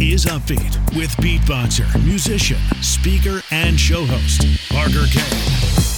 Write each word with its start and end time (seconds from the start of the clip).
is 0.00 0.24
Upbeat 0.26 0.96
with 0.96 1.10
beatboxer, 1.18 2.04
musician, 2.04 2.58
speaker, 2.82 3.40
and 3.50 3.78
show 3.78 4.04
host, 4.04 4.42
Parker 4.70 5.06
Kane. 5.12 5.93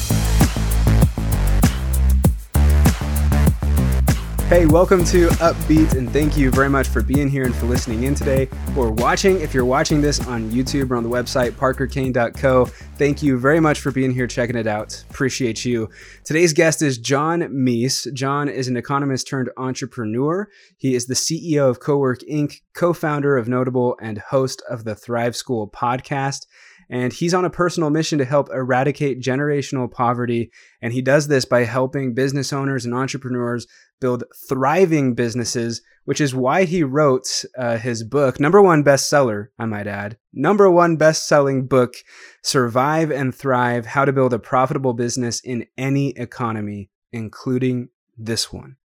Hey, 4.57 4.65
welcome 4.65 5.05
to 5.05 5.29
Upbeat, 5.29 5.99
and 5.99 6.11
thank 6.11 6.35
you 6.35 6.51
very 6.51 6.71
much 6.71 6.89
for 6.89 7.03
being 7.03 7.29
here 7.29 7.45
and 7.45 7.55
for 7.55 7.67
listening 7.67 8.05
in 8.05 8.15
today 8.15 8.49
or 8.75 8.91
watching. 8.91 9.39
If 9.43 9.53
you're 9.53 9.67
watching 9.67 10.01
this 10.01 10.27
on 10.27 10.51
YouTube 10.51 10.91
or 10.91 10.97
on 10.97 11.03
the 11.03 11.11
website, 11.11 11.51
parkerkane.co, 11.51 12.65
thank 12.65 13.23
you 13.23 13.39
very 13.39 13.61
much 13.61 13.81
for 13.81 13.91
being 13.91 14.13
here, 14.13 14.27
checking 14.27 14.57
it 14.57 14.67
out. 14.67 15.05
Appreciate 15.11 15.67
you. 15.67 15.91
Today's 16.25 16.55
guest 16.55 16.81
is 16.81 16.97
John 16.97 17.41
Meese. 17.43 18.11
John 18.15 18.49
is 18.49 18.67
an 18.67 18.79
economist 18.79 19.29
turned 19.29 19.51
entrepreneur. 19.59 20.49
He 20.79 20.95
is 20.95 21.05
the 21.05 21.13
CEO 21.13 21.69
of 21.69 21.81
Cowork 21.81 22.27
Inc., 22.27 22.63
co 22.75 22.95
founder 22.95 23.37
of 23.37 23.49
Notable, 23.49 23.99
and 24.01 24.17
host 24.17 24.63
of 24.71 24.85
the 24.85 24.95
Thrive 24.95 25.37
School 25.37 25.69
podcast 25.69 26.47
and 26.89 27.13
he's 27.13 27.35
on 27.35 27.45
a 27.45 27.51
personal 27.51 27.91
mission 27.91 28.19
to 28.19 28.25
help 28.25 28.49
eradicate 28.51 29.21
generational 29.21 29.91
poverty. 29.91 30.51
And 30.81 30.93
he 30.93 31.03
does 31.03 31.27
this 31.27 31.45
by 31.45 31.65
helping 31.65 32.15
business 32.15 32.53
owners 32.53 32.85
and 32.85 32.95
entrepreneurs 32.95 33.67
build 34.01 34.25
thriving 34.49 35.15
businesses, 35.15 35.83
which 36.05 36.21
is 36.21 36.35
why 36.35 36.65
he 36.65 36.83
wrote 36.83 37.45
uh, 37.59 37.79
his 37.79 38.05
book, 38.05 38.39
number 38.39 38.63
one 38.63 38.85
bestseller, 38.85 39.49
I 39.59 39.67
might 39.67 39.87
add, 39.87 40.19
number 40.33 40.71
one 40.71 40.97
best 40.97 41.27
selling 41.27 41.67
book, 41.67 41.95
Survive 42.43 43.11
and 43.11 43.35
Thrive 43.35 43.87
How 43.87 44.05
to 44.05 44.13
Build 44.13 44.33
a 44.33 44.39
Profitable 44.39 44.95
Business 44.95 45.41
in 45.41 45.67
Any 45.77 46.11
Economy, 46.11 46.91
including 47.13 47.89
this 48.17 48.53
one. 48.53 48.77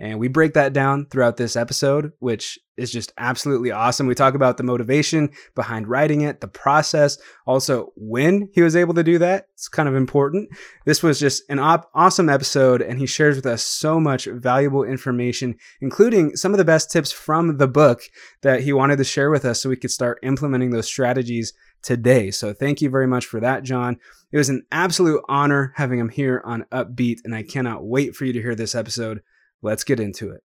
And 0.00 0.18
we 0.18 0.28
break 0.28 0.54
that 0.54 0.72
down 0.72 1.06
throughout 1.10 1.36
this 1.36 1.56
episode, 1.56 2.12
which 2.20 2.58
is 2.78 2.90
just 2.90 3.12
absolutely 3.18 3.70
awesome. 3.70 4.06
We 4.06 4.14
talk 4.14 4.34
about 4.34 4.56
the 4.56 4.62
motivation 4.62 5.28
behind 5.54 5.88
writing 5.88 6.22
it, 6.22 6.40
the 6.40 6.48
process, 6.48 7.18
also 7.46 7.92
when 7.96 8.48
he 8.54 8.62
was 8.62 8.74
able 8.74 8.94
to 8.94 9.02
do 9.02 9.18
that. 9.18 9.48
It's 9.52 9.68
kind 9.68 9.90
of 9.90 9.94
important. 9.94 10.48
This 10.86 11.02
was 11.02 11.20
just 11.20 11.42
an 11.50 11.58
op- 11.58 11.90
awesome 11.94 12.30
episode, 12.30 12.80
and 12.80 12.98
he 12.98 13.06
shares 13.06 13.36
with 13.36 13.44
us 13.44 13.62
so 13.62 14.00
much 14.00 14.24
valuable 14.24 14.84
information, 14.84 15.56
including 15.82 16.34
some 16.34 16.52
of 16.52 16.58
the 16.58 16.64
best 16.64 16.90
tips 16.90 17.12
from 17.12 17.58
the 17.58 17.68
book 17.68 18.00
that 18.40 18.62
he 18.62 18.72
wanted 18.72 18.96
to 18.96 19.04
share 19.04 19.30
with 19.30 19.44
us 19.44 19.62
so 19.62 19.68
we 19.68 19.76
could 19.76 19.90
start 19.90 20.18
implementing 20.22 20.70
those 20.70 20.86
strategies 20.86 21.52
today. 21.82 22.30
So 22.30 22.54
thank 22.54 22.80
you 22.80 22.88
very 22.88 23.06
much 23.06 23.26
for 23.26 23.40
that, 23.40 23.64
John. 23.64 23.98
It 24.32 24.38
was 24.38 24.48
an 24.48 24.62
absolute 24.72 25.22
honor 25.28 25.74
having 25.76 25.98
him 25.98 26.08
here 26.08 26.40
on 26.46 26.64
Upbeat, 26.72 27.18
and 27.24 27.34
I 27.34 27.42
cannot 27.42 27.84
wait 27.84 28.16
for 28.16 28.24
you 28.24 28.32
to 28.32 28.40
hear 28.40 28.54
this 28.54 28.74
episode 28.74 29.20
let's 29.62 29.84
get 29.84 30.00
into 30.00 30.30
it. 30.30 30.42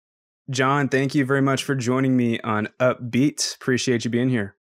John, 0.49 0.89
thank 0.89 1.15
you 1.15 1.25
very 1.25 1.41
much 1.41 1.63
for 1.63 1.73
joining 1.75 2.17
me 2.17 2.39
on 2.41 2.67
Upbeat. 2.79 3.55
Appreciate 3.55 4.03
you 4.03 4.11
being 4.11 4.29
here. 4.29 4.55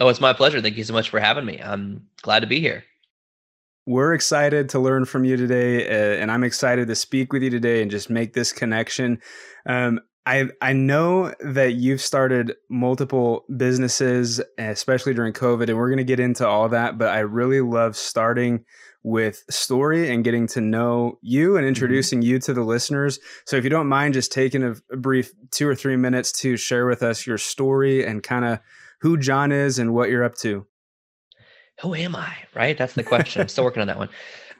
Oh, 0.00 0.08
it's 0.08 0.20
my 0.20 0.32
pleasure. 0.32 0.60
Thank 0.60 0.76
you 0.76 0.84
so 0.84 0.92
much 0.92 1.10
for 1.10 1.20
having 1.20 1.44
me. 1.44 1.60
I'm 1.62 2.08
glad 2.22 2.40
to 2.40 2.46
be 2.46 2.60
here. 2.60 2.84
We're 3.86 4.14
excited 4.14 4.68
to 4.70 4.78
learn 4.78 5.04
from 5.04 5.24
you 5.24 5.36
today, 5.36 5.86
uh, 5.86 6.20
and 6.20 6.30
I'm 6.30 6.44
excited 6.44 6.88
to 6.88 6.94
speak 6.94 7.32
with 7.32 7.42
you 7.42 7.50
today 7.50 7.82
and 7.82 7.90
just 7.90 8.10
make 8.10 8.32
this 8.32 8.52
connection. 8.52 9.20
Um, 9.66 10.00
I 10.24 10.48
I 10.60 10.72
know 10.72 11.34
that 11.40 11.74
you've 11.74 12.00
started 12.00 12.54
multiple 12.70 13.44
businesses, 13.56 14.40
especially 14.56 15.14
during 15.14 15.32
COVID, 15.32 15.68
and 15.68 15.76
we're 15.76 15.88
going 15.88 15.98
to 15.98 16.04
get 16.04 16.20
into 16.20 16.46
all 16.46 16.68
that. 16.68 16.96
But 16.96 17.08
I 17.08 17.20
really 17.20 17.60
love 17.60 17.96
starting 17.96 18.64
with 19.04 19.42
story 19.50 20.10
and 20.10 20.24
getting 20.24 20.46
to 20.46 20.60
know 20.60 21.18
you 21.22 21.56
and 21.56 21.62
mm-hmm. 21.62 21.68
introducing 21.68 22.20
mm-hmm. 22.20 22.30
you 22.30 22.38
to 22.40 22.54
the 22.54 22.62
listeners. 22.62 23.18
So 23.46 23.56
if 23.56 23.64
you 23.64 23.70
don't 23.70 23.88
mind 23.88 24.14
just 24.14 24.32
taking 24.32 24.62
a, 24.62 24.74
a, 24.92 24.96
brief 24.96 25.32
two 25.50 25.68
or 25.68 25.74
three 25.74 25.96
minutes 25.96 26.32
to 26.40 26.56
share 26.56 26.86
with 26.86 27.02
us 27.02 27.26
your 27.26 27.38
story 27.38 28.06
and 28.06 28.22
kind 28.22 28.44
of 28.44 28.60
who 29.00 29.16
John 29.18 29.50
is 29.50 29.78
and 29.78 29.92
what 29.92 30.08
you're 30.08 30.24
up 30.24 30.36
to. 30.36 30.66
Who 31.80 31.94
am 31.94 32.14
I? 32.14 32.32
Right? 32.54 32.78
That's 32.78 32.94
the 32.94 33.02
question. 33.02 33.42
I'm 33.42 33.48
still 33.48 33.64
working 33.64 33.80
on 33.80 33.88
that 33.88 33.98
one. 33.98 34.08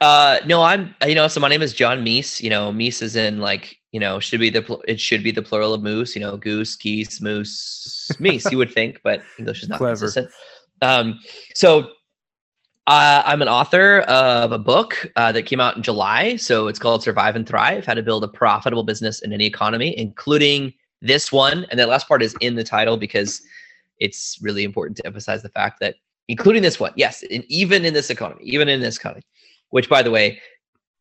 Uh, 0.01 0.39
no, 0.45 0.61
I'm, 0.61 0.93
you 1.07 1.15
know, 1.15 1.29
so 1.29 1.39
my 1.39 1.47
name 1.47 1.61
is 1.61 1.73
John 1.73 2.03
Meese, 2.03 2.41
you 2.41 2.49
know, 2.49 2.73
Meese 2.73 3.01
is 3.01 3.15
in 3.15 3.39
like, 3.39 3.77
you 3.93 3.99
know, 3.99 4.19
should 4.19 4.41
be 4.41 4.49
the, 4.49 4.81
it 4.85 4.99
should 4.99 5.23
be 5.23 5.31
the 5.31 5.41
plural 5.41 5.73
of 5.73 5.81
moose, 5.81 6.15
you 6.15 6.19
know, 6.19 6.35
goose, 6.35 6.75
geese, 6.75 7.21
moose, 7.21 8.11
meese, 8.19 8.51
you 8.51 8.57
would 8.57 8.73
think, 8.73 8.99
but 9.03 9.21
English 9.39 9.63
is 9.63 9.69
not 9.69 9.77
Clever. 9.77 9.91
consistent. 9.95 10.29
Um, 10.81 11.19
so 11.55 11.91
uh, 12.87 13.23
I'm 13.25 13.41
an 13.41 13.47
author 13.47 13.99
of 14.01 14.51
a 14.51 14.59
book 14.59 15.09
uh, 15.15 15.31
that 15.31 15.43
came 15.43 15.61
out 15.61 15.77
in 15.77 15.83
July. 15.83 16.35
So 16.35 16.67
it's 16.67 16.79
called 16.79 17.01
Survive 17.01 17.35
and 17.35 17.47
Thrive 17.47 17.85
How 17.85 17.93
to 17.93 18.03
Build 18.03 18.23
a 18.23 18.27
Profitable 18.27 18.83
Business 18.83 19.21
in 19.21 19.31
Any 19.31 19.45
Economy, 19.45 19.97
including 19.97 20.73
this 21.01 21.31
one. 21.31 21.65
And 21.69 21.79
that 21.79 21.87
last 21.87 22.07
part 22.07 22.21
is 22.21 22.35
in 22.41 22.55
the 22.55 22.63
title 22.63 22.97
because 22.97 23.41
it's 23.99 24.37
really 24.41 24.65
important 24.65 24.97
to 24.97 25.05
emphasize 25.05 25.41
the 25.43 25.49
fact 25.49 25.79
that, 25.79 25.95
including 26.27 26.61
this 26.61 26.79
one, 26.79 26.91
yes, 26.97 27.23
and 27.31 27.45
even 27.47 27.85
in 27.85 27.93
this 27.93 28.09
economy, 28.09 28.43
even 28.43 28.67
in 28.67 28.81
this 28.81 28.97
economy, 28.97 29.23
which 29.69 29.89
by 29.89 30.01
the 30.01 30.11
way, 30.11 30.41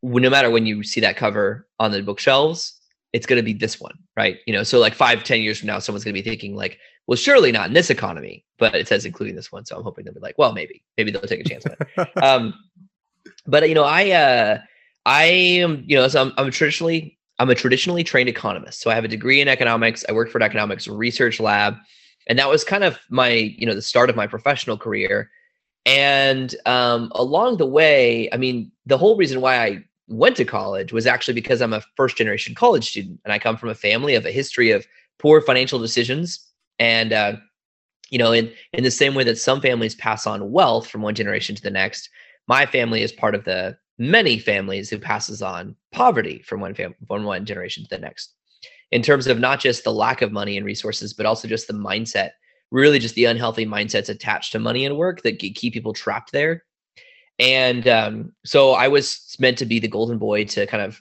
no 0.02 0.30
matter 0.30 0.50
when 0.50 0.66
you 0.66 0.84
see 0.84 1.00
that 1.00 1.16
cover 1.16 1.66
on 1.80 1.90
the 1.90 2.02
bookshelves, 2.02 2.80
it's 3.12 3.26
going 3.26 3.38
to 3.38 3.42
be 3.42 3.52
this 3.52 3.80
one, 3.80 3.98
right? 4.16 4.38
You 4.46 4.52
know, 4.52 4.62
so 4.62 4.78
like 4.78 4.94
five, 4.94 5.24
ten 5.24 5.40
years 5.40 5.58
from 5.58 5.66
now, 5.66 5.78
someone's 5.78 6.04
going 6.04 6.14
to 6.14 6.22
be 6.22 6.28
thinking 6.28 6.54
like, 6.54 6.78
well, 7.06 7.16
surely 7.16 7.52
not 7.52 7.68
in 7.68 7.74
this 7.74 7.90
economy, 7.90 8.44
but 8.58 8.74
it 8.74 8.88
says 8.88 9.04
including 9.04 9.34
this 9.34 9.50
one. 9.50 9.64
So 9.64 9.76
I'm 9.76 9.82
hoping 9.82 10.04
they'll 10.04 10.14
be 10.14 10.20
like, 10.20 10.38
well, 10.38 10.52
maybe, 10.52 10.82
maybe 10.96 11.10
they'll 11.10 11.22
take 11.22 11.40
a 11.40 11.48
chance 11.48 11.66
on 11.66 11.76
it. 11.78 12.16
um, 12.22 12.54
but 13.46 13.68
you 13.68 13.74
know, 13.74 13.84
I, 13.84 14.10
uh, 14.10 14.58
I 15.04 15.24
am, 15.24 15.84
you 15.86 15.96
know, 15.96 16.06
so 16.08 16.22
I'm, 16.22 16.32
I'm 16.36 16.50
traditionally, 16.50 17.18
I'm 17.38 17.50
a 17.50 17.54
traditionally 17.54 18.04
trained 18.04 18.28
economist. 18.28 18.80
So 18.80 18.90
I 18.90 18.94
have 18.94 19.04
a 19.04 19.08
degree 19.08 19.40
in 19.40 19.48
economics. 19.48 20.04
I 20.08 20.12
work 20.12 20.30
for 20.30 20.38
an 20.38 20.42
economics 20.42 20.86
research 20.86 21.40
lab, 21.40 21.76
and 22.28 22.38
that 22.38 22.48
was 22.48 22.62
kind 22.62 22.84
of 22.84 22.98
my, 23.10 23.30
you 23.30 23.66
know, 23.66 23.74
the 23.74 23.82
start 23.82 24.10
of 24.10 24.16
my 24.16 24.28
professional 24.28 24.78
career. 24.78 25.28
And 25.84 26.54
um, 26.66 27.10
along 27.16 27.56
the 27.56 27.66
way, 27.66 28.28
I 28.32 28.36
mean, 28.36 28.70
the 28.86 28.98
whole 28.98 29.16
reason 29.16 29.40
why 29.40 29.56
I 29.56 29.84
went 30.06 30.36
to 30.36 30.44
college 30.44 30.92
was 30.92 31.06
actually 31.06 31.34
because 31.34 31.60
I'm 31.60 31.72
a 31.72 31.82
first 31.96 32.16
generation 32.16 32.54
college 32.54 32.88
student, 32.88 33.18
and 33.24 33.32
I 33.32 33.40
come 33.40 33.56
from 33.56 33.70
a 33.70 33.74
family 33.74 34.14
of 34.14 34.24
a 34.24 34.30
history 34.30 34.70
of 34.70 34.86
poor 35.18 35.40
financial 35.40 35.80
decisions 35.80 36.51
and 36.78 37.12
uh, 37.12 37.36
you 38.10 38.18
know, 38.18 38.32
in 38.32 38.52
in 38.72 38.84
the 38.84 38.90
same 38.90 39.14
way 39.14 39.24
that 39.24 39.38
some 39.38 39.60
families 39.60 39.94
pass 39.94 40.26
on 40.26 40.52
wealth 40.52 40.88
from 40.88 41.02
one 41.02 41.14
generation 41.14 41.56
to 41.56 41.62
the 41.62 41.70
next, 41.70 42.08
my 42.46 42.66
family 42.66 43.02
is 43.02 43.12
part 43.12 43.34
of 43.34 43.44
the 43.44 43.76
many 43.98 44.38
families 44.38 44.90
who 44.90 44.98
passes 44.98 45.42
on 45.42 45.76
poverty 45.92 46.42
from 46.42 46.60
one 46.60 46.74
fam- 46.74 46.94
from 47.06 47.24
one 47.24 47.44
generation 47.44 47.84
to 47.84 47.88
the 47.90 47.98
next. 47.98 48.34
In 48.90 49.02
terms 49.02 49.26
of 49.26 49.38
not 49.38 49.60
just 49.60 49.84
the 49.84 49.92
lack 49.92 50.20
of 50.20 50.32
money 50.32 50.56
and 50.56 50.66
resources, 50.66 51.14
but 51.14 51.24
also 51.24 51.48
just 51.48 51.66
the 51.66 51.72
mindset, 51.72 52.30
really 52.70 52.98
just 52.98 53.14
the 53.14 53.24
unhealthy 53.24 53.64
mindsets 53.64 54.10
attached 54.10 54.52
to 54.52 54.58
money 54.58 54.84
and 54.84 54.98
work 54.98 55.22
that 55.22 55.38
keep 55.38 55.72
people 55.72 55.94
trapped 55.94 56.32
there. 56.32 56.64
And 57.38 57.88
um, 57.88 58.32
so 58.44 58.72
I 58.72 58.88
was 58.88 59.34
meant 59.38 59.56
to 59.58 59.66
be 59.66 59.78
the 59.78 59.88
golden 59.88 60.18
boy 60.18 60.44
to 60.44 60.66
kind 60.66 60.82
of 60.82 61.00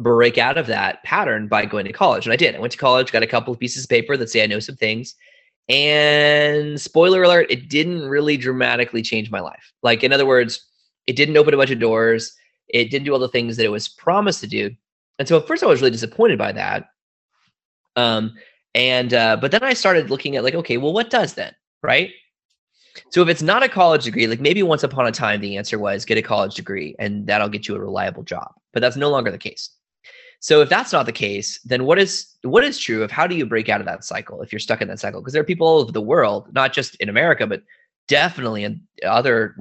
break 0.00 0.38
out 0.38 0.58
of 0.58 0.66
that 0.66 1.02
pattern 1.04 1.46
by 1.46 1.64
going 1.66 1.84
to 1.84 1.92
college. 1.92 2.26
And 2.26 2.32
I 2.32 2.36
did. 2.36 2.54
I 2.54 2.58
went 2.58 2.72
to 2.72 2.78
college, 2.78 3.12
got 3.12 3.22
a 3.22 3.26
couple 3.26 3.52
of 3.52 3.60
pieces 3.60 3.84
of 3.84 3.90
paper 3.90 4.16
that 4.16 4.30
say 4.30 4.42
I 4.42 4.46
know 4.46 4.58
some 4.58 4.76
things. 4.76 5.14
And 5.68 6.80
spoiler 6.80 7.22
alert, 7.22 7.46
it 7.50 7.68
didn't 7.68 8.02
really 8.02 8.36
dramatically 8.36 9.02
change 9.02 9.30
my 9.30 9.40
life. 9.40 9.72
Like, 9.82 10.02
in 10.02 10.12
other 10.12 10.26
words, 10.26 10.66
it 11.06 11.14
didn't 11.14 11.36
open 11.36 11.54
a 11.54 11.56
bunch 11.56 11.70
of 11.70 11.78
doors. 11.78 12.32
It 12.68 12.90
didn't 12.90 13.04
do 13.04 13.12
all 13.12 13.18
the 13.18 13.28
things 13.28 13.56
that 13.56 13.64
it 13.64 13.70
was 13.70 13.88
promised 13.88 14.40
to 14.40 14.46
do. 14.46 14.70
And 15.18 15.28
so 15.28 15.36
at 15.36 15.46
first 15.46 15.62
I 15.62 15.66
was 15.66 15.80
really 15.80 15.90
disappointed 15.92 16.38
by 16.38 16.52
that. 16.52 16.86
Um, 17.94 18.34
and 18.74 19.12
uh, 19.12 19.36
but 19.36 19.50
then 19.50 19.62
I 19.62 19.74
started 19.74 20.10
looking 20.10 20.36
at 20.36 20.44
like, 20.44 20.54
okay, 20.54 20.76
well, 20.76 20.92
what 20.92 21.10
does 21.10 21.34
then? 21.34 21.54
Right. 21.82 22.10
So 23.10 23.22
if 23.22 23.28
it's 23.28 23.42
not 23.42 23.62
a 23.62 23.68
college 23.68 24.04
degree, 24.04 24.26
like 24.26 24.40
maybe 24.40 24.62
once 24.62 24.82
upon 24.82 25.06
a 25.06 25.12
time 25.12 25.40
the 25.40 25.56
answer 25.56 25.78
was 25.78 26.04
get 26.04 26.18
a 26.18 26.22
college 26.22 26.54
degree 26.54 26.94
and 26.98 27.26
that'll 27.26 27.48
get 27.48 27.68
you 27.68 27.76
a 27.76 27.80
reliable 27.80 28.22
job. 28.22 28.52
But 28.72 28.80
that's 28.80 28.96
no 28.96 29.10
longer 29.10 29.30
the 29.30 29.38
case. 29.38 29.70
So 30.40 30.62
if 30.62 30.70
that's 30.70 30.92
not 30.92 31.04
the 31.04 31.12
case, 31.12 31.60
then 31.64 31.84
what 31.84 31.98
is 31.98 32.34
what 32.42 32.64
is 32.64 32.78
true 32.78 33.02
of 33.02 33.10
how 33.10 33.26
do 33.26 33.34
you 33.34 33.44
break 33.44 33.68
out 33.68 33.80
of 33.80 33.86
that 33.86 34.04
cycle 34.04 34.40
if 34.40 34.52
you're 34.52 34.58
stuck 34.58 34.80
in 34.80 34.88
that 34.88 34.98
cycle? 34.98 35.20
Because 35.20 35.34
there 35.34 35.42
are 35.42 35.46
people 35.46 35.66
all 35.66 35.80
over 35.80 35.92
the 35.92 36.00
world, 36.00 36.48
not 36.52 36.72
just 36.72 36.94
in 36.96 37.10
America, 37.10 37.46
but 37.46 37.62
definitely 38.08 38.64
in 38.64 38.80
other 39.04 39.54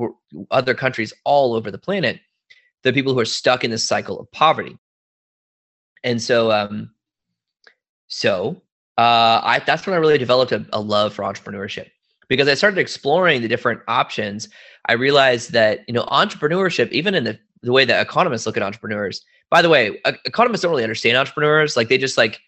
other 0.52 0.74
countries 0.74 1.14
all 1.26 1.54
over 1.54 1.70
the 1.70 1.78
planet, 1.78 2.22
the 2.84 2.94
people 2.94 3.14
who 3.14 3.20
are 3.20 3.26
stuck 3.26 3.64
in 3.66 3.72
this 3.72 3.86
cycle 3.86 4.20
of 4.20 4.32
poverty. 4.32 4.78
And 6.04 6.22
so 6.22 6.50
um 6.52 6.92
so 8.08 8.62
uh 8.98 9.42
I 9.44 9.62
that's 9.66 9.86
when 9.86 9.96
I 9.96 10.00
really 10.00 10.18
developed 10.18 10.54
a, 10.54 10.66
a 10.72 10.80
love 10.80 11.14
for 11.14 11.24
entrepreneurship 11.24 11.88
because 12.30 12.48
I 12.48 12.54
started 12.54 12.80
exploring 12.80 13.42
the 13.42 13.50
different 13.50 13.82
options. 13.90 14.48
I 14.88 14.94
realized 14.94 15.52
that, 15.52 15.82
you 15.88 15.94
know, 15.94 16.04
entrepreneurship, 16.04 16.90
even 16.92 17.16
in 17.16 17.26
the, 17.26 17.38
the 17.64 17.74
way 17.74 17.84
that 17.84 18.02
economists 18.02 18.46
look 18.46 18.56
at 18.56 18.64
entrepreneurs, 18.64 19.26
by 19.50 19.62
the 19.62 19.70
way, 19.70 20.00
economists 20.26 20.62
don't 20.62 20.72
really 20.72 20.84
understand 20.84 21.18
entrepreneurs. 21.18 21.76
Like 21.76 21.90
they 21.90 21.98
just 21.98 22.18
like 22.18 22.40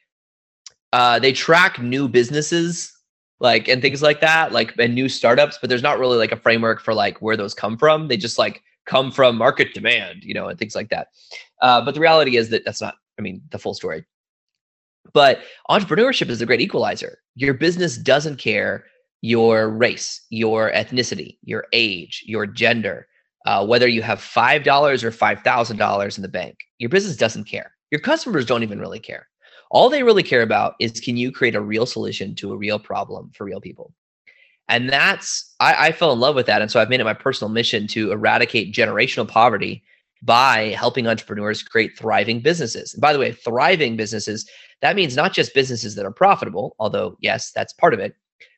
uh, 0.93 1.19
they 1.19 1.33
track 1.33 1.79
new 1.79 2.07
businesses 2.07 2.93
like 3.39 3.67
and 3.67 3.81
things 3.81 4.01
like 4.01 4.21
that, 4.21 4.51
like 4.51 4.73
and 4.77 4.93
new 4.93 5.09
startups, 5.09 5.57
but 5.59 5.69
there's 5.69 5.81
not 5.81 5.99
really 5.99 6.17
like 6.17 6.31
a 6.31 6.37
framework 6.37 6.79
for 6.79 6.93
like 6.93 7.21
where 7.21 7.35
those 7.35 7.53
come 7.53 7.77
from. 7.77 8.07
They 8.07 8.17
just 8.17 8.37
like 8.37 8.61
come 8.85 9.11
from 9.11 9.37
market 9.37 9.73
demand, 9.73 10.23
you 10.23 10.33
know, 10.33 10.47
and 10.47 10.59
things 10.59 10.75
like 10.75 10.89
that. 10.89 11.07
Uh, 11.61 11.83
but 11.83 11.93
the 11.95 11.99
reality 11.99 12.37
is 12.37 12.49
that 12.49 12.65
that's 12.65 12.81
not, 12.81 12.95
I 13.17 13.21
mean, 13.21 13.41
the 13.51 13.59
full 13.59 13.73
story. 13.73 14.05
But 15.13 15.39
entrepreneurship 15.69 16.29
is 16.29 16.41
a 16.41 16.45
great 16.45 16.61
equalizer. 16.61 17.17
Your 17.35 17.53
business 17.53 17.97
doesn't 17.97 18.37
care 18.37 18.85
your 19.21 19.69
race, 19.69 20.21
your 20.29 20.71
ethnicity, 20.71 21.37
your 21.43 21.65
age, 21.73 22.23
your 22.25 22.45
gender, 22.45 23.07
uh, 23.45 23.65
whether 23.65 23.87
you 23.87 24.01
have 24.01 24.19
$5 24.19 25.03
or 25.03 25.11
$5,000 25.11 26.17
in 26.17 26.21
the 26.21 26.27
bank. 26.27 26.57
Your 26.79 26.89
business 26.89 27.17
doesn't 27.17 27.45
care. 27.45 27.71
Your 27.89 28.01
customers 28.01 28.45
don't 28.45 28.63
even 28.63 28.79
really 28.79 28.99
care. 28.99 29.27
All 29.69 29.89
they 29.89 30.03
really 30.03 30.23
care 30.23 30.41
about 30.41 30.75
is 30.79 30.99
can 30.99 31.17
you 31.17 31.31
create 31.31 31.55
a 31.55 31.61
real 31.61 31.85
solution 31.85 32.35
to 32.35 32.51
a 32.51 32.57
real 32.57 32.77
problem 32.77 33.31
for 33.33 33.45
real 33.45 33.61
people? 33.61 33.93
And 34.67 34.89
that's, 34.89 35.53
I, 35.59 35.87
I 35.87 35.91
fell 35.91 36.13
in 36.13 36.19
love 36.19 36.35
with 36.35 36.45
that. 36.45 36.61
And 36.61 36.71
so 36.71 36.79
I've 36.79 36.89
made 36.89 36.99
it 36.99 37.05
my 37.05 37.13
personal 37.13 37.51
mission 37.51 37.87
to 37.87 38.11
eradicate 38.11 38.73
generational 38.73 39.27
poverty 39.27 39.83
by 40.21 40.69
helping 40.77 41.07
entrepreneurs 41.07 41.63
create 41.63 41.97
thriving 41.97 42.41
businesses. 42.41 42.93
And 42.93 43.01
by 43.01 43.11
the 43.11 43.19
way, 43.19 43.31
thriving 43.31 43.97
businesses, 43.97 44.49
that 44.81 44.95
means 44.95 45.15
not 45.15 45.33
just 45.33 45.53
businesses 45.53 45.95
that 45.95 46.05
are 46.05 46.11
profitable, 46.11 46.75
although, 46.79 47.17
yes, 47.21 47.51
that's 47.51 47.73
part 47.73 47.93
of 47.93 47.99
it, 47.99 48.15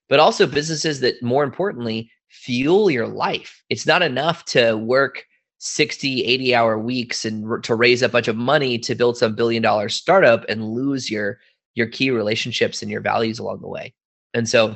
but 0.09 0.19
also 0.19 0.45
businesses 0.45 0.99
that 0.99 1.21
more 1.23 1.43
importantly 1.43 2.11
fuel 2.33 2.89
your 2.89 3.07
life. 3.07 3.63
It's 3.69 3.85
not 3.85 4.01
enough 4.01 4.43
to 4.45 4.75
work 4.75 5.23
60, 5.59 6.25
80 6.25 6.55
hour 6.55 6.77
weeks 6.77 7.23
and 7.25 7.63
to 7.63 7.75
raise 7.75 8.01
a 8.01 8.09
bunch 8.09 8.27
of 8.27 8.35
money 8.35 8.77
to 8.79 8.95
build 8.95 9.17
some 9.17 9.35
billion 9.35 9.61
dollar 9.61 9.87
startup 9.87 10.43
and 10.49 10.73
lose 10.73 11.09
your 11.09 11.39
your 11.75 11.87
key 11.87 12.11
relationships 12.11 12.81
and 12.81 12.91
your 12.91 13.01
values 13.01 13.39
along 13.39 13.61
the 13.61 13.67
way. 13.67 13.93
And 14.33 14.47
so 14.47 14.75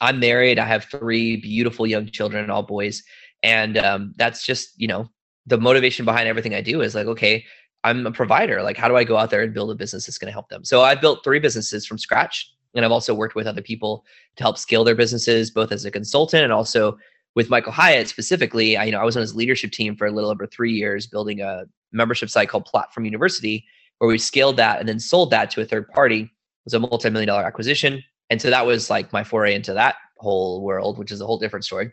I'm 0.00 0.20
married. 0.20 0.58
I 0.58 0.66
have 0.66 0.84
three 0.84 1.36
beautiful 1.36 1.86
young 1.86 2.06
children, 2.06 2.48
all 2.50 2.62
boys. 2.62 3.02
And 3.42 3.76
um, 3.76 4.14
that's 4.16 4.44
just, 4.44 4.80
you 4.80 4.86
know, 4.86 5.10
the 5.46 5.58
motivation 5.58 6.04
behind 6.04 6.28
everything 6.28 6.54
I 6.54 6.60
do 6.60 6.80
is 6.80 6.94
like, 6.94 7.06
okay, 7.06 7.44
I'm 7.82 8.06
a 8.06 8.12
provider. 8.12 8.62
Like, 8.62 8.76
how 8.76 8.88
do 8.88 8.96
I 8.96 9.04
go 9.04 9.16
out 9.16 9.30
there 9.30 9.42
and 9.42 9.52
build 9.52 9.70
a 9.70 9.74
business 9.74 10.06
that's 10.06 10.18
going 10.18 10.28
to 10.28 10.32
help 10.32 10.48
them? 10.48 10.64
So 10.64 10.82
I've 10.82 11.00
built 11.00 11.24
three 11.24 11.40
businesses 11.40 11.86
from 11.86 11.98
scratch. 11.98 12.50
And 12.74 12.84
I've 12.84 12.92
also 12.92 13.14
worked 13.14 13.34
with 13.34 13.46
other 13.46 13.62
people 13.62 14.04
to 14.36 14.42
help 14.42 14.58
scale 14.58 14.84
their 14.84 14.94
businesses, 14.94 15.50
both 15.50 15.72
as 15.72 15.84
a 15.84 15.90
consultant 15.90 16.44
and 16.44 16.52
also 16.52 16.98
with 17.34 17.50
Michael 17.50 17.72
Hyatt 17.72 18.08
specifically. 18.08 18.76
I, 18.76 18.84
you 18.84 18.92
know, 18.92 19.00
I 19.00 19.04
was 19.04 19.16
on 19.16 19.22
his 19.22 19.34
leadership 19.34 19.72
team 19.72 19.96
for 19.96 20.06
a 20.06 20.12
little 20.12 20.30
over 20.30 20.46
three 20.46 20.72
years, 20.72 21.06
building 21.06 21.40
a 21.40 21.64
membership 21.92 22.30
site 22.30 22.48
called 22.48 22.64
Platform 22.66 23.04
University, 23.04 23.64
where 23.98 24.08
we 24.08 24.18
scaled 24.18 24.56
that 24.56 24.80
and 24.80 24.88
then 24.88 24.98
sold 24.98 25.30
that 25.30 25.50
to 25.50 25.60
a 25.60 25.64
third 25.64 25.88
party. 25.90 26.22
It 26.22 26.30
was 26.64 26.74
a 26.74 26.80
multi-million 26.80 27.28
dollar 27.28 27.44
acquisition. 27.44 28.02
And 28.30 28.40
so 28.40 28.50
that 28.50 28.66
was 28.66 28.90
like 28.90 29.12
my 29.12 29.24
foray 29.24 29.54
into 29.54 29.74
that 29.74 29.96
whole 30.18 30.62
world, 30.62 30.98
which 30.98 31.10
is 31.10 31.20
a 31.20 31.26
whole 31.26 31.38
different 31.38 31.64
story. 31.64 31.92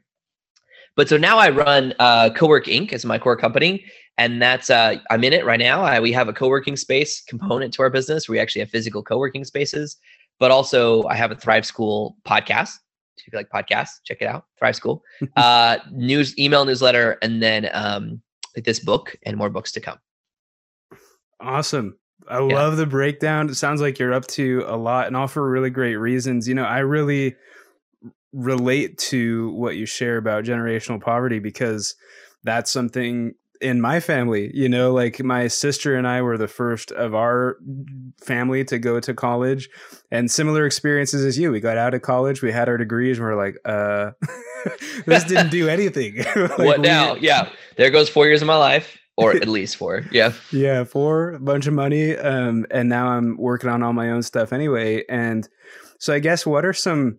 But 0.96 1.08
so 1.08 1.18
now 1.18 1.38
I 1.38 1.50
run 1.50 1.94
uh, 2.00 2.32
Cowork 2.32 2.66
Inc. 2.66 2.92
as 2.92 3.06
my 3.06 3.20
core 3.20 3.38
company, 3.38 3.86
and 4.18 4.42
that's 4.42 4.72
uh, 4.72 4.96
I'm 5.12 5.24
in 5.24 5.32
it 5.32 5.46
right 5.46 5.60
now. 5.60 5.84
I, 5.84 6.00
we 6.00 6.12
have 6.12 6.28
a 6.28 6.34
co-working 6.34 6.76
space 6.76 7.22
component 7.22 7.72
to 7.76 7.84
our 7.84 7.92
business. 7.92 8.28
We 8.28 8.40
actually 8.40 8.62
have 8.62 8.72
physical 8.72 9.04
co-working 9.04 9.46
spaces, 9.46 9.98
but 10.40 10.52
also 10.52 11.04
I 11.06 11.16
have 11.16 11.32
a 11.32 11.36
Thrive 11.36 11.66
School 11.66 12.18
podcast. 12.26 12.76
If 13.18 13.34
you 13.34 13.38
like 13.38 13.50
podcasts, 13.50 14.00
check 14.06 14.18
it 14.22 14.28
out. 14.28 14.46
Thrive 14.60 14.76
School, 14.76 15.04
uh, 15.36 15.78
news, 15.92 16.38
email 16.38 16.66
newsletter, 16.66 17.18
and 17.22 17.42
then 17.42 17.70
um, 17.74 18.22
this 18.56 18.80
book 18.80 19.16
and 19.26 19.38
more 19.38 19.50
books 19.50 19.72
to 19.74 19.82
come. 19.82 19.98
Awesome. 21.40 21.98
I 22.28 22.40
yeah. 22.40 22.56
love 22.56 22.78
the 22.78 22.86
breakdown. 22.86 23.50
It 23.50 23.56
sounds 23.56 23.82
like 23.82 24.00
you're 24.00 24.14
up 24.14 24.28
to 24.28 24.64
a 24.68 24.76
lot 24.76 25.08
and 25.08 25.16
all 25.16 25.28
for 25.28 25.50
really 25.50 25.70
great 25.70 25.96
reasons. 25.96 26.48
You 26.48 26.56
know, 26.56 26.64
I 26.64 26.80
really 26.80 27.36
relate 28.34 28.98
to 28.98 29.52
what 29.52 29.78
you 29.78 29.86
share 29.86 30.18
about 30.18 30.44
generational 30.44 31.02
poverty 31.02 31.40
because 31.40 31.96
that's 32.44 32.72
something 32.72 33.34
in 33.62 33.82
my 33.82 34.00
family 34.00 34.52
you 34.54 34.70
know 34.70 34.94
like 34.94 35.24
my 35.24 35.48
sister 35.48 35.96
and 35.96 36.08
i 36.08 36.22
were 36.22 36.38
the 36.38 36.48
first 36.48 36.92
of 36.92 37.16
our 37.16 37.58
family 38.22 38.64
to 38.64 38.80
go 38.80 39.00
to 39.00 39.14
college 39.14 39.70
and 40.12 40.30
similar 40.32 40.66
experiences 40.66 41.26
as 41.26 41.38
you. 41.38 41.52
We 41.52 41.60
got 41.60 41.78
out 41.78 41.94
of 41.94 42.02
college 42.02 42.42
we 42.42 42.52
had 42.52 42.70
our 42.70 42.78
degrees 42.78 43.18
and 43.18 43.26
we 43.28 43.34
are 43.34 43.36
like 43.36 43.58
uh 43.66 44.12
this 45.06 45.24
didn't 45.24 45.50
do 45.50 45.70
anything. 45.78 46.24
Like 46.36 46.60
what 46.60 46.82
now? 46.82 47.16
We, 47.16 47.22
yeah 47.22 47.50
there 47.76 47.90
goes 47.90 48.10
four 48.10 48.26
years 48.26 48.42
of 48.42 48.48
my 48.48 48.56
life 48.56 48.98
or 49.18 49.36
at 49.36 49.48
least 49.48 49.76
four 49.76 50.04
yeah. 50.12 50.34
Yeah 50.52 50.84
four 50.84 51.34
a 51.34 51.40
bunch 51.40 51.68
of 51.68 51.74
money 51.74 52.16
um 52.16 52.66
and 52.72 52.90
now 52.90 53.08
i'm 53.08 53.38
working 53.38 53.70
on 53.70 53.84
all 53.84 53.94
my 53.94 54.12
own 54.12 54.24
stuff 54.24 54.54
anyway 54.54 55.04
and 55.10 55.48
so 56.00 56.14
i 56.14 56.20
guess 56.20 56.46
what 56.46 56.66
are 56.66 56.74
some 56.74 57.18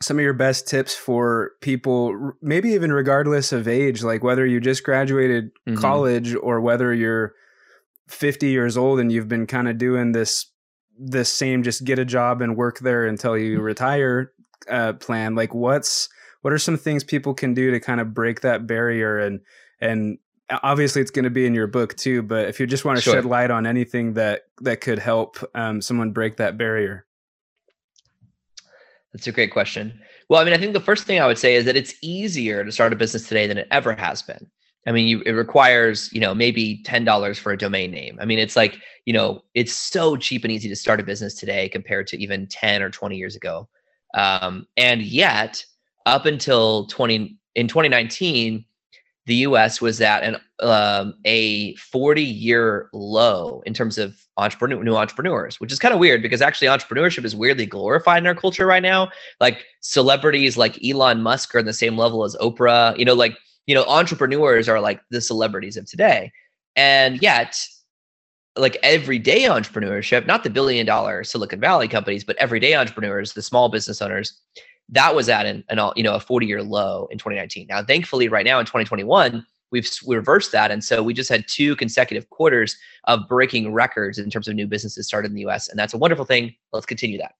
some 0.00 0.18
of 0.18 0.22
your 0.22 0.32
best 0.32 0.68
tips 0.68 0.94
for 0.94 1.52
people 1.60 2.32
maybe 2.40 2.70
even 2.70 2.92
regardless 2.92 3.52
of 3.52 3.66
age 3.66 4.02
like 4.02 4.22
whether 4.22 4.46
you 4.46 4.60
just 4.60 4.84
graduated 4.84 5.50
mm-hmm. 5.66 5.76
college 5.76 6.34
or 6.36 6.60
whether 6.60 6.94
you're 6.94 7.34
50 8.08 8.48
years 8.48 8.76
old 8.76 9.00
and 9.00 9.10
you've 9.10 9.28
been 9.28 9.46
kind 9.46 9.68
of 9.68 9.78
doing 9.78 10.12
this 10.12 10.46
this 10.98 11.32
same 11.32 11.62
just 11.62 11.84
get 11.84 11.98
a 11.98 12.04
job 12.04 12.40
and 12.42 12.56
work 12.56 12.78
there 12.80 13.06
until 13.06 13.36
you 13.36 13.56
mm-hmm. 13.56 13.64
retire 13.64 14.32
uh, 14.68 14.92
plan 14.94 15.34
like 15.34 15.54
what's 15.54 16.08
what 16.42 16.52
are 16.52 16.58
some 16.58 16.76
things 16.76 17.04
people 17.04 17.34
can 17.34 17.54
do 17.54 17.70
to 17.70 17.80
kind 17.80 18.00
of 18.00 18.14
break 18.14 18.40
that 18.40 18.66
barrier 18.66 19.18
and 19.18 19.40
and 19.80 20.18
obviously 20.62 21.02
it's 21.02 21.10
going 21.10 21.24
to 21.24 21.30
be 21.30 21.46
in 21.46 21.54
your 21.54 21.66
book 21.66 21.96
too 21.96 22.22
but 22.22 22.48
if 22.48 22.58
you 22.58 22.66
just 22.66 22.84
want 22.84 22.96
to 22.96 23.02
sure. 23.02 23.14
shed 23.14 23.24
light 23.24 23.50
on 23.50 23.66
anything 23.66 24.14
that 24.14 24.42
that 24.60 24.80
could 24.80 24.98
help 24.98 25.38
um, 25.54 25.80
someone 25.80 26.12
break 26.12 26.36
that 26.36 26.56
barrier 26.56 27.04
that's 29.12 29.26
a 29.26 29.32
great 29.32 29.52
question. 29.52 29.98
Well, 30.28 30.40
I 30.40 30.44
mean, 30.44 30.54
I 30.54 30.58
think 30.58 30.74
the 30.74 30.80
first 30.80 31.04
thing 31.04 31.20
I 31.20 31.26
would 31.26 31.38
say 31.38 31.54
is 31.54 31.64
that 31.64 31.76
it's 31.76 31.94
easier 32.02 32.64
to 32.64 32.72
start 32.72 32.92
a 32.92 32.96
business 32.96 33.26
today 33.26 33.46
than 33.46 33.58
it 33.58 33.68
ever 33.70 33.94
has 33.94 34.22
been. 34.22 34.50
I 34.86 34.92
mean, 34.92 35.06
you, 35.06 35.22
it 35.26 35.32
requires, 35.32 36.10
you 36.12 36.20
know, 36.20 36.34
maybe 36.34 36.82
$10 36.84 37.38
for 37.38 37.52
a 37.52 37.58
domain 37.58 37.90
name. 37.90 38.18
I 38.20 38.24
mean, 38.24 38.38
it's 38.38 38.56
like, 38.56 38.78
you 39.04 39.12
know, 39.12 39.42
it's 39.54 39.72
so 39.72 40.16
cheap 40.16 40.44
and 40.44 40.52
easy 40.52 40.68
to 40.68 40.76
start 40.76 41.00
a 41.00 41.02
business 41.02 41.34
today 41.34 41.68
compared 41.68 42.06
to 42.08 42.22
even 42.22 42.46
10 42.46 42.82
or 42.82 42.90
20 42.90 43.16
years 43.16 43.36
ago. 43.36 43.68
Um, 44.14 44.66
and 44.76 45.02
yet, 45.02 45.62
up 46.06 46.24
until 46.24 46.86
20 46.86 47.36
in 47.54 47.68
2019, 47.68 48.64
the 49.28 49.34
US 49.36 49.80
was 49.80 50.00
at 50.00 50.24
an 50.24 50.36
um, 50.60 51.14
a 51.26 51.74
40 51.76 52.22
year 52.22 52.88
low 52.94 53.62
in 53.66 53.74
terms 53.74 53.98
of 53.98 54.18
entrepreneur 54.38 54.82
new 54.82 54.96
entrepreneurs, 54.96 55.60
which 55.60 55.70
is 55.70 55.78
kind 55.78 55.92
of 55.92 56.00
weird 56.00 56.22
because 56.22 56.40
actually 56.40 56.66
entrepreneurship 56.66 57.24
is 57.26 57.36
weirdly 57.36 57.66
glorified 57.66 58.22
in 58.22 58.26
our 58.26 58.34
culture 58.34 58.66
right 58.66 58.82
now. 58.82 59.10
Like 59.38 59.66
celebrities 59.80 60.56
like 60.56 60.82
Elon 60.82 61.20
Musk 61.22 61.54
are 61.54 61.58
on 61.58 61.66
the 61.66 61.74
same 61.74 61.98
level 61.98 62.24
as 62.24 62.36
Oprah. 62.36 62.98
You 62.98 63.04
know, 63.04 63.12
like 63.12 63.36
you 63.66 63.74
know, 63.74 63.84
entrepreneurs 63.84 64.66
are 64.66 64.80
like 64.80 65.02
the 65.10 65.20
celebrities 65.20 65.76
of 65.76 65.86
today, 65.86 66.32
and 66.74 67.22
yet. 67.22 67.56
Like 68.56 68.76
everyday 68.82 69.42
entrepreneurship, 69.42 70.26
not 70.26 70.42
the 70.42 70.50
billion 70.50 70.84
dollar 70.84 71.22
Silicon 71.22 71.60
Valley 71.60 71.86
companies, 71.86 72.24
but 72.24 72.34
everyday 72.38 72.74
entrepreneurs, 72.74 73.34
the 73.34 73.42
small 73.42 73.68
business 73.68 74.02
owners, 74.02 74.36
that 74.90 75.14
was 75.14 75.28
at 75.28 75.46
an, 75.46 75.64
an 75.68 75.78
you 75.96 76.02
know 76.02 76.14
a 76.14 76.20
40 76.20 76.46
year 76.46 76.62
low 76.62 77.08
in 77.10 77.18
2019. 77.18 77.66
Now, 77.68 77.82
thankfully, 77.82 78.28
right 78.28 78.44
now 78.44 78.58
in 78.58 78.66
2021, 78.66 79.44
we've 79.70 79.90
reversed 80.06 80.52
that. 80.52 80.70
And 80.70 80.82
so 80.82 81.02
we 81.02 81.14
just 81.14 81.28
had 81.28 81.46
two 81.46 81.76
consecutive 81.76 82.30
quarters 82.30 82.76
of 83.04 83.28
breaking 83.28 83.72
records 83.72 84.18
in 84.18 84.30
terms 84.30 84.48
of 84.48 84.54
new 84.54 84.66
businesses 84.66 85.06
started 85.06 85.30
in 85.30 85.34
the 85.34 85.46
US. 85.46 85.68
And 85.68 85.78
that's 85.78 85.94
a 85.94 85.98
wonderful 85.98 86.24
thing. 86.24 86.54
Let's 86.72 86.86
continue 86.86 87.18
that. 87.18 87.34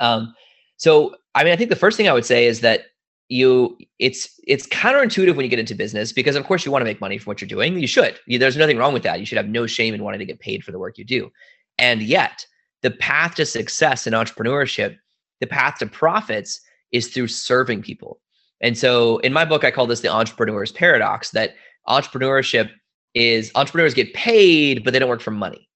Um, 0.00 0.34
so, 0.76 1.14
I 1.34 1.44
mean, 1.44 1.52
I 1.52 1.56
think 1.56 1.70
the 1.70 1.76
first 1.76 1.96
thing 1.96 2.08
I 2.08 2.12
would 2.12 2.24
say 2.24 2.46
is 2.46 2.60
that 2.60 2.86
you 3.28 3.78
it's 3.98 4.38
it's 4.46 4.66
counterintuitive 4.66 5.34
when 5.34 5.44
you 5.44 5.48
get 5.48 5.58
into 5.58 5.74
business 5.74 6.12
because 6.12 6.36
of 6.36 6.44
course 6.44 6.64
you 6.66 6.70
want 6.70 6.82
to 6.82 6.84
make 6.84 7.00
money 7.00 7.16
from 7.16 7.30
what 7.30 7.40
you're 7.40 7.48
doing 7.48 7.78
you 7.78 7.86
should 7.86 8.20
you, 8.26 8.38
there's 8.38 8.56
nothing 8.56 8.76
wrong 8.76 8.92
with 8.92 9.02
that 9.02 9.18
you 9.18 9.24
should 9.24 9.38
have 9.38 9.48
no 9.48 9.66
shame 9.66 9.94
in 9.94 10.04
wanting 10.04 10.18
to 10.18 10.26
get 10.26 10.38
paid 10.40 10.62
for 10.62 10.72
the 10.72 10.78
work 10.78 10.98
you 10.98 11.04
do 11.04 11.32
and 11.78 12.02
yet 12.02 12.46
the 12.82 12.90
path 12.90 13.34
to 13.34 13.46
success 13.46 14.06
in 14.06 14.12
entrepreneurship 14.12 14.98
the 15.44 15.54
path 15.54 15.78
to 15.78 15.86
profits 15.86 16.60
is 16.92 17.08
through 17.08 17.28
serving 17.28 17.82
people 17.82 18.20
and 18.64 18.78
so 18.78 19.18
in 19.18 19.32
my 19.34 19.44
book, 19.44 19.62
I 19.62 19.70
call 19.70 19.86
this 19.86 20.00
the 20.00 20.08
entrepreneur's 20.08 20.72
paradox 20.72 21.30
that 21.32 21.54
entrepreneurship 21.86 22.70
is 23.12 23.52
entrepreneurs 23.54 23.92
get 23.92 24.14
paid, 24.14 24.82
but 24.82 24.92
they 24.92 24.98
don't 24.98 25.10
work 25.10 25.20
for 25.20 25.30
money. 25.30 25.68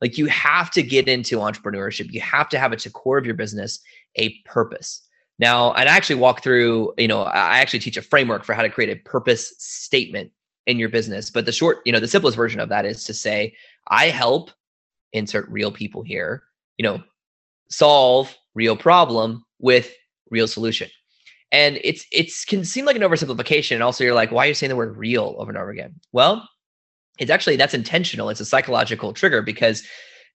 Like 0.00 0.16
you 0.16 0.26
have 0.26 0.70
to 0.72 0.82
get 0.82 1.08
into 1.08 1.38
entrepreneurship. 1.38 2.12
You 2.12 2.20
have 2.20 2.48
to 2.50 2.58
have 2.58 2.72
at 2.72 2.78
the 2.78 2.90
core 2.90 3.18
of 3.18 3.26
your 3.26 3.34
business 3.34 3.80
a 4.14 4.38
purpose. 4.44 5.02
Now, 5.40 5.70
I 5.70 5.82
actually 5.82 6.16
walk 6.20 6.42
through, 6.42 6.94
you 6.96 7.08
know, 7.08 7.22
I 7.22 7.58
actually 7.58 7.80
teach 7.80 7.96
a 7.96 8.02
framework 8.02 8.44
for 8.44 8.54
how 8.54 8.62
to 8.62 8.70
create 8.70 8.90
a 8.90 9.02
purpose 9.02 9.54
statement 9.58 10.30
in 10.68 10.78
your 10.78 10.88
business. 10.88 11.30
But 11.30 11.44
the 11.44 11.52
short, 11.52 11.78
you 11.84 11.92
know, 11.92 12.00
the 12.00 12.06
simplest 12.06 12.36
version 12.36 12.60
of 12.60 12.68
that 12.68 12.86
is 12.86 13.02
to 13.04 13.14
say, 13.14 13.54
I 13.88 14.10
help 14.10 14.50
insert 15.12 15.48
real 15.48 15.72
people 15.72 16.02
here, 16.02 16.44
you 16.76 16.84
know, 16.84 17.02
solve 17.68 18.36
real 18.58 18.76
problem 18.76 19.44
with 19.60 19.86
real 20.30 20.48
solution. 20.48 20.88
And 21.50 21.78
it's 21.82 22.04
it's 22.12 22.44
can 22.44 22.64
seem 22.64 22.84
like 22.84 22.96
an 22.96 23.02
oversimplification. 23.02 23.74
And 23.74 23.82
also 23.82 24.04
you're 24.04 24.20
like, 24.22 24.32
why 24.32 24.44
are 24.44 24.48
you 24.48 24.54
saying 24.54 24.68
the 24.68 24.76
word 24.76 24.96
real 24.96 25.36
over 25.38 25.50
and 25.50 25.58
over 25.58 25.70
again? 25.70 25.94
Well, 26.12 26.46
it's 27.18 27.30
actually 27.30 27.56
that's 27.56 27.74
intentional. 27.82 28.28
It's 28.28 28.40
a 28.40 28.44
psychological 28.44 29.12
trigger 29.12 29.40
because 29.40 29.82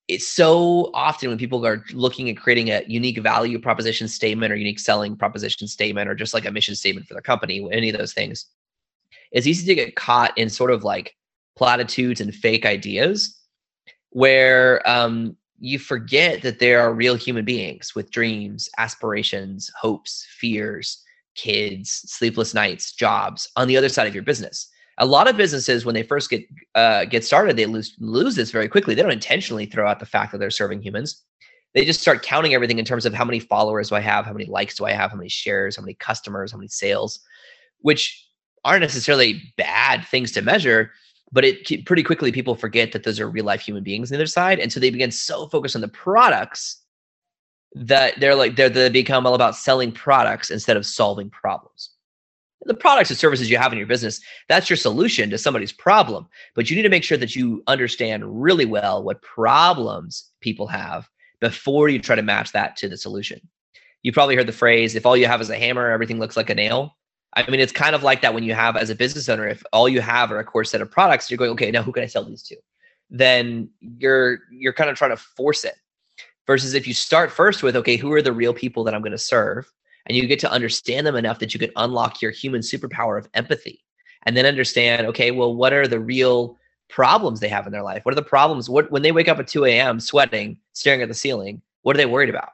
it's 0.07 0.27
so 0.27 0.89
often 0.93 1.29
when 1.29 1.37
people 1.37 1.65
are 1.65 1.83
looking 1.93 2.29
at 2.29 2.37
creating 2.37 2.69
a 2.69 2.83
unique 2.87 3.19
value 3.19 3.59
proposition 3.59 4.07
statement 4.07 4.51
or 4.51 4.55
unique 4.55 4.79
selling 4.79 5.15
proposition 5.15 5.67
statement 5.67 6.09
or 6.09 6.15
just 6.15 6.33
like 6.33 6.45
a 6.45 6.51
mission 6.51 6.75
statement 6.75 7.07
for 7.07 7.13
their 7.13 7.21
company, 7.21 7.65
any 7.71 7.89
of 7.89 7.97
those 7.97 8.13
things, 8.13 8.45
it's 9.31 9.47
easy 9.47 9.65
to 9.65 9.75
get 9.75 9.95
caught 9.95 10.37
in 10.37 10.49
sort 10.49 10.71
of 10.71 10.83
like 10.83 11.15
platitudes 11.55 12.19
and 12.19 12.33
fake 12.33 12.65
ideas 12.65 13.37
where 14.09 14.87
um, 14.89 15.37
you 15.63 15.79
forget 15.79 16.41
that 16.41 16.59
there 16.59 16.81
are 16.81 16.93
real 16.93 17.15
human 17.15 17.45
beings 17.45 17.95
with 17.95 18.11
dreams, 18.11 18.67
aspirations, 18.77 19.71
hopes, 19.79 20.27
fears, 20.37 21.01
kids, 21.35 21.89
sleepless 21.89 22.53
nights, 22.53 22.91
jobs 22.91 23.49
on 23.55 23.69
the 23.69 23.77
other 23.77 23.87
side 23.87 24.05
of 24.05 24.13
your 24.13 24.25
business. 24.25 24.67
A 24.97 25.05
lot 25.05 25.29
of 25.29 25.37
businesses, 25.37 25.85
when 25.85 25.95
they 25.95 26.03
first 26.03 26.29
get 26.29 26.43
uh, 26.75 27.05
get 27.05 27.23
started, 27.23 27.55
they 27.55 27.65
lose 27.65 27.95
lose 27.99 28.35
this 28.35 28.51
very 28.51 28.67
quickly. 28.67 28.93
They 28.93 29.01
don't 29.01 29.11
intentionally 29.11 29.65
throw 29.65 29.87
out 29.87 30.01
the 30.01 30.05
fact 30.05 30.33
that 30.33 30.39
they're 30.39 30.51
serving 30.51 30.81
humans. 30.81 31.23
They 31.73 31.85
just 31.85 32.01
start 32.01 32.23
counting 32.23 32.53
everything 32.53 32.77
in 32.77 32.83
terms 32.83 33.05
of 33.05 33.13
how 33.13 33.23
many 33.23 33.39
followers 33.39 33.87
do 33.87 33.95
I 33.95 34.01
have, 34.01 34.25
how 34.25 34.33
many 34.33 34.45
likes 34.45 34.75
do 34.75 34.83
I 34.83 34.91
have, 34.91 35.11
how 35.11 35.17
many 35.17 35.29
shares, 35.29 35.77
how 35.77 35.81
many 35.81 35.93
customers, 35.93 36.51
how 36.51 36.57
many 36.57 36.67
sales, 36.67 37.21
which 37.79 38.27
aren't 38.65 38.81
necessarily 38.81 39.41
bad 39.57 40.05
things 40.07 40.33
to 40.33 40.41
measure 40.41 40.91
but 41.33 41.43
it 41.43 41.85
pretty 41.85 42.03
quickly 42.03 42.31
people 42.31 42.55
forget 42.55 42.91
that 42.91 43.03
those 43.03 43.19
are 43.19 43.27
real 43.27 43.43
life 43.43 43.61
human 43.61 43.83
beings 43.83 44.11
on 44.11 44.15
the 44.15 44.21
other 44.21 44.27
side 44.27 44.59
and 44.59 44.71
so 44.71 44.79
they 44.79 44.91
begin 44.91 45.11
so 45.11 45.47
focused 45.47 45.75
on 45.75 45.81
the 45.81 45.87
products 45.87 46.83
that 47.75 48.19
they're 48.19 48.35
like 48.35 48.55
they're 48.55 48.69
they 48.69 48.89
become 48.89 49.25
all 49.25 49.33
about 49.33 49.55
selling 49.55 49.91
products 49.91 50.51
instead 50.51 50.77
of 50.77 50.85
solving 50.85 51.29
problems. 51.29 51.89
The 52.65 52.75
products 52.75 53.09
and 53.09 53.19
services 53.19 53.49
you 53.49 53.57
have 53.57 53.73
in 53.73 53.77
your 53.79 53.87
business 53.87 54.21
that's 54.47 54.69
your 54.69 54.77
solution 54.77 55.29
to 55.31 55.37
somebody's 55.37 55.73
problem 55.73 56.27
but 56.55 56.69
you 56.69 56.75
need 56.75 56.83
to 56.83 56.89
make 56.89 57.03
sure 57.03 57.17
that 57.17 57.35
you 57.35 57.63
understand 57.67 58.41
really 58.41 58.65
well 58.65 59.03
what 59.03 59.21
problems 59.21 60.29
people 60.39 60.67
have 60.67 61.09
before 61.41 61.89
you 61.89 61.99
try 61.99 62.15
to 62.15 62.21
match 62.21 62.53
that 62.53 62.77
to 62.77 62.87
the 62.87 62.95
solution. 62.95 63.41
You 64.03 64.13
probably 64.13 64.35
heard 64.35 64.47
the 64.47 64.53
phrase 64.53 64.95
if 64.95 65.05
all 65.05 65.17
you 65.17 65.25
have 65.25 65.41
is 65.41 65.49
a 65.49 65.57
hammer 65.57 65.89
everything 65.89 66.19
looks 66.19 66.37
like 66.37 66.51
a 66.51 66.55
nail 66.55 66.95
I 67.35 67.49
mean, 67.49 67.59
it's 67.59 67.71
kind 67.71 67.95
of 67.95 68.03
like 68.03 68.21
that 68.21 68.33
when 68.33 68.43
you 68.43 68.53
have 68.53 68.77
as 68.77 68.89
a 68.89 68.95
business 68.95 69.27
owner, 69.27 69.47
if 69.47 69.63
all 69.73 69.89
you 69.89 70.01
have 70.01 70.31
are 70.31 70.39
a 70.39 70.43
core 70.43 70.63
set 70.63 70.81
of 70.81 70.91
products, 70.91 71.31
you're 71.31 71.37
going, 71.37 71.51
okay, 71.51 71.71
now 71.71 71.81
who 71.81 71.91
can 71.91 72.03
I 72.03 72.07
sell 72.07 72.23
these 72.23 72.43
to? 72.43 72.55
Then 73.09 73.69
you're 73.79 74.39
you're 74.51 74.73
kind 74.73 74.89
of 74.89 74.97
trying 74.97 75.11
to 75.11 75.17
force 75.17 75.63
it. 75.63 75.75
Versus 76.45 76.73
if 76.73 76.87
you 76.87 76.93
start 76.93 77.31
first 77.31 77.63
with, 77.63 77.75
okay, 77.77 77.95
who 77.95 78.11
are 78.11 78.21
the 78.21 78.33
real 78.33 78.53
people 78.53 78.83
that 78.83 78.93
I'm 78.93 79.01
going 79.01 79.13
to 79.13 79.17
serve? 79.17 79.71
And 80.05 80.17
you 80.17 80.27
get 80.27 80.39
to 80.39 80.51
understand 80.51 81.07
them 81.07 81.15
enough 81.15 81.39
that 81.39 81.53
you 81.53 81.59
can 81.59 81.71
unlock 81.77 82.21
your 82.21 82.31
human 82.31 82.59
superpower 82.59 83.17
of 83.17 83.29
empathy. 83.33 83.81
And 84.25 84.35
then 84.35 84.45
understand, 84.45 85.07
okay, 85.07 85.31
well, 85.31 85.55
what 85.55 85.71
are 85.71 85.87
the 85.87 86.01
real 86.01 86.59
problems 86.89 87.39
they 87.39 87.47
have 87.47 87.65
in 87.65 87.71
their 87.71 87.81
life? 87.81 88.03
What 88.03 88.11
are 88.11 88.15
the 88.15 88.21
problems? 88.21 88.69
What 88.69 88.91
when 88.91 89.01
they 89.01 89.11
wake 89.11 89.29
up 89.29 89.39
at 89.39 89.47
2 89.47 89.65
a.m. 89.65 89.99
sweating, 89.99 90.57
staring 90.73 91.01
at 91.01 91.07
the 91.07 91.13
ceiling, 91.13 91.61
what 91.81 91.95
are 91.95 91.97
they 91.97 92.05
worried 92.05 92.29
about? 92.29 92.49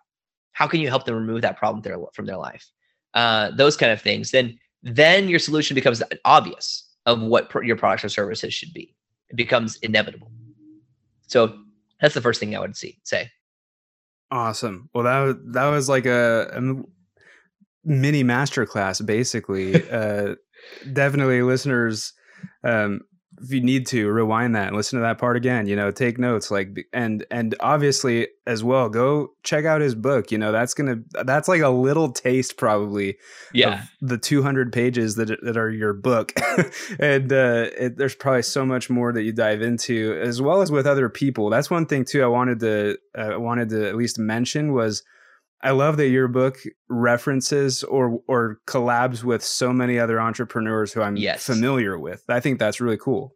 How 0.51 0.67
can 0.67 0.79
you 0.79 0.87
help 0.87 1.05
them 1.05 1.15
remove 1.15 1.41
that 1.41 1.57
problem 1.57 1.83
from 2.13 2.25
their 2.25 2.37
life? 2.37 2.69
Uh, 3.13 3.51
those 3.51 3.75
kind 3.75 3.91
of 3.91 4.01
things. 4.01 4.31
Then 4.31 4.59
then 4.83 5.27
your 5.27 5.39
solution 5.39 5.75
becomes 5.75 6.01
obvious 6.25 6.85
of 7.05 7.21
what 7.21 7.51
your 7.63 7.75
products 7.75 8.05
or 8.05 8.09
services 8.09 8.53
should 8.53 8.73
be. 8.73 8.95
It 9.29 9.35
becomes 9.35 9.77
inevitable. 9.77 10.31
So 11.27 11.57
that's 12.01 12.13
the 12.13 12.21
first 12.21 12.39
thing 12.39 12.55
I 12.55 12.59
would 12.59 12.75
see 12.75 12.99
say. 13.03 13.29
Awesome. 14.31 14.89
Well, 14.93 15.03
that 15.05 15.19
was, 15.19 15.35
that 15.53 15.69
was 15.69 15.89
like 15.89 16.05
a, 16.05 16.49
a 16.53 16.61
mini 17.83 18.23
masterclass, 18.23 19.03
basically. 19.05 19.89
uh, 19.91 20.35
definitely, 20.93 21.41
listeners, 21.41 22.13
um, 22.63 23.01
if 23.41 23.51
you 23.51 23.61
need 23.61 23.85
to 23.87 24.09
rewind 24.09 24.55
that 24.55 24.67
and 24.67 24.75
listen 24.75 24.97
to 24.97 25.03
that 25.03 25.17
part 25.17 25.37
again 25.37 25.67
you 25.67 25.75
know 25.75 25.91
take 25.91 26.17
notes 26.17 26.51
like 26.51 26.87
and 26.93 27.25
and 27.31 27.55
obviously 27.59 28.27
as 28.45 28.63
well 28.63 28.89
go 28.89 29.31
check 29.43 29.65
out 29.65 29.81
his 29.81 29.95
book 29.95 30.31
you 30.31 30.37
know 30.37 30.51
that's 30.51 30.73
gonna 30.73 30.97
that's 31.23 31.47
like 31.47 31.61
a 31.61 31.69
little 31.69 32.11
taste 32.11 32.57
probably 32.57 33.17
yeah. 33.53 33.83
the 34.01 34.17
200 34.17 34.73
pages 34.73 35.15
that, 35.15 35.29
that 35.43 35.57
are 35.57 35.69
your 35.69 35.93
book. 35.93 36.33
And 36.99 37.31
uh 37.31 37.67
it, 37.77 37.97
there's 37.97 38.15
probably 38.15 38.41
so 38.41 38.65
much 38.65 38.89
more 38.89 39.13
that 39.13 39.23
you 39.23 39.31
dive 39.31 39.61
into 39.61 40.19
as 40.21 40.41
well 40.41 40.61
as 40.61 40.71
with 40.71 40.85
other 40.85 41.09
people. 41.09 41.49
That's 41.49 41.69
one 41.69 41.85
thing 41.85 42.05
too 42.05 42.23
i 42.23 42.27
wanted 42.27 42.59
to 42.59 42.97
uh, 43.15 43.39
wanted 43.39 43.69
to 43.69 43.87
at 43.87 43.95
least 43.95 44.19
mention 44.19 44.73
was 44.73 45.03
I 45.61 45.71
love 45.71 45.97
that 45.97 46.07
your 46.07 46.27
book 46.27 46.57
references 46.87 47.83
or 47.83 48.21
or 48.27 48.59
collabs 48.65 49.23
with 49.23 49.43
so 49.43 49.73
many 49.73 49.99
other 49.99 50.19
entrepreneurs 50.19 50.93
who 50.93 51.01
I'm 51.01 51.17
yes. 51.17 51.45
familiar 51.45 51.99
with. 51.99 52.23
I 52.29 52.39
think 52.39 52.59
that's 52.59 52.79
really 52.79 52.97
cool. 52.97 53.35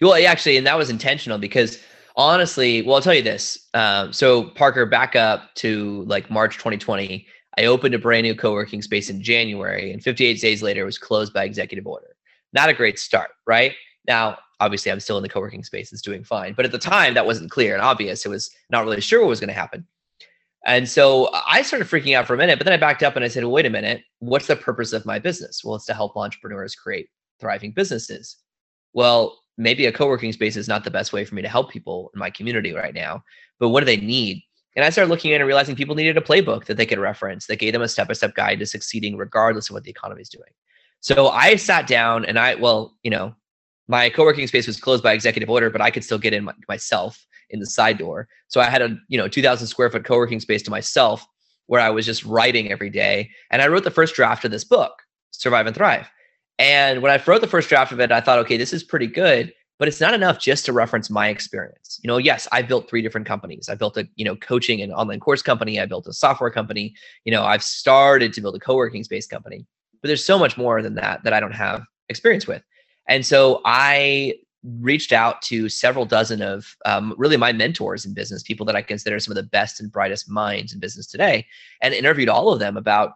Well, 0.00 0.14
actually, 0.26 0.56
and 0.56 0.66
that 0.66 0.76
was 0.76 0.90
intentional 0.90 1.38
because 1.38 1.78
honestly, 2.16 2.82
well, 2.82 2.96
I'll 2.96 3.02
tell 3.02 3.14
you 3.14 3.22
this. 3.22 3.68
Um, 3.74 4.12
so 4.12 4.44
Parker, 4.50 4.86
back 4.86 5.14
up 5.14 5.54
to 5.56 6.04
like 6.06 6.30
March 6.30 6.56
2020. 6.56 7.26
I 7.58 7.64
opened 7.64 7.94
a 7.94 7.98
brand 7.98 8.24
new 8.24 8.34
co-working 8.34 8.80
space 8.80 9.10
in 9.10 9.22
January, 9.22 9.92
and 9.92 10.02
58 10.02 10.40
days 10.40 10.62
later, 10.62 10.82
it 10.82 10.86
was 10.86 10.98
closed 10.98 11.32
by 11.32 11.44
executive 11.44 11.86
order. 11.86 12.16
Not 12.52 12.68
a 12.68 12.72
great 12.72 12.98
start, 12.98 13.30
right? 13.46 13.74
Now, 14.06 14.38
obviously, 14.60 14.90
I'm 14.90 15.00
still 15.00 15.16
in 15.16 15.22
the 15.22 15.28
co-working 15.28 15.64
space; 15.64 15.92
it's 15.92 16.02
doing 16.02 16.24
fine. 16.24 16.54
But 16.54 16.64
at 16.64 16.72
the 16.72 16.78
time, 16.78 17.14
that 17.14 17.26
wasn't 17.26 17.50
clear 17.50 17.74
and 17.74 17.82
obvious. 17.82 18.24
It 18.24 18.28
was 18.28 18.50
not 18.70 18.84
really 18.84 19.00
sure 19.00 19.20
what 19.20 19.28
was 19.28 19.40
going 19.40 19.48
to 19.48 19.54
happen. 19.54 19.86
And 20.66 20.88
so 20.88 21.30
I 21.46 21.62
started 21.62 21.88
freaking 21.88 22.14
out 22.14 22.26
for 22.26 22.34
a 22.34 22.36
minute, 22.36 22.58
but 22.58 22.64
then 22.64 22.74
I 22.74 22.76
backed 22.76 23.02
up 23.02 23.16
and 23.16 23.24
I 23.24 23.28
said, 23.28 23.44
well, 23.44 23.52
wait 23.52 23.66
a 23.66 23.70
minute, 23.70 24.02
what's 24.18 24.46
the 24.46 24.56
purpose 24.56 24.92
of 24.92 25.06
my 25.06 25.18
business? 25.18 25.62
Well, 25.64 25.76
it's 25.76 25.86
to 25.86 25.94
help 25.94 26.16
entrepreneurs 26.16 26.74
create 26.74 27.08
thriving 27.40 27.72
businesses. 27.72 28.36
Well, 28.92 29.38
maybe 29.56 29.86
a 29.86 29.92
co 29.92 30.06
working 30.06 30.32
space 30.32 30.56
is 30.56 30.68
not 30.68 30.84
the 30.84 30.90
best 30.90 31.12
way 31.12 31.24
for 31.24 31.34
me 31.34 31.42
to 31.42 31.48
help 31.48 31.70
people 31.70 32.10
in 32.14 32.18
my 32.18 32.30
community 32.30 32.72
right 32.72 32.94
now, 32.94 33.22
but 33.58 33.70
what 33.70 33.80
do 33.80 33.86
they 33.86 33.96
need? 33.96 34.42
And 34.76 34.84
I 34.84 34.90
started 34.90 35.10
looking 35.10 35.32
at 35.32 35.40
and 35.40 35.46
realizing 35.46 35.74
people 35.74 35.94
needed 35.94 36.16
a 36.16 36.20
playbook 36.20 36.66
that 36.66 36.76
they 36.76 36.86
could 36.86 36.98
reference 36.98 37.46
that 37.46 37.56
gave 37.56 37.72
them 37.72 37.82
a 37.82 37.88
step 37.88 38.08
by 38.08 38.14
step 38.14 38.34
guide 38.34 38.58
to 38.60 38.66
succeeding 38.66 39.16
regardless 39.16 39.68
of 39.68 39.74
what 39.74 39.84
the 39.84 39.90
economy 39.90 40.22
is 40.22 40.28
doing. 40.28 40.50
So 41.00 41.28
I 41.28 41.56
sat 41.56 41.86
down 41.86 42.24
and 42.26 42.38
I, 42.38 42.54
well, 42.54 42.96
you 43.02 43.10
know, 43.10 43.34
my 43.88 44.10
co 44.10 44.22
working 44.22 44.46
space 44.46 44.66
was 44.66 44.78
closed 44.78 45.02
by 45.02 45.12
executive 45.12 45.50
order, 45.50 45.70
but 45.70 45.80
I 45.80 45.90
could 45.90 46.04
still 46.04 46.18
get 46.18 46.34
in 46.34 46.44
my, 46.44 46.52
myself 46.68 47.26
in 47.50 47.60
the 47.60 47.66
side 47.66 47.98
door. 47.98 48.28
So 48.48 48.60
I 48.60 48.64
had 48.64 48.82
a, 48.82 48.96
you 49.08 49.18
know, 49.18 49.28
2000 49.28 49.66
square 49.66 49.90
foot 49.90 50.04
co-working 50.04 50.40
space 50.40 50.62
to 50.62 50.70
myself 50.70 51.26
where 51.66 51.80
I 51.80 51.90
was 51.90 52.04
just 52.04 52.24
writing 52.24 52.72
every 52.72 52.90
day. 52.90 53.30
And 53.50 53.62
I 53.62 53.68
wrote 53.68 53.84
the 53.84 53.90
first 53.90 54.14
draft 54.14 54.44
of 54.44 54.50
this 54.50 54.64
book, 54.64 54.92
Survive 55.30 55.66
and 55.66 55.76
Thrive. 55.76 56.10
And 56.58 57.00
when 57.00 57.12
I 57.12 57.22
wrote 57.24 57.40
the 57.40 57.46
first 57.46 57.68
draft 57.68 57.92
of 57.92 58.00
it, 58.00 58.10
I 58.12 58.20
thought, 58.20 58.38
okay, 58.40 58.56
this 58.56 58.72
is 58.72 58.82
pretty 58.82 59.06
good, 59.06 59.52
but 59.78 59.88
it's 59.88 60.00
not 60.00 60.12
enough 60.12 60.38
just 60.38 60.66
to 60.66 60.72
reference 60.72 61.08
my 61.08 61.28
experience. 61.28 62.00
You 62.02 62.08
know, 62.08 62.18
yes, 62.18 62.48
I 62.50 62.62
built 62.62 62.88
three 62.88 63.02
different 63.02 63.26
companies. 63.26 63.68
I 63.68 63.76
built 63.76 63.96
a, 63.96 64.06
you 64.16 64.24
know, 64.24 64.36
coaching 64.36 64.82
and 64.82 64.92
online 64.92 65.20
course 65.20 65.42
company. 65.42 65.80
I 65.80 65.86
built 65.86 66.06
a 66.06 66.12
software 66.12 66.50
company. 66.50 66.94
You 67.24 67.32
know, 67.32 67.44
I've 67.44 67.62
started 67.62 68.32
to 68.32 68.40
build 68.40 68.56
a 68.56 68.58
co-working 68.58 69.04
space 69.04 69.26
company. 69.26 69.64
But 70.02 70.08
there's 70.08 70.24
so 70.24 70.38
much 70.38 70.58
more 70.58 70.82
than 70.82 70.96
that 70.96 71.22
that 71.24 71.32
I 71.32 71.40
don't 71.40 71.54
have 71.54 71.82
experience 72.08 72.46
with. 72.46 72.62
And 73.06 73.24
so 73.24 73.62
I 73.64 74.34
reached 74.62 75.12
out 75.12 75.40
to 75.42 75.68
several 75.68 76.04
dozen 76.04 76.42
of 76.42 76.76
um, 76.84 77.14
really 77.16 77.36
my 77.36 77.52
mentors 77.52 78.04
in 78.04 78.12
business, 78.12 78.42
people 78.42 78.66
that 78.66 78.76
I 78.76 78.82
consider 78.82 79.18
some 79.18 79.32
of 79.32 79.36
the 79.36 79.48
best 79.50 79.80
and 79.80 79.90
brightest 79.90 80.28
minds 80.28 80.72
in 80.72 80.80
business 80.80 81.06
today, 81.06 81.46
and 81.80 81.94
interviewed 81.94 82.28
all 82.28 82.52
of 82.52 82.58
them 82.58 82.76
about 82.76 83.14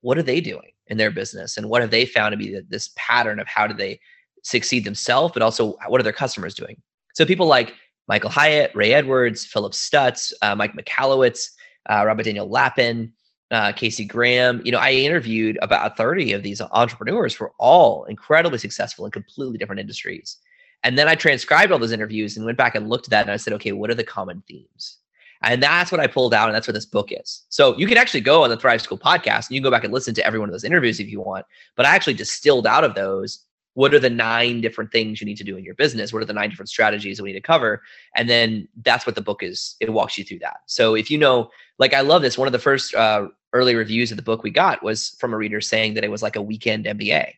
what 0.00 0.18
are 0.18 0.22
they 0.22 0.40
doing 0.40 0.72
in 0.86 0.98
their 0.98 1.10
business 1.10 1.56
and 1.56 1.68
what 1.68 1.82
have 1.82 1.90
they 1.90 2.04
found 2.04 2.32
to 2.32 2.36
be 2.36 2.58
this 2.68 2.90
pattern 2.96 3.38
of 3.38 3.46
how 3.46 3.66
do 3.66 3.74
they 3.74 4.00
succeed 4.42 4.84
themselves, 4.84 5.32
but 5.32 5.42
also 5.42 5.76
what 5.86 6.00
are 6.00 6.04
their 6.04 6.12
customers 6.12 6.54
doing. 6.54 6.80
So 7.14 7.24
people 7.24 7.46
like 7.46 7.74
Michael 8.08 8.30
Hyatt, 8.30 8.74
Ray 8.74 8.92
Edwards, 8.92 9.44
Philip 9.44 9.72
Stutz, 9.72 10.32
uh, 10.42 10.54
Mike 10.56 10.74
Michalowicz, 10.74 11.50
uh, 11.88 12.04
Robert 12.04 12.24
Daniel 12.24 12.48
Lappin, 12.48 13.12
uh, 13.50 13.72
Casey 13.72 14.04
Graham. 14.04 14.60
You 14.64 14.72
know, 14.72 14.78
I 14.78 14.92
interviewed 14.92 15.58
about 15.62 15.96
30 15.96 16.32
of 16.32 16.42
these 16.42 16.60
entrepreneurs 16.60 17.34
who 17.34 17.44
are 17.44 17.52
all 17.58 18.04
incredibly 18.04 18.58
successful 18.58 19.04
in 19.04 19.12
completely 19.12 19.58
different 19.58 19.80
industries. 19.80 20.38
And 20.84 20.98
then 20.98 21.08
I 21.08 21.14
transcribed 21.14 21.72
all 21.72 21.78
those 21.78 21.92
interviews 21.92 22.36
and 22.36 22.44
went 22.44 22.58
back 22.58 22.74
and 22.74 22.88
looked 22.88 23.06
at 23.06 23.10
that 23.10 23.22
and 23.22 23.30
I 23.30 23.36
said, 23.36 23.52
okay, 23.54 23.72
what 23.72 23.90
are 23.90 23.94
the 23.94 24.04
common 24.04 24.42
themes? 24.48 24.98
And 25.44 25.62
that's 25.62 25.90
what 25.90 26.00
I 26.00 26.06
pulled 26.06 26.34
out, 26.34 26.48
and 26.48 26.54
that's 26.54 26.68
what 26.68 26.74
this 26.74 26.86
book 26.86 27.10
is. 27.10 27.42
So 27.48 27.76
you 27.76 27.88
can 27.88 27.96
actually 27.96 28.20
go 28.20 28.44
on 28.44 28.50
the 28.50 28.56
Thrive 28.56 28.80
School 28.80 28.98
podcast 28.98 29.48
and 29.48 29.50
you 29.50 29.60
can 29.60 29.64
go 29.64 29.72
back 29.72 29.82
and 29.82 29.92
listen 29.92 30.14
to 30.14 30.24
every 30.24 30.38
one 30.38 30.48
of 30.48 30.52
those 30.52 30.62
interviews 30.62 31.00
if 31.00 31.08
you 31.08 31.20
want. 31.20 31.44
But 31.74 31.84
I 31.84 31.96
actually 31.96 32.14
distilled 32.14 32.66
out 32.66 32.84
of 32.84 32.94
those 32.94 33.44
what 33.74 33.94
are 33.94 33.98
the 33.98 34.10
nine 34.10 34.60
different 34.60 34.92
things 34.92 35.20
you 35.20 35.24
need 35.24 35.38
to 35.38 35.44
do 35.44 35.56
in 35.56 35.64
your 35.64 35.74
business? 35.74 36.12
What 36.12 36.22
are 36.22 36.26
the 36.26 36.32
nine 36.32 36.50
different 36.50 36.68
strategies 36.68 37.16
that 37.16 37.22
we 37.22 37.30
need 37.30 37.38
to 37.38 37.40
cover? 37.40 37.82
And 38.14 38.28
then 38.28 38.68
that's 38.82 39.06
what 39.06 39.14
the 39.14 39.22
book 39.22 39.42
is. 39.42 39.76
It 39.80 39.90
walks 39.90 40.18
you 40.18 40.24
through 40.24 40.40
that. 40.40 40.58
So 40.66 40.94
if 40.94 41.10
you 41.10 41.18
know, 41.18 41.50
like 41.78 41.94
I 41.94 42.02
love 42.02 42.22
this. 42.22 42.36
One 42.36 42.46
of 42.46 42.52
the 42.52 42.58
first 42.58 42.94
uh, 42.94 43.28
early 43.52 43.74
reviews 43.74 44.10
of 44.10 44.16
the 44.16 44.22
book 44.22 44.42
we 44.42 44.50
got 44.50 44.82
was 44.82 45.16
from 45.18 45.32
a 45.32 45.36
reader 45.36 45.60
saying 45.60 45.94
that 45.94 46.04
it 46.04 46.10
was 46.10 46.22
like 46.22 46.36
a 46.36 46.42
weekend 46.42 46.84
MBA 46.84 47.32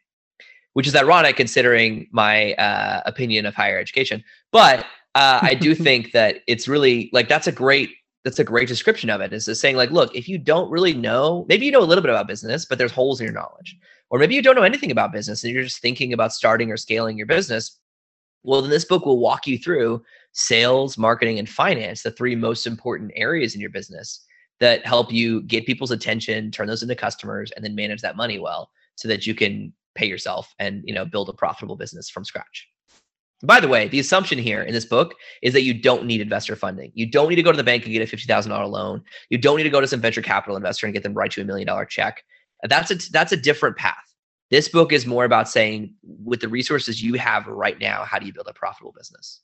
which 0.75 0.87
is 0.87 0.95
ironic 0.95 1.37
considering 1.37 2.07
my 2.13 2.53
uh, 2.55 3.03
opinion 3.07 3.47
of 3.47 3.55
higher 3.55 3.79
education. 3.79 4.23
But 4.53 4.81
uh, 5.15 5.41
I 5.43 5.55
do 5.55 5.75
think 5.87 6.13
that 6.13 6.43
it's 6.47 6.69
really 6.69 7.11
like 7.13 7.29
that's 7.29 7.47
a 7.47 7.53
great 7.53 7.91
that's 8.25 8.39
a 8.39 8.45
great 8.45 8.69
description 8.69 9.11
of 9.11 9.21
it. 9.21 9.33
Is 9.33 9.49
saying 9.59 9.77
like, 9.77 9.91
look, 9.91 10.15
if 10.15 10.29
you 10.29 10.39
don't 10.39 10.71
really 10.71 10.95
know, 10.95 11.47
maybe 11.49 11.67
you 11.67 11.73
know 11.73 11.83
a 11.83 11.85
little 11.85 12.03
bit 12.03 12.11
about 12.11 12.29
business, 12.29 12.65
but 12.65 12.79
there's 12.79 12.93
holes 12.93 13.21
in 13.21 13.25
your 13.25 13.35
knowledge, 13.35 13.77
or 14.11 14.19
maybe 14.19 14.35
you 14.35 14.43
don't 14.43 14.57
know 14.57 14.63
anything 14.63 14.91
about 14.91 15.13
business 15.13 15.43
and 15.45 15.53
you're 15.53 15.65
just 15.65 15.81
thinking 15.81 16.13
about 16.13 16.33
starting 16.33 16.71
or 16.71 16.77
scaling 16.77 17.17
your 17.17 17.27
business. 17.27 17.79
Well, 18.43 18.61
then 18.61 18.71
this 18.71 18.85
book 18.85 19.07
will 19.07 19.19
walk 19.19 19.47
you 19.47 19.57
through 19.59 20.03
sales, 20.33 20.99
marketing, 20.99 21.39
and 21.39 21.49
finance, 21.49 22.03
the 22.03 22.11
three 22.11 22.35
most 22.35 22.67
important 22.67 23.13
areas 23.15 23.55
in 23.55 23.61
your 23.61 23.71
business 23.71 24.25
that 24.61 24.85
help 24.87 25.13
you 25.13 25.43
get 25.43 25.67
people's 25.67 25.91
attention, 25.91 26.51
turn 26.51 26.67
those 26.67 26.83
into 26.83 26.95
customers, 26.95 27.51
and 27.53 27.65
then 27.65 27.75
manage 27.75 28.03
that 28.03 28.17
money 28.17 28.39
well 28.39 28.71
so 28.97 29.09
that 29.09 29.27
you 29.27 29.35
can 29.35 29.73
pay 29.95 30.07
yourself 30.07 30.55
and 30.59 30.83
you 30.85 30.95
know 30.95 31.05
build 31.05 31.29
a 31.29 31.33
profitable 31.33 31.77
business 31.77 32.11
from 32.11 32.25
scratch 32.25 32.69
By 33.43 33.61
the 33.61 33.69
way, 33.69 33.89
the 33.89 34.01
assumption 34.01 34.39
here 34.39 34.63
in 34.63 34.73
this 34.73 34.87
book 34.87 35.15
is 35.43 35.53
that 35.53 35.63
you 35.63 35.75
don't 35.75 36.07
need 36.07 36.21
investor 36.21 36.57
funding. 36.57 36.93
You 36.95 37.07
don't 37.11 37.29
need 37.29 37.37
to 37.37 37.43
go 37.43 37.53
to 37.53 37.57
the 37.57 37.65
bank 37.65 37.85
and 37.85 37.93
get 37.93 38.13
a 38.13 38.17
$50,000 38.17 38.71
loan. 38.71 39.03
You 39.29 39.39
don't 39.39 39.59
need 39.59 39.65
to 39.65 39.71
go 39.71 39.81
to 39.81 39.89
some 39.89 40.01
venture 40.01 40.23
capital 40.23 40.57
investor 40.57 40.87
and 40.87 40.95
get 40.95 41.03
them 41.03 41.13
to 41.13 41.19
write 41.19 41.37
you 41.37 41.43
a 41.43 41.47
million 41.47 41.67
dollar 41.67 41.85
check. 41.85 42.25
That's 42.63 42.91
a 42.91 42.97
that's 43.11 43.33
a 43.33 43.37
different 43.37 43.77
path. 43.77 44.15
This 44.51 44.69
book 44.69 44.93
is 44.93 45.07
more 45.07 45.25
about 45.25 45.49
saying 45.49 45.95
with 46.25 46.41
the 46.41 46.49
resources 46.49 47.03
you 47.03 47.15
have 47.15 47.47
right 47.47 47.79
now, 47.79 48.05
how 48.05 48.19
do 48.19 48.27
you 48.27 48.33
build 48.33 48.47
a 48.49 48.55
profitable 48.55 48.93
business? 48.97 49.41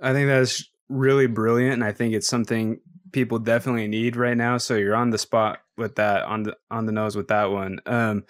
I 0.00 0.12
think 0.12 0.28
that's 0.28 0.68
really 0.88 1.26
brilliant 1.26 1.74
and 1.74 1.84
I 1.84 1.92
think 1.92 2.14
it's 2.14 2.28
something 2.28 2.80
people 3.16 3.38
definitely 3.38 3.88
need 3.88 4.14
right 4.14 4.36
now. 4.36 4.58
So 4.58 4.74
you're 4.74 4.94
on 4.94 5.08
the 5.08 5.16
spot 5.16 5.60
with 5.78 5.94
that 5.94 6.24
on 6.24 6.42
the 6.42 6.56
on 6.70 6.84
the 6.84 6.92
nose 6.92 7.16
with 7.16 7.28
that 7.28 7.50
one. 7.50 7.80
Um 7.86 8.24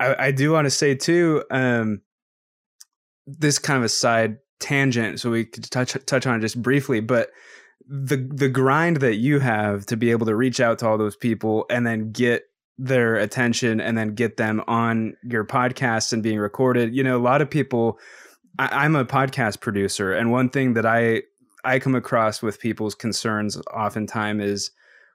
I, 0.00 0.26
I 0.26 0.30
do 0.30 0.52
want 0.52 0.64
to 0.64 0.70
say 0.70 0.94
too, 0.94 1.44
um, 1.50 2.00
this 3.26 3.58
kind 3.58 3.78
of 3.78 3.84
a 3.84 3.88
side 3.88 4.38
tangent, 4.58 5.20
so 5.20 5.30
we 5.30 5.44
could 5.44 5.70
touch 5.70 5.96
touch 6.06 6.26
on 6.26 6.36
it 6.36 6.40
just 6.40 6.60
briefly, 6.62 7.00
but 7.00 7.30
the 7.86 8.16
the 8.16 8.48
grind 8.48 8.98
that 8.98 9.16
you 9.16 9.38
have 9.38 9.84
to 9.86 9.96
be 9.96 10.10
able 10.10 10.26
to 10.26 10.34
reach 10.34 10.60
out 10.60 10.78
to 10.78 10.88
all 10.88 10.98
those 10.98 11.16
people 11.16 11.66
and 11.70 11.86
then 11.86 12.10
get 12.10 12.44
their 12.78 13.16
attention 13.16 13.80
and 13.80 13.96
then 13.96 14.14
get 14.14 14.36
them 14.36 14.62
on 14.66 15.14
your 15.22 15.44
podcast 15.44 16.12
and 16.12 16.22
being 16.22 16.38
recorded. 16.38 16.94
You 16.94 17.04
know, 17.04 17.16
a 17.16 17.22
lot 17.22 17.42
of 17.42 17.50
people. 17.50 17.98
I, 18.58 18.84
I'm 18.84 18.96
a 18.96 19.04
podcast 19.04 19.60
producer, 19.60 20.14
and 20.14 20.32
one 20.32 20.48
thing 20.48 20.72
that 20.74 20.86
I 20.86 21.22
I 21.64 21.78
come 21.78 21.94
across 21.94 22.42
with 22.42 22.60
people's 22.60 22.94
concerns 22.94 23.60
oftentimes 23.72 24.44
is 24.44 24.70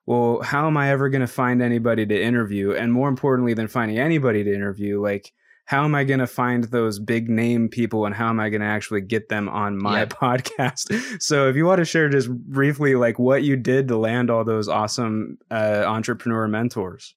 well, 0.06 0.42
how 0.42 0.68
am 0.68 0.78
I 0.78 0.90
ever 0.92 1.10
going 1.10 1.22
to 1.22 1.28
find 1.28 1.62
anybody 1.62 2.06
to 2.06 2.22
interview? 2.22 2.74
And 2.74 2.92
more 2.92 3.08
importantly 3.08 3.54
than 3.54 3.68
finding 3.68 4.00
anybody 4.00 4.44
to 4.44 4.54
interview, 4.54 5.00
like, 5.00 5.32
how 5.66 5.86
am 5.86 5.96
I 5.96 6.04
going 6.04 6.20
to 6.20 6.28
find 6.28 6.66
those 6.66 7.00
big 7.00 7.30
name 7.30 7.70
people 7.70 8.06
and 8.06 8.14
how 8.14 8.28
am 8.28 8.40
I 8.40 8.50
going 8.50 8.62
to 8.62 8.68
actually 8.68 9.02
get 9.02 9.30
them 9.30 9.48
on 9.48 9.78
my 9.78 10.00
yeah. 10.00 10.06
podcast? 10.08 11.22
So, 11.22 11.48
if 11.48 11.56
you 11.56 11.66
want 11.66 11.80
to 11.80 11.86
share 11.86 12.10
just 12.10 12.30
briefly, 12.30 12.96
like, 12.96 13.20
what 13.20 13.44
you 13.44 13.56
did 13.56 13.88
to 13.90 13.98
land 13.98 14.30
all 14.30 14.44
those 14.44 14.68
awesome 14.68 15.38
uh, 15.52 15.84
entrepreneur 15.86 16.48
mentors. 16.48 17.14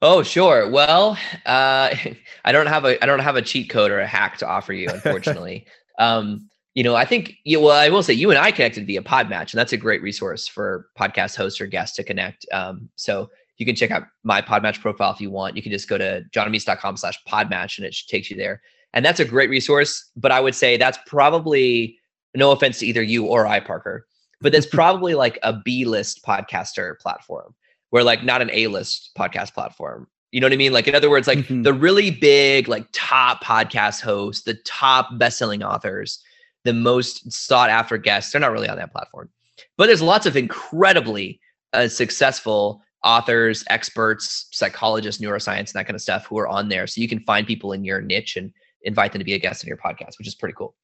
Oh, 0.00 0.22
sure. 0.22 0.70
Well, 0.70 1.18
uh, 1.46 1.94
I 2.44 2.52
don't 2.52 2.66
have 2.66 2.84
a 2.84 3.02
I 3.02 3.06
don't 3.06 3.20
have 3.20 3.36
a 3.36 3.42
cheat 3.42 3.70
code 3.70 3.90
or 3.90 4.00
a 4.00 4.06
hack 4.06 4.38
to 4.38 4.48
offer 4.48 4.72
you, 4.72 4.88
unfortunately. 4.88 5.66
um, 5.98 6.48
you 6.74 6.82
know, 6.82 6.96
I 6.96 7.04
think, 7.04 7.36
you 7.44 7.60
well, 7.60 7.76
I 7.76 7.88
will 7.88 8.02
say 8.02 8.12
you 8.12 8.30
and 8.30 8.38
I 8.38 8.50
connected 8.50 8.86
via 8.86 9.00
Podmatch, 9.00 9.52
and 9.52 9.58
that's 9.58 9.72
a 9.72 9.76
great 9.76 10.02
resource 10.02 10.48
for 10.48 10.88
podcast 10.98 11.36
hosts 11.36 11.60
or 11.60 11.66
guests 11.66 11.96
to 11.96 12.04
connect. 12.04 12.46
Um, 12.52 12.88
so 12.96 13.30
you 13.58 13.64
can 13.64 13.76
check 13.76 13.92
out 13.92 14.04
my 14.24 14.42
Podmatch 14.42 14.80
profile 14.80 15.12
if 15.12 15.20
you 15.20 15.30
want. 15.30 15.56
You 15.56 15.62
can 15.62 15.70
just 15.70 15.88
go 15.88 15.96
to 15.96 16.24
johnmeese.com 16.34 16.96
slash 16.96 17.16
podmatch 17.28 17.78
and 17.78 17.86
it 17.86 17.96
takes 18.08 18.28
you 18.28 18.36
there. 18.36 18.60
And 18.92 19.04
that's 19.04 19.20
a 19.20 19.24
great 19.24 19.50
resource. 19.50 20.10
But 20.16 20.32
I 20.32 20.40
would 20.40 20.54
say 20.54 20.76
that's 20.76 20.98
probably, 21.06 21.98
no 22.34 22.50
offense 22.50 22.80
to 22.80 22.86
either 22.86 23.02
you 23.02 23.26
or 23.26 23.46
I, 23.46 23.60
Parker, 23.60 24.06
but 24.40 24.52
that's 24.52 24.66
probably 24.72 25.14
like 25.14 25.38
a 25.44 25.52
B 25.52 25.84
list 25.84 26.24
podcaster 26.24 26.98
platform 26.98 27.54
where 27.90 28.02
like 28.02 28.24
not 28.24 28.42
an 28.42 28.50
A 28.52 28.66
list 28.66 29.10
podcast 29.16 29.54
platform. 29.54 30.08
You 30.32 30.40
know 30.40 30.46
what 30.46 30.52
I 30.52 30.56
mean? 30.56 30.72
Like, 30.72 30.88
in 30.88 30.96
other 30.96 31.10
words, 31.10 31.28
like 31.28 31.38
mm-hmm. 31.38 31.62
the 31.62 31.72
really 31.72 32.10
big, 32.10 32.66
like 32.66 32.88
top 32.90 33.44
podcast 33.44 34.00
hosts, 34.00 34.42
the 34.42 34.54
top 34.64 35.16
best 35.16 35.38
selling 35.38 35.62
authors 35.62 36.20
the 36.64 36.72
most 36.72 37.30
sought 37.32 37.70
after 37.70 37.96
guests. 37.98 38.32
They're 38.32 38.40
not 38.40 38.52
really 38.52 38.68
on 38.68 38.76
that 38.78 38.92
platform, 38.92 39.28
but 39.76 39.86
there's 39.86 40.02
lots 40.02 40.26
of 40.26 40.36
incredibly 40.36 41.40
uh, 41.72 41.88
successful 41.88 42.82
authors, 43.02 43.64
experts, 43.68 44.48
psychologists, 44.50 45.22
neuroscience, 45.22 45.58
and 45.58 45.74
that 45.74 45.86
kind 45.86 45.94
of 45.94 46.00
stuff 46.00 46.26
who 46.26 46.38
are 46.38 46.48
on 46.48 46.68
there. 46.68 46.86
So 46.86 47.00
you 47.00 47.08
can 47.08 47.20
find 47.20 47.46
people 47.46 47.72
in 47.72 47.84
your 47.84 48.00
niche 48.00 48.36
and 48.36 48.52
invite 48.82 49.12
them 49.12 49.18
to 49.18 49.24
be 49.24 49.34
a 49.34 49.38
guest 49.38 49.62
in 49.62 49.68
your 49.68 49.76
podcast, 49.76 50.18
which 50.18 50.26
is 50.26 50.34
pretty 50.34 50.54
cool. 50.56 50.74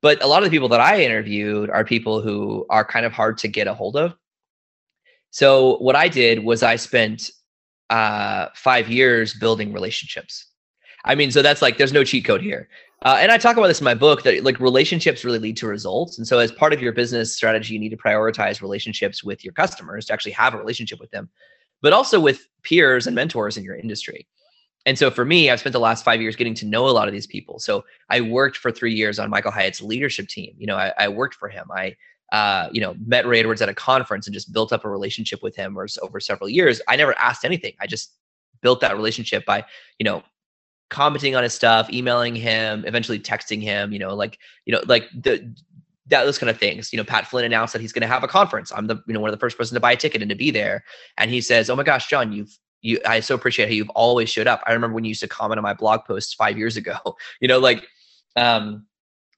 But 0.00 0.22
a 0.22 0.26
lot 0.26 0.42
of 0.42 0.44
the 0.44 0.54
people 0.54 0.68
that 0.70 0.80
I 0.80 1.02
interviewed 1.02 1.70
are 1.70 1.84
people 1.84 2.20
who 2.20 2.66
are 2.68 2.84
kind 2.84 3.06
of 3.06 3.12
hard 3.12 3.38
to 3.38 3.48
get 3.48 3.68
a 3.68 3.74
hold 3.74 3.96
of. 3.96 4.14
So 5.30 5.78
what 5.78 5.96
I 5.96 6.08
did 6.08 6.44
was 6.44 6.62
I 6.62 6.76
spent 6.76 7.30
uh, 7.88 8.48
five 8.54 8.90
years 8.90 9.34
building 9.34 9.72
relationships. 9.72 10.46
I 11.04 11.14
mean, 11.14 11.30
so 11.30 11.42
that's 11.42 11.62
like 11.62 11.78
there's 11.78 11.92
no 11.92 12.04
cheat 12.04 12.24
code 12.24 12.42
here. 12.42 12.68
Uh, 13.04 13.16
and 13.18 13.32
I 13.32 13.38
talk 13.38 13.56
about 13.56 13.66
this 13.66 13.80
in 13.80 13.84
my 13.84 13.94
book 13.94 14.22
that 14.22 14.44
like 14.44 14.60
relationships 14.60 15.24
really 15.24 15.40
lead 15.40 15.56
to 15.56 15.66
results. 15.66 16.18
And 16.18 16.26
so, 16.26 16.38
as 16.38 16.52
part 16.52 16.72
of 16.72 16.80
your 16.80 16.92
business 16.92 17.34
strategy, 17.34 17.74
you 17.74 17.80
need 17.80 17.88
to 17.88 17.96
prioritize 17.96 18.62
relationships 18.62 19.24
with 19.24 19.44
your 19.44 19.52
customers 19.52 20.06
to 20.06 20.12
actually 20.12 20.32
have 20.32 20.54
a 20.54 20.58
relationship 20.58 21.00
with 21.00 21.10
them, 21.10 21.28
but 21.80 21.92
also 21.92 22.20
with 22.20 22.46
peers 22.62 23.08
and 23.08 23.16
mentors 23.16 23.56
in 23.56 23.64
your 23.64 23.74
industry. 23.74 24.28
And 24.86 24.96
so, 24.96 25.10
for 25.10 25.24
me, 25.24 25.50
I've 25.50 25.58
spent 25.58 25.72
the 25.72 25.80
last 25.80 26.04
five 26.04 26.20
years 26.20 26.36
getting 26.36 26.54
to 26.54 26.66
know 26.66 26.88
a 26.88 26.90
lot 26.90 27.08
of 27.08 27.12
these 27.12 27.26
people. 27.26 27.58
So, 27.58 27.84
I 28.08 28.20
worked 28.20 28.56
for 28.56 28.70
three 28.70 28.94
years 28.94 29.18
on 29.18 29.30
Michael 29.30 29.50
Hyatt's 29.50 29.82
leadership 29.82 30.28
team. 30.28 30.54
You 30.56 30.68
know, 30.68 30.76
I, 30.76 30.92
I 30.96 31.08
worked 31.08 31.34
for 31.34 31.48
him. 31.48 31.66
I 31.74 31.96
uh, 32.30 32.70
you 32.72 32.80
know, 32.80 32.96
met 33.04 33.26
Ray 33.26 33.40
Edwards 33.40 33.60
at 33.60 33.68
a 33.68 33.74
conference 33.74 34.26
and 34.26 34.32
just 34.32 34.52
built 34.54 34.72
up 34.72 34.86
a 34.86 34.88
relationship 34.88 35.42
with 35.42 35.54
him 35.54 35.76
over 36.00 36.18
several 36.18 36.48
years. 36.48 36.80
I 36.88 36.96
never 36.96 37.16
asked 37.18 37.44
anything. 37.44 37.74
I 37.78 37.86
just 37.86 38.14
built 38.62 38.80
that 38.80 38.96
relationship 38.96 39.44
by, 39.44 39.64
you 39.98 40.04
know, 40.04 40.22
commenting 40.92 41.34
on 41.34 41.42
his 41.42 41.54
stuff, 41.54 41.90
emailing 41.90 42.36
him, 42.36 42.84
eventually 42.86 43.18
texting 43.18 43.60
him, 43.60 43.92
you 43.92 43.98
know, 43.98 44.14
like, 44.14 44.38
you 44.66 44.72
know, 44.72 44.82
like 44.86 45.08
the 45.12 45.52
that 46.08 46.24
those 46.24 46.38
kind 46.38 46.50
of 46.50 46.58
things. 46.58 46.92
You 46.92 46.98
know, 46.98 47.04
Pat 47.04 47.26
Flynn 47.26 47.44
announced 47.44 47.72
that 47.72 47.80
he's 47.80 47.92
going 47.92 48.02
to 48.02 48.08
have 48.08 48.22
a 48.22 48.28
conference. 48.28 48.70
I'm 48.70 48.86
the, 48.86 49.02
you 49.06 49.14
know, 49.14 49.20
one 49.20 49.30
of 49.30 49.34
the 49.34 49.40
first 49.40 49.56
person 49.56 49.74
to 49.74 49.80
buy 49.80 49.92
a 49.92 49.96
ticket 49.96 50.22
and 50.22 50.28
to 50.28 50.36
be 50.36 50.50
there. 50.50 50.84
And 51.16 51.30
he 51.30 51.40
says, 51.40 51.70
"Oh 51.70 51.76
my 51.76 51.82
gosh, 51.82 52.08
John, 52.08 52.32
you've 52.32 52.56
you 52.82 53.00
I 53.06 53.20
so 53.20 53.34
appreciate 53.34 53.66
how 53.66 53.74
you've 53.74 53.90
always 53.90 54.28
showed 54.28 54.46
up. 54.46 54.62
I 54.66 54.72
remember 54.72 54.94
when 54.94 55.04
you 55.04 55.08
used 55.08 55.22
to 55.22 55.28
comment 55.28 55.58
on 55.58 55.62
my 55.62 55.74
blog 55.74 56.04
posts 56.04 56.34
5 56.34 56.58
years 56.58 56.76
ago." 56.76 56.96
you 57.40 57.48
know, 57.48 57.58
like 57.58 57.86
um 58.36 58.86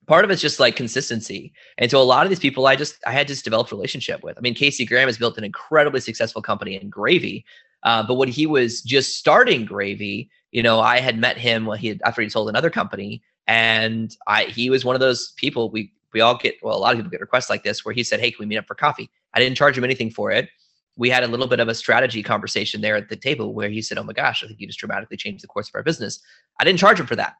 part 0.07 0.25
of 0.25 0.31
it's 0.31 0.43
just 0.43 0.61
like 0.61 0.77
consistency. 0.77 1.53
And 1.79 1.91
so 1.91 2.01
a 2.01 2.03
lot 2.03 2.27
of 2.27 2.31
these 2.31 2.41
people 2.41 2.67
I 2.67 2.77
just 2.77 2.97
I 3.07 3.13
had 3.13 3.29
just 3.29 3.45
developed 3.45 3.71
relationship 3.71 4.23
with. 4.23 4.37
I 4.37 4.41
mean, 4.41 4.55
Casey 4.55 4.85
Graham 4.85 5.09
has 5.09 5.19
built 5.19 5.39
an 5.39 5.45
incredibly 5.45 6.01
successful 6.01 6.43
company 6.43 6.81
in 6.81 6.91
gravy. 6.91 7.45
Uh, 7.85 8.03
but 8.03 8.15
when 8.15 8.29
he 8.29 8.47
was 8.47 8.83
just 8.83 9.19
starting 9.19 9.65
gravy, 9.65 10.31
you 10.51 10.63
know, 10.63 10.81
I 10.81 11.01
had 11.01 11.19
met 11.19 11.37
him 11.37 11.67
when 11.67 11.79
he 11.79 11.89
had, 11.89 12.01
after 12.05 12.23
he 12.23 12.29
sold 12.29 12.49
another 12.49 12.71
company, 12.71 13.23
and 13.47 14.17
I 14.27 14.45
he 14.45 14.71
was 14.71 14.85
one 14.85 14.97
of 14.97 15.01
those 15.01 15.33
people 15.37 15.71
we 15.71 15.93
we 16.15 16.21
all 16.21 16.37
get 16.37 16.57
well 16.63 16.77
a 16.77 16.79
lot 16.79 16.93
of 16.93 16.99
people 16.99 17.11
get 17.11 17.21
requests 17.21 17.51
like 17.51 17.63
this 17.63 17.85
where 17.85 17.95
he 17.95 18.03
said, 18.03 18.21
"Hey, 18.21 18.31
can 18.31 18.39
we 18.41 18.47
meet 18.47 18.57
up 18.57 18.67
for 18.67 18.75
coffee?" 18.75 19.11
I 19.35 19.41
didn't 19.41 19.57
charge 19.57 19.77
him 19.77 19.85
anything 19.85 20.11
for 20.11 20.31
it. 20.31 20.49
We 20.97 21.11
had 21.11 21.25
a 21.25 21.27
little 21.27 21.49
bit 21.49 21.61
of 21.61 21.69
a 21.69 21.75
strategy 21.75 22.23
conversation 22.23 22.81
there 22.81 22.97
at 22.97 23.09
the 23.09 23.17
table 23.17 23.53
where 23.53 23.69
he 23.69 23.83
said, 23.83 23.99
"Oh 23.99 24.05
my 24.05 24.13
gosh, 24.13 24.43
I 24.43 24.47
think 24.47 24.61
you 24.61 24.67
just 24.67 24.79
dramatically 24.79 25.17
changed 25.17 25.43
the 25.43 25.49
course 25.49 25.69
of 25.69 25.75
our 25.75 25.83
business." 25.83 26.21
I 26.61 26.65
didn't 26.65 26.79
charge 26.79 26.99
him 27.01 27.07
for 27.07 27.17
that 27.17 27.35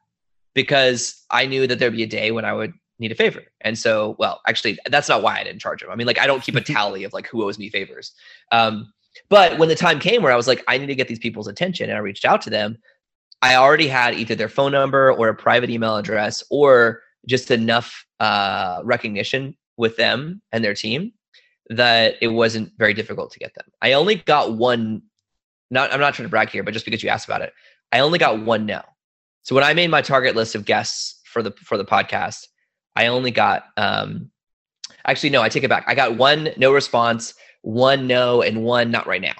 because 0.53 1.23
I 1.31 1.45
knew 1.45 1.65
that 1.67 1.79
there'd 1.79 1.93
be 1.93 2.03
a 2.03 2.07
day 2.07 2.31
when 2.31 2.45
I 2.45 2.53
would 2.53 2.73
need 2.99 3.11
a 3.11 3.15
favor. 3.15 3.43
And 3.61 3.77
so, 3.77 4.15
well, 4.19 4.41
actually, 4.47 4.77
that's 4.89 5.09
not 5.09 5.21
why 5.21 5.39
I 5.39 5.43
didn't 5.43 5.61
charge 5.61 5.83
him. 5.83 5.89
I 5.89 5.95
mean, 5.95 6.07
like 6.07 6.19
I 6.19 6.27
don't 6.27 6.43
keep 6.43 6.55
a 6.55 6.61
tally 6.61 7.03
of 7.03 7.13
like 7.13 7.27
who 7.27 7.43
owes 7.43 7.57
me 7.57 7.69
favors. 7.69 8.13
Um, 8.51 8.93
but 9.29 9.57
when 9.57 9.69
the 9.69 9.75
time 9.75 9.99
came 9.99 10.21
where 10.21 10.31
I 10.31 10.35
was 10.35 10.47
like, 10.47 10.63
I 10.67 10.77
need 10.77 10.87
to 10.87 10.95
get 10.95 11.07
these 11.07 11.19
people's 11.19 11.47
attention, 11.47 11.89
and 11.89 11.97
I 11.97 12.01
reached 12.01 12.25
out 12.25 12.41
to 12.43 12.49
them, 12.49 12.77
I 13.41 13.55
already 13.55 13.87
had 13.87 14.15
either 14.15 14.35
their 14.35 14.49
phone 14.49 14.71
number 14.71 15.11
or 15.11 15.29
a 15.29 15.35
private 15.35 15.69
email 15.69 15.97
address 15.97 16.43
or 16.49 17.01
just 17.27 17.51
enough 17.51 18.05
uh, 18.19 18.81
recognition 18.83 19.55
with 19.77 19.97
them 19.97 20.41
and 20.51 20.63
their 20.63 20.73
team 20.73 21.11
that 21.69 22.15
it 22.21 22.27
wasn't 22.27 22.71
very 22.77 22.93
difficult 22.93 23.31
to 23.31 23.39
get 23.39 23.53
them. 23.55 23.65
I 23.81 23.93
only 23.93 24.15
got 24.15 24.53
one. 24.53 25.01
Not, 25.71 25.91
I'm 25.91 25.99
not 25.99 26.13
trying 26.13 26.27
to 26.27 26.29
brag 26.29 26.49
here, 26.49 26.63
but 26.63 26.73
just 26.73 26.85
because 26.85 27.01
you 27.01 27.09
asked 27.09 27.27
about 27.27 27.41
it, 27.41 27.51
I 27.91 27.99
only 27.99 28.19
got 28.19 28.39
one 28.39 28.65
no. 28.65 28.81
So 29.41 29.55
when 29.55 29.63
I 29.63 29.73
made 29.73 29.89
my 29.89 30.01
target 30.01 30.35
list 30.35 30.55
of 30.55 30.65
guests 30.65 31.19
for 31.25 31.41
the 31.41 31.51
for 31.51 31.77
the 31.77 31.85
podcast, 31.85 32.47
I 32.95 33.07
only 33.07 33.31
got. 33.31 33.65
um 33.77 34.31
Actually, 35.07 35.29
no, 35.29 35.41
I 35.41 35.49
take 35.49 35.63
it 35.63 35.69
back. 35.69 35.83
I 35.87 35.93
got 35.93 36.17
one 36.17 36.49
no 36.57 36.71
response, 36.73 37.35
one 37.65 38.05
no, 38.05 38.43
and 38.43 38.63
one 38.63 38.91
not 38.91 39.07
right 39.07 39.21
now. 39.21 39.33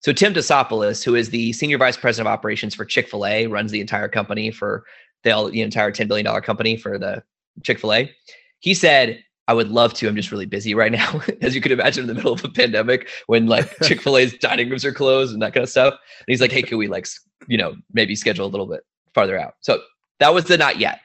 So 0.00 0.12
Tim 0.12 0.34
Tassopoulos, 0.34 1.02
who 1.02 1.14
is 1.14 1.30
the 1.30 1.52
senior 1.54 1.78
vice 1.78 1.96
president 1.96 2.28
of 2.28 2.32
operations 2.32 2.74
for 2.74 2.84
Chick 2.84 3.08
Fil 3.08 3.26
A, 3.26 3.46
runs 3.46 3.70
the 3.70 3.80
entire 3.80 4.08
company 4.08 4.50
for 4.50 4.84
the, 5.24 5.50
the 5.50 5.62
entire 5.62 5.90
ten 5.90 6.06
billion 6.06 6.26
dollar 6.26 6.42
company 6.42 6.76
for 6.76 6.98
the 6.98 7.22
Chick 7.62 7.78
Fil 7.78 7.94
A. 7.94 8.14
He 8.60 8.74
said, 8.74 9.22
"I 9.48 9.54
would 9.54 9.70
love 9.70 9.94
to. 9.94 10.08
I'm 10.08 10.16
just 10.16 10.30
really 10.30 10.44
busy 10.44 10.74
right 10.74 10.92
now, 10.92 11.22
as 11.40 11.54
you 11.54 11.62
can 11.62 11.72
imagine, 11.72 12.02
in 12.04 12.08
the 12.08 12.14
middle 12.14 12.34
of 12.34 12.44
a 12.44 12.50
pandemic 12.50 13.08
when 13.28 13.46
like 13.46 13.74
Chick 13.82 14.02
Fil 14.02 14.18
A's 14.18 14.34
dining 14.34 14.68
rooms 14.68 14.84
are 14.84 14.92
closed 14.92 15.32
and 15.32 15.40
that 15.40 15.54
kind 15.54 15.64
of 15.64 15.70
stuff." 15.70 15.94
And 15.94 16.26
he's 16.26 16.40
like, 16.42 16.52
"Hey, 16.52 16.62
can 16.62 16.76
we 16.76 16.86
like 16.86 17.06
you 17.48 17.56
know 17.56 17.74
maybe 17.94 18.14
schedule 18.14 18.46
a 18.46 18.48
little 18.48 18.66
bit 18.66 18.82
farther 19.14 19.38
out?" 19.38 19.54
So 19.60 19.80
that 20.18 20.34
was 20.34 20.44
the 20.44 20.58
not 20.58 20.78
yet. 20.78 21.00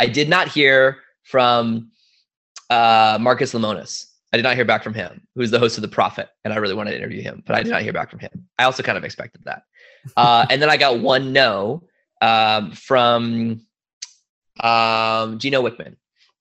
I 0.00 0.06
did 0.06 0.28
not 0.28 0.48
hear 0.48 0.98
from 1.22 1.92
uh, 2.68 3.16
Marcus 3.20 3.54
Lemonis 3.54 4.06
I 4.34 4.36
did 4.36 4.42
not 4.42 4.56
hear 4.56 4.64
back 4.64 4.82
from 4.82 4.94
him, 4.94 5.28
who's 5.36 5.52
the 5.52 5.60
host 5.60 5.78
of 5.78 5.82
The 5.82 5.86
Profit, 5.86 6.28
and 6.44 6.52
I 6.52 6.56
really 6.56 6.74
wanted 6.74 6.90
to 6.90 6.96
interview 6.96 7.22
him, 7.22 7.44
but 7.46 7.54
I 7.54 7.62
did 7.62 7.70
not 7.70 7.82
hear 7.82 7.92
back 7.92 8.10
from 8.10 8.18
him. 8.18 8.48
I 8.58 8.64
also 8.64 8.82
kind 8.82 8.98
of 8.98 9.04
expected 9.04 9.42
that. 9.44 9.62
Uh, 10.16 10.44
and 10.50 10.60
then 10.60 10.68
I 10.68 10.76
got 10.76 10.98
one 10.98 11.32
no 11.32 11.84
um, 12.20 12.72
from 12.72 13.60
um, 14.58 15.38
Gino 15.38 15.62
Wickman, 15.62 15.94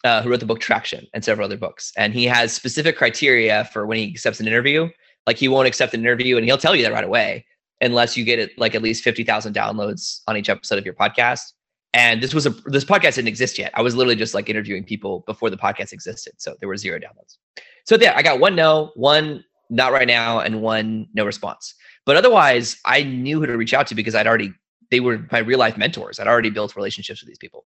uh, 0.04 0.24
who 0.24 0.32
wrote 0.32 0.40
the 0.40 0.48
book 0.48 0.60
Traction 0.60 1.06
and 1.14 1.24
several 1.24 1.46
other 1.46 1.56
books. 1.56 1.94
And 1.96 2.16
he 2.16 2.26
has 2.26 2.52
specific 2.52 2.98
criteria 2.98 3.66
for 3.66 3.86
when 3.86 4.00
he 4.00 4.10
accepts 4.10 4.40
an 4.40 4.48
interview. 4.48 4.90
Like 5.28 5.38
he 5.38 5.48
won't 5.48 5.68
accept 5.68 5.94
an 5.94 6.00
interview, 6.00 6.38
and 6.38 6.46
he'll 6.48 6.58
tell 6.58 6.76
you 6.76 6.82
that 6.82 6.94
right 6.94 7.04
away, 7.04 7.46
unless 7.80 8.18
you 8.18 8.26
get 8.26 8.40
it 8.40 8.58
like 8.58 8.74
at 8.74 8.82
least 8.82 9.04
fifty 9.04 9.24
thousand 9.24 9.54
downloads 9.54 10.22
on 10.28 10.36
each 10.36 10.50
episode 10.50 10.80
of 10.80 10.86
your 10.86 10.96
podcast. 10.96 11.54
And 11.94 12.24
this 12.24 12.34
was 12.34 12.48
a 12.48 12.50
this 12.66 12.86
podcast 12.86 13.18
didn't 13.18 13.28
exist 13.28 13.60
yet. 13.60 13.70
I 13.76 13.84
was 13.84 13.96
literally 13.96 14.16
just 14.16 14.34
like 14.34 14.50
interviewing 14.50 14.84
people 14.84 15.24
before 15.28 15.52
the 15.52 15.58
podcast 15.58 15.94
existed. 15.94 16.34
So 16.38 16.56
there 16.60 16.68
were 16.68 16.76
zero 16.76 16.98
downloads. 16.98 17.38
So 17.86 17.98
yeah, 18.00 18.14
I 18.16 18.22
got 18.24 18.40
one 18.40 18.56
no, 18.56 18.92
one 18.96 19.44
not 19.70 19.92
right 19.92 20.08
now, 20.08 20.40
and 20.40 20.62
one 20.62 21.08
no 21.14 21.26
response. 21.26 21.74
But 22.06 22.18
otherwise, 22.18 22.78
I 22.86 23.04
knew 23.04 23.40
who 23.40 23.46
to 23.46 23.58
reach 23.58 23.74
out 23.74 23.88
to 23.88 23.96
because 23.96 24.16
I'd 24.16 24.28
already 24.28 24.54
they 24.92 25.00
were 25.00 25.26
my 25.32 25.40
real 25.40 25.60
life 25.60 25.78
mentors. 25.78 26.20
I'd 26.20 26.28
already 26.28 26.50
built 26.50 26.76
relationships 26.76 27.22
with 27.22 27.28
these 27.28 27.38
people. 27.38 27.66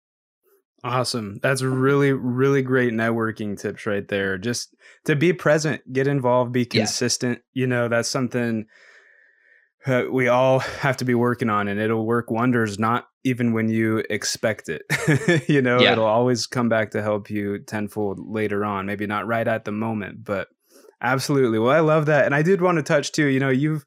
Awesome. 0.84 1.40
That's 1.42 1.62
really, 1.62 2.12
really 2.12 2.62
great 2.62 2.92
networking 2.92 3.60
tips 3.60 3.84
right 3.84 4.06
there. 4.06 4.38
Just 4.38 4.76
to 5.06 5.16
be 5.16 5.32
present, 5.32 5.92
get 5.92 6.06
involved, 6.06 6.52
be 6.52 6.64
consistent. 6.64 7.40
Yeah. 7.52 7.62
You 7.62 7.66
know, 7.66 7.88
that's 7.88 8.08
something 8.08 8.66
uh, 9.86 10.04
we 10.10 10.28
all 10.28 10.60
have 10.60 10.96
to 10.98 11.04
be 11.04 11.14
working 11.14 11.50
on, 11.50 11.66
and 11.66 11.80
it'll 11.80 12.06
work 12.06 12.30
wonders, 12.30 12.78
not 12.78 13.07
even 13.24 13.52
when 13.52 13.68
you 13.68 14.02
expect 14.10 14.68
it. 14.68 14.82
you 15.48 15.60
know, 15.60 15.80
yeah. 15.80 15.92
it'll 15.92 16.06
always 16.06 16.46
come 16.46 16.68
back 16.68 16.90
to 16.92 17.02
help 17.02 17.30
you 17.30 17.58
tenfold 17.58 18.20
later 18.20 18.64
on. 18.64 18.86
Maybe 18.86 19.06
not 19.06 19.26
right 19.26 19.46
at 19.46 19.64
the 19.64 19.72
moment, 19.72 20.24
but 20.24 20.48
absolutely. 21.02 21.58
Well, 21.58 21.72
I 21.72 21.80
love 21.80 22.06
that. 22.06 22.24
And 22.24 22.34
I 22.34 22.42
did 22.42 22.60
want 22.60 22.76
to 22.76 22.82
touch 22.82 23.12
too, 23.12 23.26
you 23.26 23.40
know, 23.40 23.50
you've 23.50 23.84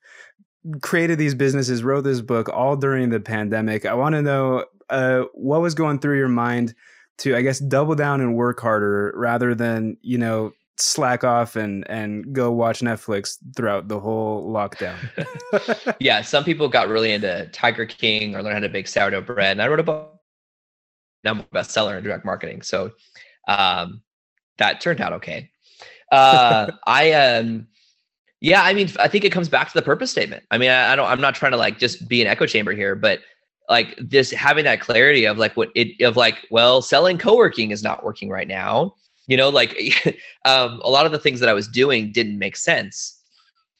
created 0.81 1.17
these 1.17 1.35
businesses, 1.35 1.83
wrote 1.83 2.01
this 2.01 2.21
book 2.21 2.49
all 2.49 2.75
during 2.75 3.09
the 3.09 3.19
pandemic. 3.19 3.85
I 3.85 3.93
want 3.93 4.13
to 4.13 4.21
know 4.21 4.65
uh, 4.89 5.23
what 5.33 5.61
was 5.61 5.73
going 5.73 5.99
through 5.99 6.17
your 6.17 6.27
mind 6.27 6.75
to, 7.19 7.35
I 7.35 7.41
guess, 7.41 7.59
double 7.59 7.95
down 7.95 8.21
and 8.21 8.35
work 8.35 8.59
harder 8.59 9.13
rather 9.15 9.55
than 9.55 9.97
you 10.01 10.17
know 10.17 10.51
slack 10.77 11.23
off 11.23 11.55
and 11.55 11.89
and 11.89 12.33
go 12.33 12.51
watch 12.51 12.79
Netflix 12.79 13.37
throughout 13.55 13.87
the 13.87 13.99
whole 13.99 14.51
lockdown. 14.51 14.97
yeah, 15.99 16.21
some 16.21 16.43
people 16.43 16.67
got 16.67 16.89
really 16.89 17.11
into 17.11 17.47
Tiger 17.53 17.85
King 17.85 18.35
or 18.35 18.43
learn 18.43 18.53
how 18.53 18.59
to 18.59 18.69
bake 18.69 18.87
sourdough 18.87 19.21
bread, 19.21 19.51
and 19.51 19.61
I 19.61 19.67
wrote 19.67 19.79
a 19.79 19.83
book, 19.83 20.19
number 21.23 21.43
bestseller 21.53 21.97
in 21.97 22.03
direct 22.03 22.25
marketing. 22.25 22.61
So 22.61 22.91
um, 23.47 24.01
that 24.57 24.81
turned 24.81 25.01
out 25.01 25.13
okay. 25.13 25.49
Uh, 26.11 26.71
I 26.87 27.11
um 27.11 27.67
yeah, 28.41 28.63
I 28.63 28.73
mean, 28.73 28.89
I 28.99 29.07
think 29.07 29.23
it 29.23 29.31
comes 29.31 29.49
back 29.49 29.67
to 29.67 29.73
the 29.75 29.83
purpose 29.83 30.09
statement. 30.09 30.43
I 30.49 30.57
mean, 30.57 30.71
I, 30.71 30.93
I 30.93 30.95
don't, 30.95 31.07
I'm 31.07 31.21
not 31.21 31.35
trying 31.35 31.51
to 31.51 31.59
like 31.59 31.77
just 31.77 32.07
be 32.07 32.21
an 32.21 32.27
echo 32.27 32.47
chamber 32.47 32.73
here, 32.73 32.95
but 32.95 33.19
like 33.69 33.95
this 33.99 34.31
having 34.31 34.63
that 34.65 34.81
clarity 34.81 35.25
of 35.25 35.37
like 35.37 35.55
what 35.55 35.69
it 35.75 36.01
of 36.03 36.17
like, 36.17 36.47
well, 36.49 36.81
selling 36.81 37.19
co-working 37.19 37.69
is 37.69 37.83
not 37.83 38.03
working 38.03 38.29
right 38.29 38.47
now. 38.47 38.95
You 39.31 39.37
know, 39.37 39.47
like 39.47 39.77
um, 40.45 40.81
a 40.83 40.89
lot 40.89 41.05
of 41.05 41.13
the 41.13 41.17
things 41.17 41.39
that 41.39 41.47
I 41.47 41.53
was 41.53 41.65
doing 41.65 42.11
didn't 42.11 42.37
make 42.37 42.57
sense. 42.57 43.17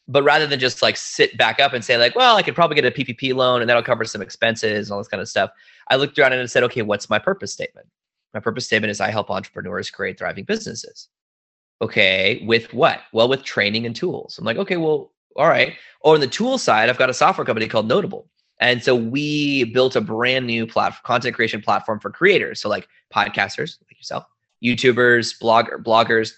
But 0.07 0.23
rather 0.23 0.47
than 0.47 0.61
just 0.61 0.81
like 0.81 0.95
sit 0.95 1.37
back 1.37 1.59
up 1.59 1.73
and 1.73 1.83
say 1.83 1.97
like, 1.97 2.15
well, 2.15 2.37
I 2.37 2.41
could 2.41 2.55
probably 2.55 2.75
get 2.75 2.85
a 2.85 2.91
PPP 2.91 3.35
loan 3.35 3.59
and 3.59 3.69
that'll 3.69 3.83
cover 3.83 4.05
some 4.05 4.21
expenses 4.21 4.87
and 4.87 4.93
all 4.93 4.99
this 4.99 5.09
kind 5.09 5.19
of 5.19 5.27
stuff, 5.27 5.51
I 5.89 5.97
looked 5.97 6.17
around 6.17 6.31
and 6.31 6.49
said, 6.49 6.63
okay, 6.63 6.83
what's 6.83 7.09
my 7.09 7.19
purpose 7.19 7.51
statement? 7.51 7.85
My 8.33 8.39
purpose 8.39 8.65
statement 8.65 8.91
is 8.91 9.01
I 9.01 9.11
help 9.11 9.29
entrepreneurs 9.29 9.91
create 9.91 10.17
thriving 10.17 10.45
businesses. 10.45 11.09
Okay, 11.81 12.41
with 12.45 12.73
what? 12.73 13.01
Well, 13.11 13.27
with 13.27 13.43
training 13.43 13.85
and 13.85 13.93
tools. 13.93 14.37
I'm 14.37 14.45
like, 14.45 14.57
okay, 14.57 14.77
well, 14.77 15.11
all 15.35 15.49
right. 15.49 15.73
Or 15.99 16.13
on 16.13 16.21
the 16.21 16.27
tool 16.27 16.59
side, 16.59 16.89
I've 16.89 16.97
got 16.97 17.09
a 17.09 17.13
software 17.13 17.43
company 17.43 17.67
called 17.67 17.89
Notable. 17.89 18.29
And 18.61 18.81
so 18.81 18.95
we 18.95 19.65
built 19.65 19.97
a 19.97 20.01
brand 20.01 20.47
new 20.47 20.65
platform, 20.65 21.01
content 21.03 21.35
creation 21.35 21.61
platform 21.61 21.99
for 21.99 22.09
creators. 22.09 22.61
So 22.61 22.69
like 22.69 22.87
podcasters 23.13 23.77
like 23.81 23.97
yourself, 23.97 24.25
YouTubers, 24.63 25.39
blogger, 25.41 25.81
bloggers. 25.81 26.33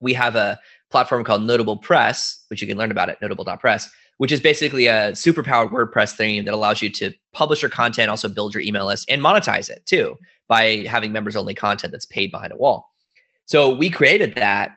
We 0.00 0.12
have 0.14 0.36
a 0.36 0.58
platform 0.90 1.24
called 1.24 1.42
Notable 1.42 1.76
Press, 1.76 2.44
which 2.48 2.60
you 2.60 2.68
can 2.68 2.78
learn 2.78 2.90
about 2.90 3.08
at 3.08 3.20
notable.press, 3.20 3.90
which 4.18 4.32
is 4.32 4.40
basically 4.40 4.86
a 4.86 5.12
superpowered 5.12 5.70
WordPress 5.70 6.16
theme 6.16 6.44
that 6.44 6.54
allows 6.54 6.82
you 6.82 6.90
to 6.90 7.12
publish 7.32 7.62
your 7.62 7.70
content, 7.70 8.10
also 8.10 8.28
build 8.28 8.54
your 8.54 8.62
email 8.62 8.86
list 8.86 9.06
and 9.08 9.20
monetize 9.20 9.68
it 9.68 9.84
too 9.86 10.16
by 10.48 10.84
having 10.88 11.12
members 11.12 11.36
only 11.36 11.54
content 11.54 11.90
that's 11.90 12.06
paid 12.06 12.30
behind 12.30 12.52
a 12.52 12.56
wall. 12.56 12.92
So 13.46 13.74
we 13.74 13.90
created 13.90 14.34
that. 14.36 14.76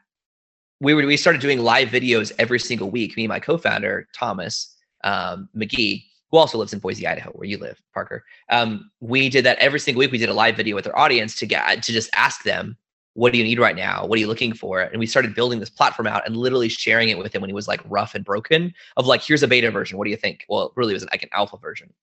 We 0.79 0.93
were 0.93 1.05
we 1.05 1.17
started 1.17 1.41
doing 1.41 1.59
live 1.59 1.89
videos 1.89 2.31
every 2.37 2.59
single 2.59 2.89
week. 2.89 3.17
Me 3.17 3.23
and 3.23 3.29
my 3.29 3.39
co-founder 3.39 4.07
Thomas 4.13 4.75
um, 5.03 5.49
McGee, 5.55 6.03
who 6.31 6.37
also 6.37 6.57
lives 6.57 6.73
in 6.73 6.79
Boise, 6.79 7.07
Idaho, 7.07 7.31
where 7.31 7.47
you 7.47 7.57
live, 7.57 7.81
Parker. 7.93 8.23
Um, 8.49 8.91
we 8.99 9.29
did 9.29 9.45
that 9.45 9.57
every 9.59 9.79
single 9.79 9.99
week. 9.99 10.11
We 10.11 10.17
did 10.17 10.29
a 10.29 10.33
live 10.33 10.57
video 10.57 10.75
with 10.75 10.87
our 10.87 10.97
audience 10.97 11.35
to 11.37 11.45
get 11.45 11.83
to 11.83 11.91
just 11.91 12.09
ask 12.15 12.43
them, 12.43 12.77
"What 13.13 13.31
do 13.31 13.37
you 13.37 13.43
need 13.43 13.59
right 13.59 13.75
now? 13.75 14.05
What 14.05 14.17
are 14.17 14.19
you 14.19 14.27
looking 14.27 14.53
for?" 14.53 14.81
And 14.81 14.99
we 14.99 15.05
started 15.05 15.35
building 15.35 15.59
this 15.59 15.69
platform 15.69 16.07
out 16.07 16.25
and 16.25 16.35
literally 16.35 16.69
sharing 16.69 17.09
it 17.09 17.17
with 17.17 17.33
him 17.33 17.41
when 17.41 17.49
he 17.49 17.53
was 17.53 17.67
like 17.67 17.81
rough 17.85 18.15
and 18.15 18.25
broken. 18.25 18.73
Of 18.97 19.05
like, 19.05 19.23
"Here's 19.23 19.43
a 19.43 19.47
beta 19.47 19.71
version. 19.71 19.97
What 19.97 20.05
do 20.05 20.11
you 20.11 20.17
think?" 20.17 20.45
Well, 20.49 20.67
it 20.67 20.71
really 20.75 20.93
was 20.93 21.05
like 21.05 21.23
an 21.23 21.29
alpha 21.31 21.57
version. 21.57 21.93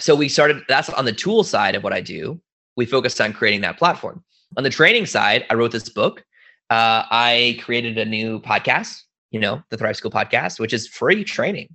So 0.00 0.14
we 0.14 0.28
started. 0.28 0.62
That's 0.68 0.90
on 0.90 1.04
the 1.04 1.12
tool 1.12 1.44
side 1.44 1.74
of 1.74 1.82
what 1.82 1.92
I 1.92 2.00
do. 2.00 2.40
We 2.76 2.86
focused 2.86 3.20
on 3.20 3.32
creating 3.32 3.62
that 3.62 3.78
platform. 3.78 4.22
On 4.56 4.64
the 4.64 4.70
training 4.70 5.06
side, 5.06 5.44
I 5.50 5.54
wrote 5.54 5.72
this 5.72 5.88
book. 5.88 6.24
Uh, 6.70 7.02
I 7.10 7.58
created 7.62 7.98
a 7.98 8.04
new 8.04 8.40
podcast, 8.40 9.02
you 9.30 9.40
know, 9.40 9.62
the 9.70 9.76
Thrive 9.76 9.96
School 9.96 10.10
podcast, 10.10 10.60
which 10.60 10.72
is 10.72 10.86
free 10.86 11.24
training. 11.24 11.74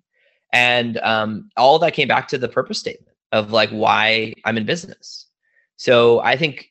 And 0.53 0.97
um, 0.99 1.49
all 1.57 1.79
that 1.79 1.93
came 1.93 2.07
back 2.07 2.27
to 2.29 2.37
the 2.37 2.47
purpose 2.47 2.79
statement 2.79 3.15
of 3.31 3.51
like 3.51 3.71
why 3.71 4.35
I'm 4.45 4.55
in 4.55 4.65
business. 4.65 5.25
So 5.77 6.19
I 6.19 6.37
think, 6.37 6.69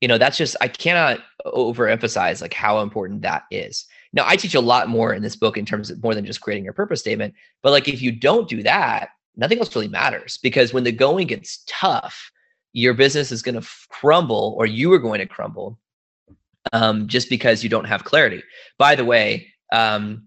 you 0.00 0.08
know, 0.08 0.18
that's 0.18 0.38
just, 0.38 0.56
I 0.62 0.68
cannot 0.68 1.20
overemphasize 1.44 2.40
like 2.40 2.54
how 2.54 2.80
important 2.80 3.22
that 3.22 3.44
is. 3.50 3.86
Now, 4.14 4.24
I 4.26 4.36
teach 4.36 4.54
a 4.54 4.60
lot 4.60 4.88
more 4.88 5.12
in 5.12 5.22
this 5.22 5.36
book 5.36 5.58
in 5.58 5.66
terms 5.66 5.90
of 5.90 6.02
more 6.02 6.14
than 6.14 6.24
just 6.24 6.40
creating 6.40 6.64
your 6.64 6.72
purpose 6.72 7.00
statement. 7.00 7.34
But 7.62 7.72
like 7.72 7.86
if 7.86 8.00
you 8.00 8.10
don't 8.10 8.48
do 8.48 8.62
that, 8.62 9.10
nothing 9.36 9.58
else 9.58 9.74
really 9.76 9.88
matters 9.88 10.38
because 10.42 10.72
when 10.72 10.84
the 10.84 10.92
going 10.92 11.26
gets 11.26 11.62
tough, 11.66 12.32
your 12.72 12.94
business 12.94 13.30
is 13.30 13.42
going 13.42 13.60
to 13.60 13.68
crumble 13.90 14.54
or 14.58 14.64
you 14.64 14.92
are 14.94 14.98
going 14.98 15.20
to 15.20 15.26
crumble 15.26 15.78
um, 16.72 17.06
just 17.06 17.28
because 17.28 17.62
you 17.62 17.68
don't 17.68 17.84
have 17.84 18.04
clarity. 18.04 18.42
By 18.78 18.94
the 18.94 19.04
way, 19.04 19.48
um, 19.72 20.26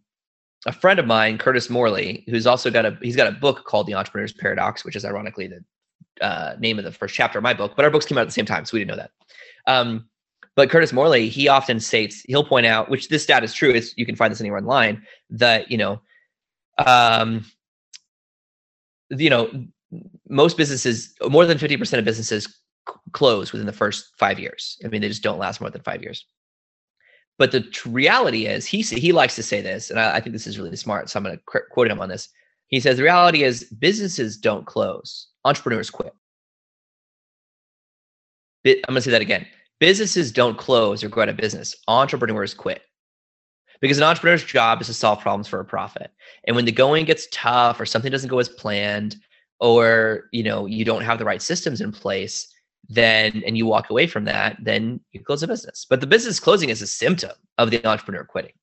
a 0.65 0.71
friend 0.71 0.99
of 0.99 1.05
mine, 1.05 1.37
Curtis 1.37 1.69
Morley, 1.69 2.23
who's 2.27 2.47
also 2.47 2.69
got 2.69 2.85
a 2.85 2.97
he's 3.01 3.15
got 3.15 3.27
a 3.27 3.31
book 3.31 3.65
called 3.65 3.87
The 3.87 3.93
Entrepreneur's 3.93 4.33
Paradox, 4.33 4.83
which 4.83 4.95
is 4.95 5.05
ironically 5.05 5.47
the 5.47 6.23
uh, 6.23 6.55
name 6.59 6.77
of 6.77 6.85
the 6.85 6.91
first 6.91 7.15
chapter 7.15 7.39
of 7.39 7.43
my 7.43 7.53
book. 7.53 7.73
But 7.75 7.85
our 7.85 7.91
books 7.91 8.05
came 8.05 8.17
out 8.17 8.21
at 8.21 8.27
the 8.27 8.33
same 8.33 8.45
time, 8.45 8.65
so 8.65 8.75
we 8.75 8.81
didn't 8.81 8.89
know 8.89 9.03
that. 9.03 9.11
Um, 9.67 10.09
but 10.55 10.69
Curtis 10.69 10.91
Morley, 10.91 11.29
he 11.29 11.47
often 11.47 11.79
states 11.79 12.21
he'll 12.27 12.43
point 12.43 12.65
out, 12.65 12.89
which 12.89 13.07
this 13.07 13.23
stat 13.23 13.43
is 13.43 13.53
true. 13.53 13.71
Is 13.71 13.93
you 13.95 14.05
can 14.05 14.15
find 14.15 14.31
this 14.31 14.41
anywhere 14.41 14.59
online 14.59 15.03
that 15.29 15.71
you 15.71 15.77
know, 15.77 16.01
um, 16.77 17.45
you 19.09 19.29
know, 19.29 19.49
most 20.27 20.57
businesses, 20.57 21.15
more 21.29 21.45
than 21.45 21.57
50% 21.57 21.97
of 21.97 22.05
businesses 22.05 22.45
c- 22.45 22.95
close 23.11 23.51
within 23.51 23.65
the 23.65 23.73
first 23.73 24.11
five 24.17 24.39
years. 24.39 24.77
I 24.83 24.87
mean, 24.87 25.01
they 25.01 25.07
just 25.07 25.23
don't 25.23 25.39
last 25.39 25.61
more 25.61 25.69
than 25.69 25.81
five 25.81 26.01
years. 26.01 26.25
But 27.39 27.53
the 27.53 27.61
t- 27.61 27.89
reality 27.89 28.45
is, 28.45 28.65
he 28.67 28.81
he 28.81 29.13
likes 29.13 29.35
to 29.37 29.43
say 29.43 29.61
this, 29.61 29.89
and 29.89 29.99
I, 29.99 30.17
I 30.17 30.19
think 30.19 30.33
this 30.33 30.45
is 30.45 30.59
really 30.59 30.75
smart. 30.75 31.09
So 31.09 31.17
I'm 31.17 31.23
going 31.23 31.37
to 31.37 31.43
qu- 31.45 31.67
quote 31.71 31.89
him 31.89 32.01
on 32.01 32.09
this. 32.09 32.27
He 32.67 32.81
says, 32.81 32.97
"The 32.97 33.03
reality 33.03 33.43
is, 33.43 33.63
businesses 33.63 34.37
don't 34.37 34.65
close; 34.65 35.27
entrepreneurs 35.45 35.89
quit." 35.89 36.13
I'm 38.65 38.73
going 38.87 38.95
to 38.95 39.01
say 39.01 39.11
that 39.11 39.21
again. 39.21 39.47
Businesses 39.79 40.33
don't 40.33 40.57
close 40.57 41.01
or 41.01 41.07
go 41.07 41.21
out 41.21 41.29
of 41.29 41.37
business; 41.37 41.75
entrepreneurs 41.87 42.53
quit. 42.53 42.81
Because 43.79 43.97
an 43.97 44.03
entrepreneur's 44.03 44.43
job 44.43 44.81
is 44.81 44.87
to 44.87 44.93
solve 44.93 45.21
problems 45.21 45.47
for 45.47 45.61
a 45.61 45.65
profit. 45.65 46.11
And 46.45 46.57
when 46.57 46.65
the 46.65 46.73
going 46.73 47.05
gets 47.05 47.29
tough 47.31 47.79
or 47.79 47.85
something 47.85 48.11
doesn't 48.11 48.29
go 48.29 48.39
as 48.39 48.49
planned, 48.49 49.15
or 49.61 50.25
you 50.33 50.43
know 50.43 50.65
you 50.65 50.83
don't 50.83 51.03
have 51.03 51.19
the 51.19 51.25
right 51.25 51.41
systems 51.41 51.79
in 51.79 51.93
place 51.93 52.53
then 52.89 53.43
and 53.45 53.55
you 53.57 53.65
walk 53.65 53.89
away 53.89 54.07
from 54.07 54.25
that 54.25 54.57
then 54.59 54.99
you 55.11 55.23
close 55.23 55.43
a 55.43 55.47
business. 55.47 55.85
But 55.89 56.01
the 56.01 56.07
business 56.07 56.39
closing 56.39 56.69
is 56.69 56.81
a 56.81 56.87
symptom 56.87 57.31
of 57.57 57.69
the 57.69 57.85
entrepreneur 57.85 58.23
quitting. 58.23 58.53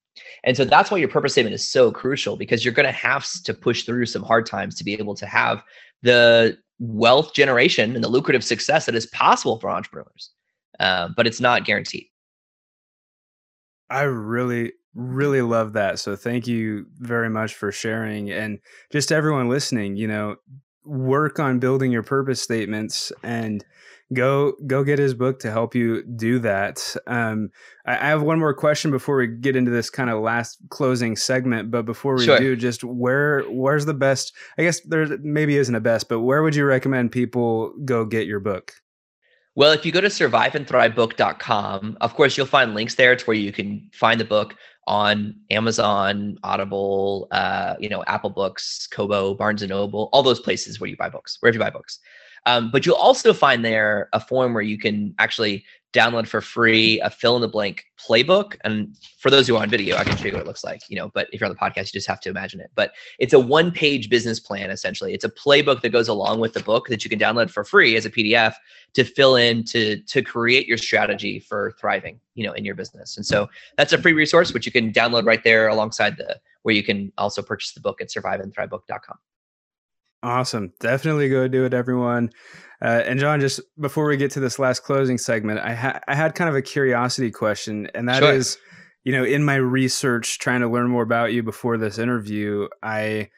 And 0.44 0.56
so 0.56 0.64
that's 0.64 0.90
why 0.90 0.98
your 0.98 1.08
purpose 1.08 1.32
statement 1.32 1.54
is 1.54 1.68
so 1.68 1.92
crucial 1.92 2.36
because 2.36 2.64
you're 2.64 2.74
going 2.74 2.86
to 2.86 2.92
have 2.92 3.26
to 3.44 3.54
push 3.54 3.84
through 3.84 4.06
some 4.06 4.22
hard 4.22 4.46
times 4.46 4.74
to 4.76 4.84
be 4.84 4.94
able 4.94 5.14
to 5.14 5.26
have 5.26 5.62
the 6.02 6.58
wealth 6.78 7.34
generation 7.34 7.94
and 7.94 8.02
the 8.02 8.08
lucrative 8.08 8.44
success 8.44 8.86
that 8.86 8.94
is 8.94 9.06
possible 9.06 9.60
for 9.60 9.70
entrepreneurs. 9.70 10.30
Uh, 10.80 11.08
but 11.16 11.26
it's 11.26 11.40
not 11.40 11.64
guaranteed. 11.64 12.06
I 13.88 14.02
really 14.02 14.72
really 14.94 15.42
love 15.42 15.74
that. 15.74 15.98
So 15.98 16.16
thank 16.16 16.46
you 16.46 16.86
very 16.98 17.28
much 17.28 17.54
for 17.54 17.70
sharing 17.70 18.30
and 18.30 18.58
just 18.90 19.12
everyone 19.12 19.50
listening 19.50 19.94
you 19.96 20.08
know 20.08 20.36
work 20.87 21.38
on 21.38 21.59
building 21.59 21.92
your 21.92 22.03
purpose 22.03 22.40
statements 22.40 23.12
and 23.22 23.64
go 24.12 24.53
go 24.66 24.85
get 24.85 24.99
his 24.99 25.14
book 25.14 25.40
to 25.40 25.51
help 25.51 25.75
you 25.75 26.03
do 26.03 26.38
that. 26.40 26.96
Um, 27.07 27.51
I, 27.87 27.96
I, 27.96 28.09
have 28.09 28.22
one 28.22 28.38
more 28.38 28.55
question 28.55 28.90
before 28.90 29.16
we 29.16 29.27
get 29.27 29.57
into 29.57 29.70
this 29.70 29.90
kind 29.90 30.11
of 30.11 30.20
last 30.20 30.59
closing 30.68 31.16
segment. 31.16 31.70
But 31.70 31.87
before 31.87 32.14
we 32.14 32.25
sure. 32.25 32.38
do, 32.38 32.57
just 32.57 32.85
where 32.85 33.42
where's 33.42 33.87
the 33.87 33.94
best? 33.94 34.33
I 34.59 34.62
guess 34.62 34.81
there 34.81 35.18
maybe 35.22 35.57
isn't 35.57 35.75
a 35.75 35.81
best, 35.81 36.09
but 36.09 36.20
where 36.20 36.42
would 36.42 36.55
you 36.55 36.64
recommend 36.64 37.12
people 37.12 37.75
go 37.85 38.05
get 38.05 38.27
your 38.27 38.40
book? 38.40 38.75
Well, 39.57 39.72
if 39.72 39.87
you 39.87 39.92
go 39.92 40.03
to 40.03 40.09
surviveandthrivebook.com, 40.09 41.96
of 42.03 42.14
course, 42.14 42.37
you'll 42.37 42.46
find 42.46 42.75
links 42.75 42.96
there 42.96 43.16
to 43.16 43.25
where 43.25 43.37
you 43.37 43.53
can 43.53 43.88
find 43.94 44.20
the 44.20 44.25
book 44.27 44.55
on 44.87 45.35
Amazon, 45.51 46.38
Audible, 46.42 47.29
uh, 47.31 47.75
you 47.79 47.88
know, 47.88 48.05
Apple 48.07 48.31
Books, 48.31 48.87
Kobo, 48.87 49.35
Barnes 49.35 49.62
and 49.62 49.70
Noble, 49.70 50.09
all 50.12 50.22
those 50.22 50.40
places 50.40 50.81
where 50.81 50.88
you 50.88 50.96
buy 50.96 51.09
books, 51.09 51.38
wherever 51.40 51.57
you 51.57 51.61
buy 51.61 51.70
books. 51.70 51.99
Um, 52.44 52.70
but 52.70 52.85
you'll 52.85 52.96
also 52.96 53.33
find 53.33 53.64
there 53.64 54.09
a 54.12 54.20
form 54.20 54.55
where 54.55 54.62
you 54.62 54.79
can 54.79 55.14
actually 55.18 55.64
download 55.96 56.29
for 56.29 56.42
free 56.42 57.01
a 57.01 57.09
fill 57.09 57.37
in 57.37 57.42
the 57.42 57.49
blank 57.49 57.87
playbook. 57.99 58.57
And 58.64 58.94
for 59.18 59.31
those 59.31 59.49
who 59.49 59.57
are 59.57 59.62
on 59.62 59.70
video, 59.70 59.96
I 59.96 60.05
can 60.05 60.16
show 60.16 60.29
you 60.29 60.35
what 60.35 60.42
it 60.42 60.46
looks 60.46 60.62
like, 60.62 60.81
you 60.88 60.96
know, 60.96 61.11
but 61.14 61.29
if 61.33 61.40
you're 61.40 61.49
on 61.49 61.55
the 61.55 61.59
podcast, 61.59 61.87
you 61.87 61.92
just 61.92 62.07
have 62.07 62.20
to 62.20 62.29
imagine 62.29 62.61
it. 62.61 62.70
But 62.75 62.92
it's 63.18 63.33
a 63.33 63.40
one 63.40 63.72
page 63.72 64.11
business 64.11 64.38
plan, 64.38 64.70
essentially. 64.70 65.14
It's 65.14 65.25
a 65.25 65.31
playbook 65.31 65.81
that 65.81 65.90
goes 65.90 66.09
along 66.09 66.40
with 66.40 66.53
the 66.53 66.62
book 66.62 66.88
that 66.88 67.03
you 67.03 67.09
can 67.09 67.18
download 67.18 67.51
for 67.51 67.64
free 67.64 67.96
as 67.96 68.05
a 68.05 68.11
PDF 68.11 68.55
to 68.92 69.05
fill 69.05 69.37
in 69.37 69.64
to, 69.64 69.99
to 70.03 70.22
create 70.22 70.68
your 70.68 70.79
strategy 70.79 71.38
for 71.38 71.72
thriving, 71.81 72.20
you 72.35 72.46
know, 72.46 72.53
in 72.53 72.64
your 72.64 72.75
business. 72.75 73.16
And 73.16 73.25
so 73.25 73.49
that's 73.79 73.92
a 73.94 73.99
free 73.99 74.12
resource, 74.12 74.53
which 74.53 74.66
you 74.66 74.72
can 74.72 74.92
download 74.92 75.25
right 75.25 75.42
there 75.42 75.68
alongside 75.68 76.18
the, 76.18 76.38
where 76.62 76.75
you 76.75 76.83
can 76.83 77.11
also 77.16 77.40
purchase 77.40 77.72
the 77.72 77.81
book 77.81 78.01
at 78.03 78.09
surviveandthrivebook.com. 78.09 79.18
Awesome. 80.26 80.72
Definitely 80.80 81.28
go 81.28 81.46
do 81.46 81.64
it, 81.66 81.72
everyone. 81.72 82.30
Uh, 82.82 83.02
and 83.06 83.20
John, 83.20 83.38
just 83.38 83.60
before 83.80 84.08
we 84.08 84.16
get 84.16 84.32
to 84.32 84.40
this 84.40 84.58
last 84.58 84.82
closing 84.82 85.18
segment, 85.18 85.60
I, 85.60 85.72
ha- 85.72 86.00
I 86.08 86.16
had 86.16 86.34
kind 86.34 86.50
of 86.50 86.56
a 86.56 86.62
curiosity 86.62 87.30
question, 87.30 87.88
and 87.94 88.08
that 88.08 88.18
sure. 88.18 88.32
is, 88.32 88.58
you 89.04 89.12
know, 89.12 89.22
in 89.22 89.44
my 89.44 89.54
research 89.54 90.40
trying 90.40 90.62
to 90.62 90.68
learn 90.68 90.88
more 90.88 91.04
about 91.04 91.32
you 91.32 91.44
before 91.44 91.78
this 91.78 91.98
interview, 91.98 92.66
I 92.82 93.30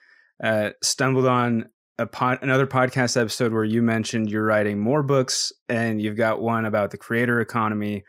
uh, 0.42 0.70
stumbled 0.83 1.27
on 1.27 1.66
a 1.98 2.07
pod- 2.07 2.38
another 2.40 2.66
podcast 2.66 3.20
episode 3.20 3.53
where 3.53 3.64
you 3.64 3.83
mentioned 3.83 4.31
you're 4.31 4.46
writing 4.46 4.79
more 4.79 5.03
books, 5.03 5.53
and 5.68 6.01
you've 6.01 6.16
got 6.16 6.40
one 6.40 6.64
about 6.64 6.90
the 6.90 6.96
creator 6.96 7.38
economy, 7.42 8.03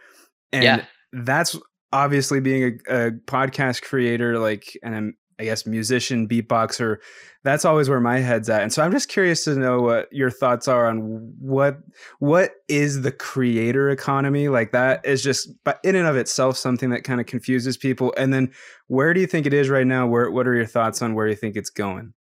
and 0.53 0.63
yeah. 0.63 0.85
that's 1.11 1.59
obviously 1.91 2.39
being 2.39 2.79
a, 2.87 3.07
a 3.07 3.11
podcast 3.11 3.81
creator, 3.81 4.39
like, 4.39 4.79
and 4.81 5.15
I 5.39 5.45
guess 5.45 5.65
musician, 5.65 6.27
beatboxer. 6.27 6.97
That's 7.43 7.63
always 7.63 7.89
where 7.89 8.01
my 8.01 8.19
head's 8.19 8.49
at. 8.49 8.61
And 8.61 8.73
so 8.73 8.83
I'm 8.83 8.91
just 8.91 9.07
curious 9.07 9.45
to 9.45 9.55
know 9.55 9.81
what 9.81 10.11
your 10.11 10.29
thoughts 10.29 10.67
are 10.67 10.87
on 10.87 10.97
what 11.39 11.77
what 12.19 12.51
is 12.67 13.01
the 13.01 13.11
creator 13.13 13.89
economy? 13.89 14.49
Like 14.49 14.73
that 14.73 15.05
is 15.05 15.23
just 15.23 15.49
but 15.63 15.79
in 15.83 15.95
and 15.95 16.07
of 16.07 16.17
itself 16.17 16.57
something 16.57 16.89
that 16.89 17.05
kind 17.05 17.21
of 17.21 17.27
confuses 17.27 17.77
people. 17.77 18.13
And 18.17 18.33
then 18.33 18.51
where 18.87 19.13
do 19.13 19.21
you 19.21 19.27
think 19.27 19.45
it 19.45 19.53
is 19.53 19.69
right 19.69 19.87
now? 19.87 20.05
Where 20.05 20.29
what 20.29 20.47
are 20.47 20.55
your 20.55 20.65
thoughts 20.65 21.01
on 21.01 21.15
where 21.15 21.27
you 21.27 21.35
think 21.35 21.55
it's 21.55 21.69
going? 21.69 22.13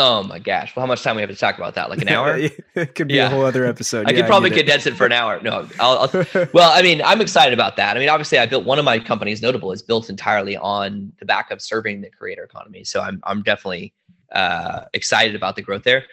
Oh 0.00 0.22
my 0.22 0.38
gosh! 0.38 0.76
Well, 0.76 0.86
how 0.86 0.86
much 0.86 1.02
time 1.02 1.16
we 1.16 1.22
have 1.22 1.30
to 1.30 1.36
talk 1.36 1.58
about 1.58 1.74
that? 1.74 1.90
Like 1.90 2.00
an 2.00 2.08
hour? 2.08 2.38
it 2.76 2.94
could 2.94 3.08
be 3.08 3.14
yeah. 3.14 3.26
a 3.26 3.30
whole 3.30 3.44
other 3.44 3.66
episode. 3.66 4.06
I 4.06 4.12
yeah, 4.12 4.18
could 4.18 4.26
probably 4.26 4.50
condense 4.50 4.86
it. 4.86 4.92
it 4.92 4.96
for 4.96 5.06
an 5.06 5.12
hour. 5.12 5.42
No, 5.42 5.68
I'll, 5.80 5.98
I'll, 5.98 6.46
well, 6.54 6.70
I 6.72 6.82
mean, 6.82 7.02
I'm 7.02 7.20
excited 7.20 7.52
about 7.52 7.74
that. 7.78 7.96
I 7.96 7.98
mean, 8.00 8.08
obviously, 8.08 8.38
I 8.38 8.46
built 8.46 8.64
one 8.64 8.78
of 8.78 8.84
my 8.84 9.00
companies. 9.00 9.42
Notable 9.42 9.72
is 9.72 9.82
built 9.82 10.08
entirely 10.08 10.56
on 10.56 11.12
the 11.18 11.26
back 11.26 11.50
of 11.50 11.60
serving 11.60 12.00
the 12.00 12.10
creator 12.10 12.44
economy. 12.44 12.84
So 12.84 13.00
I'm 13.00 13.20
I'm 13.24 13.42
definitely 13.42 13.92
uh, 14.30 14.84
excited 14.94 15.34
about 15.34 15.56
the 15.56 15.62
growth 15.62 15.82
there. 15.82 16.04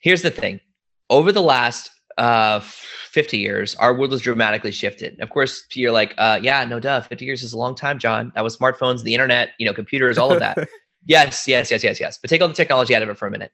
Here's 0.00 0.20
the 0.20 0.30
thing: 0.30 0.60
over 1.08 1.32
the 1.32 1.42
last 1.42 1.90
uh, 2.18 2.60
50 2.60 3.38
years, 3.38 3.74
our 3.76 3.94
world 3.94 4.12
has 4.12 4.20
dramatically 4.20 4.72
shifted. 4.72 5.18
Of 5.20 5.30
course, 5.30 5.64
you're 5.72 5.92
like, 5.92 6.12
uh, 6.18 6.40
yeah, 6.42 6.62
no 6.66 6.78
duh. 6.78 7.00
50 7.00 7.24
years 7.24 7.42
is 7.42 7.54
a 7.54 7.58
long 7.58 7.74
time, 7.74 7.98
John. 7.98 8.32
That 8.34 8.44
was 8.44 8.54
smartphones, 8.54 9.02
the 9.02 9.14
internet, 9.14 9.50
you 9.58 9.64
know, 9.64 9.72
computers, 9.72 10.18
all 10.18 10.30
of 10.30 10.40
that. 10.40 10.68
Yes, 11.06 11.46
yes, 11.46 11.70
yes, 11.70 11.84
yes, 11.84 12.00
yes. 12.00 12.18
But 12.20 12.30
take 12.30 12.42
all 12.42 12.48
the 12.48 12.54
technology 12.54 12.94
out 12.94 13.02
of 13.02 13.08
it 13.08 13.16
for 13.16 13.26
a 13.26 13.30
minute. 13.30 13.52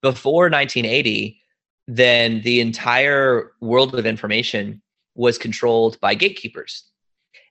Before 0.00 0.44
1980, 0.48 1.40
then 1.88 2.40
the 2.42 2.60
entire 2.60 3.52
world 3.60 3.94
of 3.94 4.06
information 4.06 4.80
was 5.14 5.38
controlled 5.38 6.00
by 6.00 6.14
gatekeepers. 6.14 6.84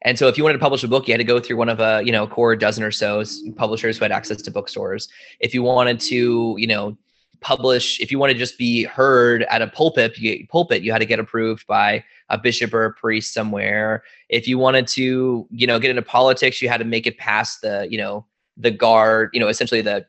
And 0.04 0.17
so 0.17 0.28
if 0.28 0.38
you 0.38 0.43
wanted 0.43 0.58
to 0.58 0.60
publish 0.60 0.84
a 0.84 0.88
book, 0.88 1.08
you 1.08 1.13
had 1.13 1.19
to 1.19 1.24
go 1.24 1.39
through 1.39 1.58
one 1.58 1.69
of 1.69 1.80
a, 1.80 2.02
you 2.04 2.12
know, 2.12 2.26
core 2.26 2.56
dozen 2.56 2.84
or 2.84 2.91
so 2.91 3.24
publishers 3.56 3.97
who 3.97 4.06
had 4.06 4.12
access 4.12 4.41
to 4.41 4.52
bookstores. 4.52 5.08
If 5.39 5.54
you 5.54 5.62
wanted 5.62 6.00
to, 6.02 6.56
you 6.58 6.67
know, 6.67 6.97
publish, 7.39 8.00
if 8.00 8.12
you 8.12 8.17
wanted 8.17 8.34
to 8.34 8.39
just 8.39 8.58
be 8.58 8.84
heard 8.84 9.43
at 9.43 9.62
a 9.62 9.67
pulpit, 9.67 10.17
you, 10.17 10.47
pulpit, 10.47 10.82
you 10.82 10.91
had 10.91 11.00
to 11.00 11.06
get 11.06 11.19
approved 11.19 11.67
by 11.67 12.04
a 12.30 12.38
bishop 12.38 12.74
or 12.74 12.86
a 12.86 12.93
priest 12.93 13.34
somewhere. 13.34 14.04
If 14.30 14.47
you 14.47 14.58
wanted 14.58 14.88
to, 14.89 15.47
you 15.52 15.67
know, 15.67 15.80
get 15.80 15.89
into 15.89 16.02
politics, 16.02 16.62
you 16.62 16.69
had 16.69 16.78
to 16.78 16.86
make 16.86 17.06
it 17.06 17.17
past 17.17 17.62
the, 17.62 17.88
you 17.89 17.97
know, 17.97 18.26
the 18.62 18.71
guard, 18.71 19.30
you 19.34 19.39
know, 19.39 19.47
essentially 19.47 19.82
the 19.82 20.06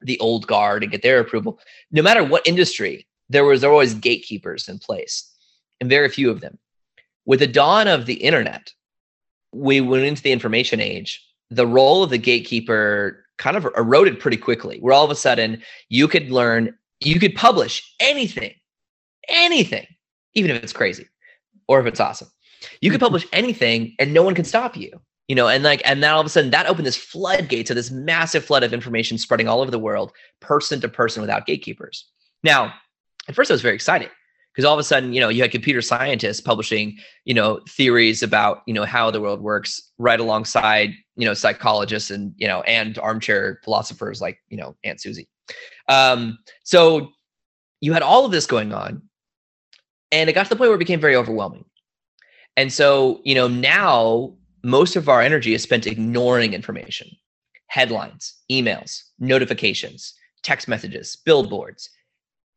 the 0.00 0.18
old 0.20 0.46
guard 0.46 0.82
and 0.82 0.92
get 0.92 1.02
their 1.02 1.18
approval. 1.18 1.58
No 1.90 2.02
matter 2.02 2.22
what 2.22 2.46
industry, 2.46 3.06
there 3.28 3.44
was 3.44 3.60
there 3.60 3.70
were 3.70 3.74
always 3.74 3.94
gatekeepers 3.94 4.68
in 4.68 4.78
place, 4.78 5.30
and 5.80 5.90
very 5.90 6.08
few 6.08 6.30
of 6.30 6.40
them. 6.40 6.58
With 7.26 7.40
the 7.40 7.46
dawn 7.46 7.88
of 7.88 8.06
the 8.06 8.14
internet, 8.14 8.72
we 9.52 9.80
went 9.80 10.04
into 10.04 10.22
the 10.22 10.32
information 10.32 10.80
age. 10.80 11.24
The 11.50 11.66
role 11.66 12.02
of 12.02 12.10
the 12.10 12.18
gatekeeper 12.18 13.24
kind 13.38 13.56
of 13.56 13.66
eroded 13.76 14.20
pretty 14.20 14.36
quickly. 14.36 14.78
Where 14.80 14.94
all 14.94 15.04
of 15.04 15.10
a 15.10 15.16
sudden 15.16 15.62
you 15.88 16.08
could 16.08 16.30
learn, 16.30 16.76
you 17.00 17.18
could 17.18 17.34
publish 17.34 17.94
anything, 18.00 18.54
anything, 19.28 19.86
even 20.34 20.50
if 20.50 20.62
it's 20.62 20.72
crazy 20.72 21.06
or 21.66 21.80
if 21.80 21.86
it's 21.86 22.00
awesome. 22.00 22.28
You 22.80 22.90
could 22.90 22.98
mm-hmm. 22.98 23.06
publish 23.06 23.26
anything 23.32 23.94
and 23.98 24.12
no 24.12 24.22
one 24.22 24.34
can 24.34 24.44
stop 24.44 24.76
you 24.76 25.00
you 25.28 25.34
know 25.34 25.46
and 25.46 25.62
like 25.62 25.82
and 25.84 26.02
then 26.02 26.10
all 26.12 26.20
of 26.20 26.26
a 26.26 26.30
sudden 26.30 26.50
that 26.50 26.66
opened 26.66 26.86
this 26.86 26.96
floodgate 26.96 27.66
to 27.66 27.74
this 27.74 27.90
massive 27.90 28.44
flood 28.44 28.64
of 28.64 28.72
information 28.72 29.18
spreading 29.18 29.46
all 29.46 29.60
over 29.60 29.70
the 29.70 29.78
world 29.78 30.12
person 30.40 30.80
to 30.80 30.88
person 30.88 31.20
without 31.20 31.46
gatekeepers. 31.46 32.08
Now 32.42 32.74
at 33.28 33.34
first 33.34 33.50
i 33.50 33.54
was 33.54 33.62
very 33.62 33.74
excited 33.74 34.10
because 34.52 34.64
all 34.64 34.74
of 34.74 34.80
a 34.80 34.84
sudden 34.84 35.12
you 35.12 35.20
know 35.20 35.28
you 35.28 35.42
had 35.42 35.52
computer 35.52 35.80
scientists 35.82 36.40
publishing 36.40 36.96
you 37.24 37.34
know 37.34 37.60
theories 37.68 38.22
about 38.22 38.62
you 38.66 38.74
know 38.74 38.84
how 38.84 39.10
the 39.10 39.20
world 39.20 39.40
works 39.40 39.92
right 39.98 40.18
alongside 40.18 40.90
you 41.16 41.24
know 41.24 41.34
psychologists 41.34 42.10
and 42.10 42.32
you 42.36 42.48
know 42.48 42.62
and 42.62 42.98
armchair 42.98 43.60
philosophers 43.62 44.20
like 44.20 44.38
you 44.48 44.56
know 44.56 44.76
aunt 44.82 45.00
susie. 45.00 45.28
Um, 45.88 46.38
so 46.64 47.10
you 47.80 47.92
had 47.92 48.02
all 48.02 48.24
of 48.24 48.32
this 48.32 48.46
going 48.46 48.72
on 48.72 49.02
and 50.10 50.28
it 50.28 50.32
got 50.32 50.44
to 50.44 50.48
the 50.48 50.56
point 50.56 50.70
where 50.70 50.76
it 50.76 50.80
became 50.80 51.00
very 51.00 51.16
overwhelming. 51.16 51.64
And 52.56 52.72
so 52.72 53.20
you 53.24 53.34
know 53.34 53.46
now 53.46 54.37
most 54.62 54.96
of 54.96 55.08
our 55.08 55.20
energy 55.20 55.54
is 55.54 55.62
spent 55.62 55.86
ignoring 55.86 56.54
information. 56.54 57.08
Headlines 57.68 58.34
emails 58.50 59.02
notifications 59.18 60.14
text 60.42 60.68
messages 60.68 61.16
billboards. 61.24 61.90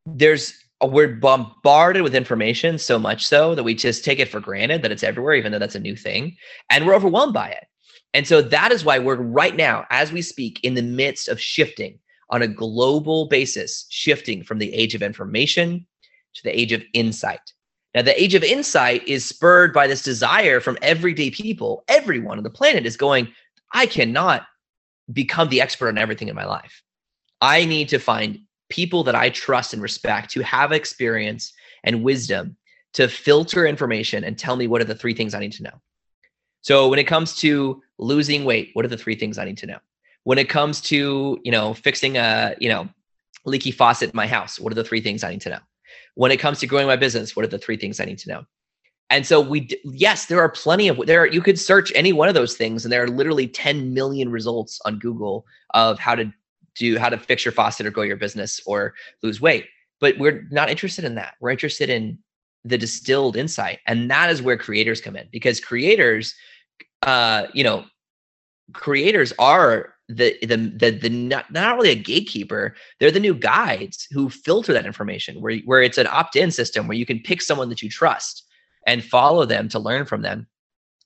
There's 0.06 0.54
we're 0.84 1.16
bombarded 1.16 2.02
with 2.02 2.16
information 2.16 2.78
so 2.80 2.98
much 2.98 3.26
so 3.26 3.54
that 3.54 3.64
we 3.64 3.76
just 3.76 4.04
take 4.04 4.20
it 4.20 4.30
for 4.30 4.40
granted 4.40 4.82
that 4.82 4.92
it's 4.92 5.04
everywhere 5.04 5.36
even 5.36 5.52
though 5.52 5.60
that's 5.60 5.76
a 5.76 5.80
new 5.80 5.96
thing 5.96 6.36
and 6.72 6.86
we're 6.86 6.96
overwhelmed 6.96 7.34
by 7.34 7.50
it. 7.50 7.66
And 8.14 8.28
so 8.28 8.42
that 8.42 8.72
is 8.72 8.84
why 8.84 8.98
we're 8.98 9.16
right 9.16 9.56
now 9.56 9.86
as 9.90 10.12
we 10.12 10.22
speak 10.22 10.60
in 10.64 10.74
the 10.74 10.82
midst 10.82 11.28
of 11.28 11.40
shifting 11.40 12.00
on 12.30 12.42
a 12.42 12.48
global 12.48 13.28
basis 13.28 13.86
shifting 13.90 14.44
from 14.44 14.58
the 14.58 14.74
age 14.74 14.96
of 14.96 15.04
information 15.04 15.86
to 16.34 16.44
the 16.44 16.60
age 16.60 16.72
of 16.72 16.84
insight 16.94 17.42
now, 17.94 18.02
the 18.02 18.22
age 18.22 18.36
of 18.36 18.44
insight 18.44 19.06
is 19.06 19.26
spurred 19.26 19.74
by 19.74 19.86
this 19.88 20.02
desire 20.02 20.62
from 20.62 20.78
everyday 20.82 21.30
people. 21.30 21.84
Everyone 21.90 22.38
on 22.38 22.44
the 22.44 22.50
planet 22.50 22.86
is 22.86 22.96
going, 22.96 23.28
I 23.74 23.86
cannot 23.86 24.44
become 25.12 25.50
the 25.50 25.60
expert 25.60 25.90
on 25.90 25.98
everything 25.98 26.30
in 26.30 26.36
my 26.36 26.46
life. 26.46 26.82
I 27.42 27.66
need 27.66 27.90
to 27.90 28.00
find 28.00 28.40
people 28.70 29.04
that 29.04 29.16
I 29.16 29.30
trust 29.30 29.74
and 29.74 29.82
respect 29.82 30.34
who 30.34 30.40
have 30.42 30.72
experience 30.72 31.52
and 31.84 32.04
wisdom 32.04 32.56
to 32.94 33.10
filter 33.10 33.66
information 33.66 34.24
and 34.24 34.38
tell 34.38 34.56
me 34.56 34.68
what 34.68 34.80
are 34.80 34.86
the 34.86 34.96
three 34.96 35.14
things 35.14 35.34
I 35.34 35.40
need 35.40 35.54
to 35.54 35.64
know. 35.64 35.82
So 36.62 36.88
when 36.88 37.00
it 37.00 37.08
comes 37.08 37.36
to 37.38 37.82
losing 37.98 38.46
weight, 38.46 38.70
what 38.74 38.86
are 38.86 38.90
the 38.90 38.98
three 38.98 39.16
things 39.16 39.38
I 39.38 39.46
need 39.46 39.58
to 39.58 39.66
know? 39.66 39.80
When 40.24 40.38
it 40.38 40.48
comes 40.48 40.80
to, 40.82 41.40
you 41.44 41.52
know, 41.52 41.74
fixing 41.74 42.18
a, 42.18 42.56
you 42.60 42.70
know, 42.70 42.88
leaky 43.44 43.72
faucet 43.72 44.12
in 44.12 44.16
my 44.16 44.28
house, 44.28 44.60
what 44.60 44.72
are 44.72 44.76
the 44.76 44.84
three 44.84 45.02
things 45.02 45.24
I 45.24 45.32
need 45.32 45.42
to 45.42 45.50
know? 45.50 45.60
When 46.16 46.32
it 46.32 46.38
comes 46.38 46.60
to 46.60 46.68
growing 46.68 46.88
my 46.88 46.96
business 46.96 47.36
what 47.36 47.46
are 47.46 47.50
the 47.50 47.58
three 47.58 47.78
things 47.78 48.00
i 48.00 48.06
need 48.06 48.20
to 48.20 48.30
know? 48.30 48.46
And 49.10 49.26
so 49.26 49.42
we 49.42 49.70
yes 49.84 50.28
there 50.28 50.40
are 50.40 50.50
plenty 50.50 50.88
of 50.88 51.06
there 51.06 51.26
you 51.26 51.42
could 51.42 51.60
search 51.60 51.92
any 51.96 52.14
one 52.14 52.30
of 52.30 52.34
those 52.34 52.56
things 52.56 52.86
and 52.86 52.92
there 52.92 53.04
are 53.04 53.10
literally 53.10 53.48
10 53.48 53.94
million 53.94 54.30
results 54.30 54.80
on 54.86 55.00
google 55.00 55.46
of 55.74 56.00
how 56.00 56.16
to 56.16 56.32
do 56.76 56.98
how 56.98 57.10
to 57.10 57.18
fix 57.18 57.44
your 57.44 57.52
faucet 57.52 57.86
or 57.86 57.92
grow 57.92 58.04
your 58.04 58.16
business 58.16 58.62
or 58.66 58.94
lose 59.22 59.42
weight. 59.42 59.66
But 60.00 60.18
we're 60.18 60.48
not 60.50 60.70
interested 60.70 61.04
in 61.04 61.16
that. 61.16 61.36
We're 61.42 61.50
interested 61.52 61.90
in 61.90 62.20
the 62.64 62.78
distilled 62.78 63.36
insight 63.36 63.80
and 63.88 64.10
that 64.10 64.30
is 64.30 64.42
where 64.42 64.58
creators 64.58 65.02
come 65.02 65.16
in 65.16 65.28
because 65.32 65.60
creators 65.60 66.36
uh 67.02 67.48
you 67.54 67.64
know 67.64 67.86
creators 68.74 69.34
are 69.40 69.96
the 70.16 70.38
the 70.42 70.56
the, 70.56 70.92
the 70.92 71.10
not, 71.10 71.52
not 71.52 71.76
really 71.76 71.92
a 71.92 71.96
gatekeeper 71.96 72.76
they're 73.00 73.12
the 73.12 73.20
new 73.20 73.34
guides 73.34 74.08
who 74.12 74.30
filter 74.30 74.74
that 74.74 74.86
information 74.86 75.42
where 75.42 75.58
where 75.60 75.82
it's 75.82 75.98
an 75.98 76.08
opt-in 76.08 76.52
system 76.52 76.88
where 76.88 76.98
you 76.98 77.06
can 77.06 77.20
pick 77.20 77.42
someone 77.42 77.70
that 77.70 77.82
you 77.82 77.90
trust 77.90 78.44
and 78.88 79.04
follow 79.04 79.46
them 79.46 79.70
to 79.70 79.78
learn 79.78 80.06
from 80.06 80.22
them. 80.22 80.48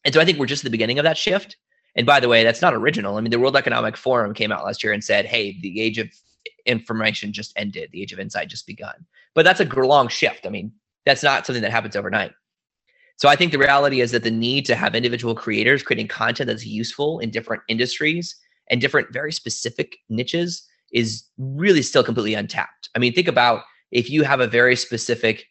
And 0.04 0.14
so 0.14 0.22
i 0.22 0.26
think 0.26 0.40
we're 0.40 0.46
just 0.46 0.64
at 0.64 0.66
the 0.66 0.78
beginning 0.78 1.00
of 1.00 1.04
that 1.04 1.18
shift. 1.18 1.58
And 1.96 2.06
by 2.06 2.20
the 2.20 2.28
way 2.28 2.44
that's 2.44 2.62
not 2.62 2.74
original. 2.74 3.18
I 3.18 3.22
mean 3.22 3.32
the 3.32 3.40
world 3.40 3.56
economic 3.56 3.98
forum 3.98 4.34
came 4.34 4.52
out 4.52 4.66
last 4.66 4.84
year 4.84 4.94
and 4.94 5.04
said 5.04 5.26
hey 5.26 5.60
the 5.62 5.80
age 5.82 5.98
of 5.98 6.10
information 6.66 7.32
just 7.32 7.54
ended. 7.56 7.90
The 7.92 8.02
age 8.02 8.14
of 8.14 8.20
insight 8.20 8.50
just 8.50 8.68
begun. 8.68 9.06
But 9.34 9.46
that's 9.46 9.60
a 9.60 9.66
long 9.66 10.08
shift. 10.08 10.46
I 10.46 10.50
mean 10.50 10.72
that's 11.06 11.24
not 11.24 11.46
something 11.46 11.62
that 11.62 11.72
happens 11.72 11.96
overnight. 11.96 12.32
So 13.18 13.30
I 13.30 13.36
think 13.36 13.52
the 13.52 13.58
reality 13.58 14.02
is 14.02 14.12
that 14.12 14.24
the 14.24 14.32
need 14.32 14.66
to 14.66 14.76
have 14.76 14.94
individual 14.94 15.36
creators 15.36 15.84
creating 15.84 16.10
content 16.10 16.48
that's 16.48 16.66
useful 16.66 17.20
in 17.20 17.30
different 17.30 17.64
industries 17.70 18.36
and 18.70 18.82
different 18.82 19.12
very 19.12 19.32
specific 19.32 19.98
niches 20.10 20.68
is 20.92 21.24
really 21.38 21.82
still 21.82 22.04
completely 22.04 22.34
untapped. 22.34 22.90
I 22.96 23.00
mean, 23.00 23.14
think 23.14 23.28
about 23.28 23.64
if 23.92 24.10
you 24.10 24.24
have 24.24 24.40
a 24.40 24.48
very 24.48 24.76
specific, 24.76 25.46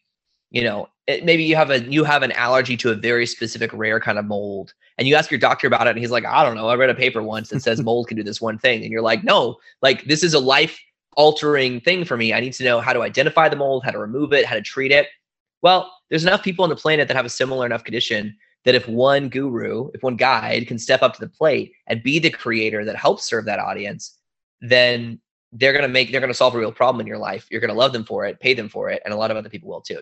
you 0.50 0.62
know, 0.62 0.88
it, 1.06 1.24
maybe 1.24 1.44
you 1.44 1.56
have 1.56 1.70
a 1.70 1.80
you 1.80 2.04
have 2.04 2.22
an 2.22 2.32
allergy 2.32 2.76
to 2.78 2.90
a 2.90 2.94
very 2.94 3.26
specific 3.26 3.70
rare 3.72 4.00
kind 4.00 4.18
of 4.18 4.24
mold, 4.24 4.72
and 4.96 5.06
you 5.06 5.14
ask 5.14 5.30
your 5.30 5.40
doctor 5.40 5.66
about 5.66 5.86
it, 5.86 5.90
and 5.90 5.98
he's 5.98 6.10
like, 6.10 6.24
I 6.24 6.42
don't 6.44 6.56
know, 6.56 6.68
I 6.68 6.76
read 6.76 6.90
a 6.90 6.94
paper 6.94 7.22
once 7.22 7.50
that 7.50 7.60
says 7.60 7.80
mold 7.82 8.08
can 8.08 8.16
do 8.16 8.22
this 8.22 8.40
one 8.40 8.58
thing, 8.58 8.82
and 8.82 8.90
you're 8.90 9.02
like, 9.02 9.22
no, 9.24 9.56
like 9.82 10.04
this 10.04 10.22
is 10.22 10.34
a 10.34 10.40
life 10.40 10.78
altering 11.16 11.80
thing 11.80 12.04
for 12.04 12.16
me. 12.16 12.32
I 12.32 12.40
need 12.40 12.54
to 12.54 12.64
know 12.64 12.80
how 12.80 12.92
to 12.92 13.02
identify 13.02 13.48
the 13.48 13.56
mold, 13.56 13.84
how 13.84 13.90
to 13.90 13.98
remove 13.98 14.32
it, 14.32 14.46
how 14.46 14.54
to 14.54 14.62
treat 14.62 14.92
it. 14.92 15.08
Well, 15.62 15.92
there's 16.08 16.24
enough 16.24 16.42
people 16.42 16.64
on 16.64 16.70
the 16.70 16.76
planet 16.76 17.08
that 17.08 17.16
have 17.16 17.26
a 17.26 17.30
similar 17.30 17.66
enough 17.66 17.84
condition 17.84 18.36
that 18.64 18.74
if 18.74 18.88
one 18.88 19.28
guru, 19.28 19.90
if 19.94 20.02
one 20.02 20.16
guide 20.16 20.66
can 20.66 20.78
step 20.78 21.02
up 21.02 21.14
to 21.14 21.20
the 21.20 21.28
plate 21.28 21.72
and 21.86 22.02
be 22.02 22.18
the 22.18 22.30
creator 22.30 22.84
that 22.84 22.96
helps 22.96 23.24
serve 23.24 23.44
that 23.44 23.58
audience, 23.58 24.18
then 24.60 25.20
they're 25.52 25.72
going 25.72 25.82
to 25.82 25.88
make 25.88 26.10
they're 26.10 26.20
going 26.20 26.32
to 26.32 26.34
solve 26.34 26.54
a 26.54 26.58
real 26.58 26.72
problem 26.72 27.00
in 27.00 27.06
your 27.06 27.18
life. 27.18 27.46
You're 27.50 27.60
going 27.60 27.72
to 27.72 27.76
love 27.76 27.92
them 27.92 28.04
for 28.04 28.24
it, 28.24 28.40
pay 28.40 28.54
them 28.54 28.68
for 28.68 28.90
it, 28.90 29.02
and 29.04 29.14
a 29.14 29.16
lot 29.16 29.30
of 29.30 29.36
other 29.36 29.48
people 29.48 29.68
will 29.68 29.80
too. 29.80 30.00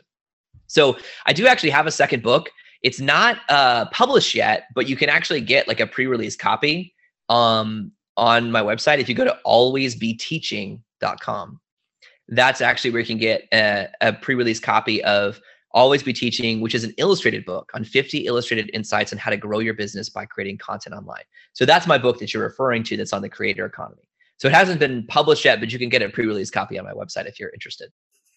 So 0.66 0.96
I 1.27 1.33
do 1.33 1.46
actually 1.46 1.70
have 1.70 1.87
a 1.87 1.90
second 1.90 2.22
book. 2.22 2.51
It's 2.83 3.01
not 3.01 3.38
uh, 3.48 3.87
published 3.87 4.35
yet, 4.35 4.66
but 4.75 4.88
you 4.88 4.96
can 4.96 5.09
actually 5.09 5.40
get 5.42 5.68
like 5.68 5.81
a 5.81 5.87
pre-release 5.87 6.37
copy 6.37 6.94
um, 7.29 7.92
on 8.16 8.51
my 8.51 8.62
website 8.62 8.98
if 8.98 9.09
you 9.09 9.14
go 9.14 9.25
to 9.25 9.38
alwaysbeteaching.com. 9.46 11.61
That's 12.29 12.61
actually 12.61 12.92
where 12.92 13.01
you 13.01 13.07
can 13.07 13.18
get 13.18 13.48
a, 13.53 13.88
a 14.01 14.12
pre-release 14.14 14.61
copy 14.61 15.05
of 15.05 15.40
Always 15.75 16.03
Be 16.03 16.13
Teaching, 16.13 16.61
which 16.61 16.75
is 16.75 16.85
an 16.85 16.93
illustrated 16.99 17.45
book 17.45 17.71
on 17.75 17.85
50 17.85 18.27
illustrated 18.27 18.71
insights 18.73 19.13
on 19.13 19.19
how 19.19 19.31
to 19.31 19.37
grow 19.37 19.59
your 19.59 19.75
business 19.75 20.09
by 20.09 20.27
creating 20.27 20.59
content 20.59 20.95
online. 20.95 21.25
So 21.53 21.65
that's 21.65 21.87
my 21.87 21.99
book 21.99 22.19
that 22.19 22.33
you're 22.35 22.43
referring 22.43 22.83
to 22.85 22.97
that's 22.97 23.13
on 23.13 23.23
the 23.23 23.29
creator 23.29 23.65
economy. 23.65 24.09
So 24.37 24.49
it 24.49 24.55
hasn't 24.55 24.81
been 24.81 25.07
published 25.07 25.45
yet, 25.45 25.61
but 25.61 25.73
you 25.73 25.79
can 25.79 25.89
get 25.89 26.03
a 26.03 26.09
pre-release 26.09 26.51
copy 26.51 26.79
on 26.79 26.85
my 26.85 26.93
website 26.93 27.27
if 27.27 27.39
you're 27.39 27.51
interested. 27.51 27.91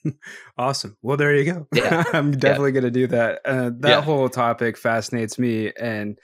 awesome. 0.58 0.98
Well, 1.02 1.17
there 1.17 1.36
you 1.36 1.52
go. 1.52 1.67
Yeah. 1.74 2.04
I'm 2.13 2.32
definitely 2.32 2.69
yeah. 2.69 2.82
going 2.82 2.84
to 2.84 2.91
do 2.91 3.08
that. 3.08 3.41
Uh, 3.45 3.71
that 3.80 3.89
yeah. 3.89 4.02
whole 4.02 4.30
topic 4.30 4.78
fascinates 4.78 5.39
me, 5.39 5.71
and 5.80 6.19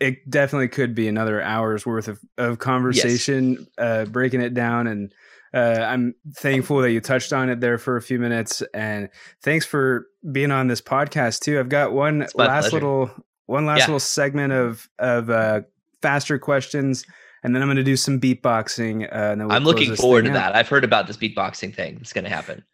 it 0.00 0.28
definitely 0.30 0.68
could 0.68 0.94
be 0.94 1.08
another 1.08 1.42
hour's 1.42 1.84
worth 1.86 2.08
of, 2.08 2.20
of 2.36 2.58
conversation, 2.58 3.58
yes. 3.58 3.68
uh, 3.78 4.04
breaking 4.06 4.40
it 4.40 4.54
down 4.54 4.86
and 4.86 5.12
uh, 5.54 5.84
I'm 5.86 6.14
thankful 6.34 6.78
that 6.82 6.92
you 6.92 7.00
touched 7.00 7.32
on 7.32 7.48
it 7.48 7.60
there 7.60 7.78
for 7.78 7.96
a 7.96 8.02
few 8.02 8.18
minutes, 8.18 8.62
and 8.74 9.08
thanks 9.42 9.64
for 9.64 10.06
being 10.30 10.50
on 10.50 10.68
this 10.68 10.80
podcast 10.80 11.40
too. 11.40 11.58
I've 11.58 11.68
got 11.68 11.92
one 11.92 12.20
last 12.34 12.34
pleasure. 12.34 12.70
little 12.72 13.10
one 13.46 13.66
last 13.66 13.80
yeah. 13.80 13.86
little 13.86 14.00
segment 14.00 14.52
of 14.52 14.88
of 14.98 15.30
uh, 15.30 15.62
faster 16.02 16.38
questions, 16.38 17.06
and 17.42 17.54
then 17.54 17.62
I'm 17.62 17.68
going 17.68 17.76
to 17.76 17.84
do 17.84 17.96
some 17.96 18.20
beatboxing. 18.20 19.04
Uh, 19.04 19.36
we'll 19.38 19.52
I'm 19.52 19.64
looking 19.64 19.96
forward 19.96 20.24
to 20.24 20.30
out. 20.30 20.34
that. 20.34 20.56
I've 20.56 20.68
heard 20.68 20.84
about 20.84 21.06
this 21.06 21.16
beatboxing 21.16 21.74
thing. 21.74 21.98
It's 22.00 22.12
going 22.12 22.24
to 22.24 22.30
happen. 22.30 22.64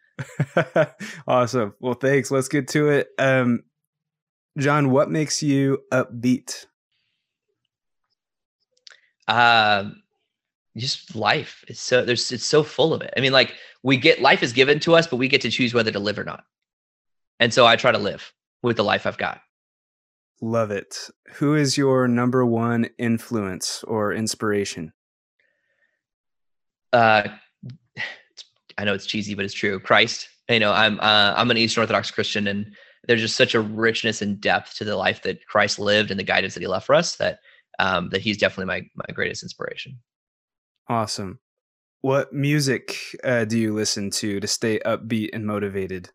awesome. 1.27 1.73
Well, 1.79 1.93
thanks. 1.93 2.31
Let's 2.31 2.47
get 2.47 2.67
to 2.69 2.89
it. 2.89 3.07
Um, 3.17 3.63
John, 4.57 4.91
what 4.91 5.09
makes 5.09 5.43
you 5.43 5.79
upbeat? 5.91 6.65
Um 9.27 10.03
just 10.77 11.15
life. 11.15 11.63
It's 11.67 11.81
so 11.81 12.03
there's 12.03 12.31
it's 12.31 12.45
so 12.45 12.63
full 12.63 12.93
of 12.93 13.01
it. 13.01 13.13
I 13.15 13.21
mean, 13.21 13.31
like 13.31 13.55
we 13.83 13.97
get 13.97 14.21
life 14.21 14.43
is 14.43 14.53
given 14.53 14.79
to 14.81 14.95
us, 14.95 15.07
but 15.07 15.17
we 15.17 15.27
get 15.27 15.41
to 15.41 15.49
choose 15.49 15.73
whether 15.73 15.91
to 15.91 15.99
live 15.99 16.19
or 16.19 16.23
not. 16.23 16.43
And 17.39 17.53
so 17.53 17.65
I 17.65 17.75
try 17.75 17.91
to 17.91 17.97
live 17.97 18.33
with 18.63 18.77
the 18.77 18.83
life 18.83 19.05
I've 19.05 19.17
got. 19.17 19.41
Love 20.41 20.71
it. 20.71 21.09
Who 21.35 21.55
is 21.55 21.77
your 21.77 22.07
number 22.07 22.45
one 22.45 22.89
influence 22.97 23.83
or 23.87 24.13
inspiration? 24.13 24.93
Uh 26.91 27.29
I 28.77 28.83
know 28.83 28.93
it's 28.93 29.05
cheesy, 29.05 29.35
but 29.35 29.45
it's 29.45 29.53
true. 29.53 29.79
Christ. 29.79 30.29
You 30.49 30.59
know, 30.59 30.71
I'm 30.71 30.99
uh, 30.99 31.33
I'm 31.35 31.49
an 31.49 31.57
Eastern 31.57 31.81
Orthodox 31.81 32.11
Christian, 32.11 32.47
and 32.47 32.75
there's 33.07 33.21
just 33.21 33.35
such 33.35 33.55
a 33.55 33.61
richness 33.61 34.21
and 34.21 34.39
depth 34.39 34.75
to 34.75 34.83
the 34.83 34.95
life 34.95 35.23
that 35.23 35.45
Christ 35.47 35.79
lived 35.79 36.11
and 36.11 36.19
the 36.19 36.23
guidance 36.23 36.53
that 36.53 36.59
He 36.59 36.67
left 36.67 36.85
for 36.85 36.95
us 36.95 37.15
that 37.15 37.39
um, 37.79 38.09
that 38.09 38.21
He's 38.21 38.37
definitely 38.37 38.65
my 38.65 38.89
my 38.95 39.13
greatest 39.13 39.43
inspiration. 39.43 39.97
Awesome. 40.87 41.39
What 42.01 42.31
music 42.33 42.97
uh, 43.23 43.45
do 43.45 43.57
you 43.57 43.73
listen 43.73 44.11
to 44.11 44.39
to 44.39 44.47
stay 44.47 44.79
upbeat 44.85 45.29
and 45.33 45.45
motivated? 45.45 46.09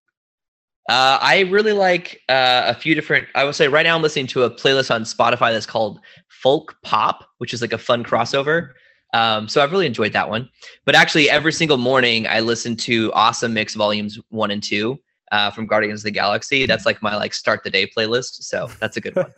Uh, 0.88 1.18
I 1.20 1.40
really 1.50 1.72
like 1.72 2.20
uh, 2.28 2.62
a 2.66 2.74
few 2.74 2.94
different. 2.94 3.28
I 3.35 3.44
would 3.44 3.54
say 3.54 3.68
right 3.68 3.85
now 3.85 3.96
I'm 3.96 4.02
listening 4.02 4.26
to 4.28 4.44
a 4.44 4.50
playlist 4.50 4.92
on 4.92 5.02
Spotify 5.02 5.52
that's 5.52 5.66
called 5.66 6.00
Folk 6.28 6.76
Pop, 6.83 7.28
which 7.38 7.52
is 7.52 7.61
like 7.61 7.72
a 7.72 7.78
fun 7.78 8.04
crossover. 8.04 8.70
Um, 9.12 9.48
so 9.48 9.62
I've 9.62 9.72
really 9.72 9.87
enjoyed 9.87 10.12
that 10.12 10.28
one. 10.28 10.48
But 10.85 10.94
actually, 10.94 11.28
every 11.28 11.52
single 11.52 11.76
morning 11.76 12.26
I 12.26 12.40
listen 12.40 12.76
to 12.76 13.12
Awesome 13.12 13.52
Mix 13.54 13.74
Volumes 13.74 14.18
One 14.30 14.50
and 14.50 14.62
Two, 14.62 14.98
uh, 15.31 15.51
from 15.51 15.66
Guardians 15.66 16.01
of 16.01 16.05
the 16.05 16.11
Galaxy. 16.11 16.66
That's 16.66 16.87
like 16.87 17.03
my 17.03 17.16
like 17.16 17.35
start 17.35 17.62
the 17.64 17.71
day 17.71 17.87
playlist. 17.87 18.43
So 18.43 18.69
that's 18.81 18.97
a 18.97 19.01
good 19.01 19.16
one. 19.16 19.33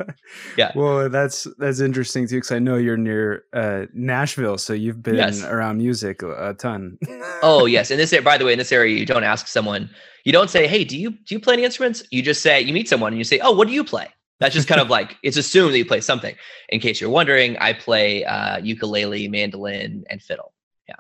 Yeah. 0.57 0.73
well, 0.77 1.09
that's 1.09 1.47
that's 1.59 1.81
interesting 1.81 2.27
too 2.27 2.37
because 2.37 2.53
I 2.53 2.59
know 2.59 2.77
you're 2.77 2.97
near 2.97 3.45
uh, 3.53 3.87
Nashville, 3.93 4.59
so 4.59 4.73
you've 4.73 5.03
been 5.03 5.17
yes. 5.17 5.43
around 5.43 5.79
music 5.79 6.23
a 6.23 6.55
ton. 6.59 6.99
oh 7.43 7.67
yes, 7.67 7.91
in 7.91 7.99
this 7.99 8.19
by 8.21 8.39
the 8.39 8.45
way, 8.45 8.53
in 8.53 8.59
this 8.59 8.73
area, 8.73 8.97
you 8.97 9.07
don't 9.07 9.25
ask 9.25 9.47
someone. 9.47 9.91
You 10.25 10.33
don't 10.33 10.51
say, 10.51 10.67
"Hey, 10.67 10.85
do 10.85 10.97
you 10.97 11.11
do 11.11 11.35
you 11.35 11.41
play 11.41 11.55
any 11.55 11.65
instruments?" 11.65 12.03
You 12.11 12.23
just 12.23 12.43
say 12.43 12.61
you 12.61 12.73
meet 12.73 12.89
someone 12.89 13.13
and 13.13 13.19
you 13.19 13.25
say, 13.25 13.41
"Oh, 13.41 13.53
what 13.53 13.67
do 13.69 13.75
you 13.75 13.85
play?" 13.85 14.09
That's 14.41 14.55
just 14.55 14.67
kind 14.67 14.81
of 14.81 14.91
like 14.91 15.17
it's 15.23 15.37
assumed 15.37 15.73
that 15.73 15.79
you 15.79 15.85
play 15.85 16.01
something. 16.01 16.35
In 16.69 16.81
case 16.81 17.01
you're 17.01 17.11
wondering, 17.11 17.57
I 17.59 17.73
play 17.73 18.25
uh, 18.25 18.59
ukulele, 18.59 19.29
mandolin, 19.29 20.05
and 20.11 20.21
fiddle. 20.21 20.53
Yeah. 20.89 20.97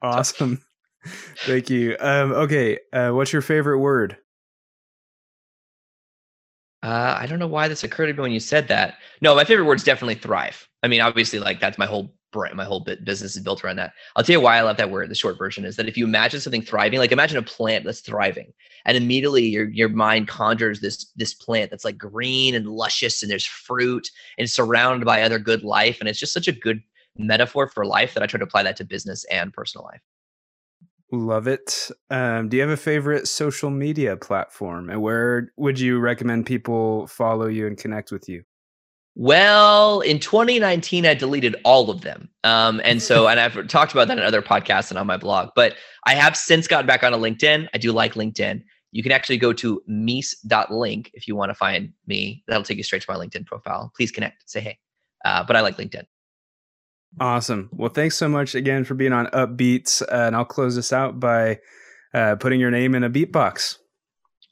Awesome. 0.00 0.56
So, 0.56 0.62
Thank 1.44 1.70
you. 1.70 1.96
Um, 2.00 2.32
okay, 2.32 2.78
uh, 2.92 3.10
what's 3.10 3.32
your 3.32 3.42
favorite 3.42 3.78
word? 3.78 4.16
Uh, 6.82 7.16
I 7.18 7.26
don't 7.26 7.38
know 7.38 7.48
why 7.48 7.68
this 7.68 7.82
occurred 7.84 8.06
to 8.06 8.12
me 8.14 8.20
when 8.20 8.32
you 8.32 8.40
said 8.40 8.68
that. 8.68 8.94
No, 9.20 9.34
my 9.34 9.44
favorite 9.44 9.64
word 9.64 9.78
is 9.78 9.84
definitely 9.84 10.14
thrive. 10.14 10.68
I 10.82 10.88
mean, 10.88 11.00
obviously, 11.00 11.38
like 11.40 11.60
that's 11.60 11.78
my 11.78 11.86
whole 11.86 12.14
brand, 12.32 12.56
my 12.56 12.64
whole 12.64 12.80
business 12.80 13.36
is 13.36 13.42
built 13.42 13.64
around 13.64 13.76
that. 13.76 13.92
I'll 14.14 14.22
tell 14.22 14.34
you 14.34 14.40
why 14.40 14.58
I 14.58 14.62
love 14.62 14.76
that 14.76 14.90
word. 14.90 15.10
The 15.10 15.14
short 15.14 15.38
version 15.38 15.64
is 15.64 15.76
that 15.76 15.88
if 15.88 15.96
you 15.96 16.04
imagine 16.04 16.40
something 16.40 16.62
thriving, 16.62 16.98
like 16.98 17.10
imagine 17.10 17.38
a 17.38 17.42
plant 17.42 17.84
that's 17.84 18.00
thriving, 18.00 18.52
and 18.84 18.96
immediately 18.96 19.46
your 19.46 19.68
your 19.70 19.88
mind 19.88 20.28
conjures 20.28 20.80
this 20.80 21.10
this 21.16 21.34
plant 21.34 21.70
that's 21.70 21.84
like 21.84 21.98
green 21.98 22.54
and 22.54 22.68
luscious, 22.68 23.22
and 23.22 23.30
there's 23.30 23.46
fruit 23.46 24.08
and 24.38 24.48
surrounded 24.48 25.04
by 25.04 25.22
other 25.22 25.38
good 25.38 25.64
life, 25.64 25.98
and 26.00 26.08
it's 26.08 26.20
just 26.20 26.32
such 26.32 26.48
a 26.48 26.52
good 26.52 26.80
metaphor 27.16 27.68
for 27.68 27.84
life 27.84 28.14
that 28.14 28.22
I 28.22 28.26
try 28.26 28.38
to 28.38 28.44
apply 28.44 28.62
that 28.62 28.76
to 28.76 28.84
business 28.84 29.24
and 29.24 29.52
personal 29.52 29.84
life. 29.84 30.00
Love 31.10 31.46
it. 31.48 31.90
Um, 32.10 32.48
do 32.48 32.58
you 32.58 32.62
have 32.62 32.70
a 32.70 32.76
favorite 32.76 33.28
social 33.28 33.70
media 33.70 34.16
platform, 34.16 34.90
and 34.90 35.00
where 35.00 35.52
would 35.56 35.80
you 35.80 35.98
recommend 35.98 36.44
people 36.44 37.06
follow 37.06 37.46
you 37.46 37.66
and 37.66 37.78
connect 37.78 38.12
with 38.12 38.28
you? 38.28 38.44
Well, 39.14 40.00
in 40.00 40.20
2019, 40.20 41.06
I 41.06 41.14
deleted 41.14 41.56
all 41.64 41.90
of 41.90 42.02
them. 42.02 42.28
Um, 42.44 42.80
and 42.84 43.02
so, 43.02 43.26
and 43.28 43.40
I've 43.40 43.66
talked 43.68 43.92
about 43.92 44.08
that 44.08 44.18
in 44.18 44.24
other 44.24 44.42
podcasts 44.42 44.90
and 44.90 44.98
on 44.98 45.06
my 45.06 45.16
blog, 45.16 45.48
but 45.56 45.74
I 46.04 46.14
have 46.14 46.36
since 46.36 46.68
gotten 46.68 46.86
back 46.86 47.02
onto 47.02 47.18
LinkedIn. 47.18 47.68
I 47.72 47.78
do 47.78 47.90
like 47.90 48.14
LinkedIn. 48.14 48.62
You 48.92 49.02
can 49.02 49.12
actually 49.12 49.38
go 49.38 49.52
to 49.54 49.82
meese.link 49.88 51.10
if 51.14 51.26
you 51.26 51.34
want 51.34 51.50
to 51.50 51.54
find 51.54 51.92
me. 52.06 52.44
That'll 52.46 52.62
take 52.62 52.76
you 52.76 52.84
straight 52.84 53.02
to 53.02 53.10
my 53.10 53.18
LinkedIn 53.18 53.46
profile. 53.46 53.92
Please 53.96 54.10
connect, 54.10 54.48
say 54.48 54.60
hey. 54.60 54.78
Uh, 55.24 55.42
but 55.42 55.56
I 55.56 55.62
like 55.62 55.78
LinkedIn. 55.78 56.04
Awesome. 57.20 57.68
Well, 57.72 57.90
thanks 57.90 58.16
so 58.16 58.28
much 58.28 58.54
again 58.54 58.84
for 58.84 58.94
being 58.94 59.12
on 59.12 59.26
Upbeats. 59.26 60.02
Uh, 60.02 60.26
and 60.26 60.36
I'll 60.36 60.44
close 60.44 60.76
this 60.76 60.92
out 60.92 61.18
by 61.18 61.58
uh, 62.14 62.36
putting 62.36 62.60
your 62.60 62.70
name 62.70 62.94
in 62.94 63.04
a 63.04 63.10
beatbox. 63.10 63.76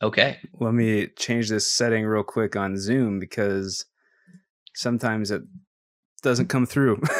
Okay. 0.02 0.38
Let 0.60 0.74
me 0.74 1.08
change 1.16 1.48
this 1.48 1.70
setting 1.70 2.04
real 2.04 2.22
quick 2.22 2.56
on 2.56 2.78
Zoom 2.78 3.18
because 3.18 3.84
sometimes 4.74 5.30
it 5.30 5.42
doesn't 6.22 6.48
come 6.48 6.66
through. 6.66 7.00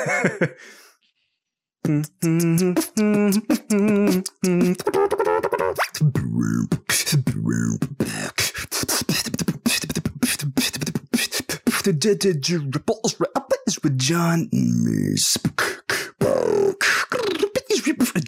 with 13.83 13.99
John 13.99 14.49
Meese. 14.53 15.37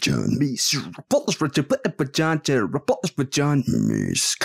John 0.00 0.38
Meese. 0.38 0.74
with 1.40 2.12
John 2.12 2.40
with 3.16 3.30
John 3.30 3.62
Meese. 3.62 4.36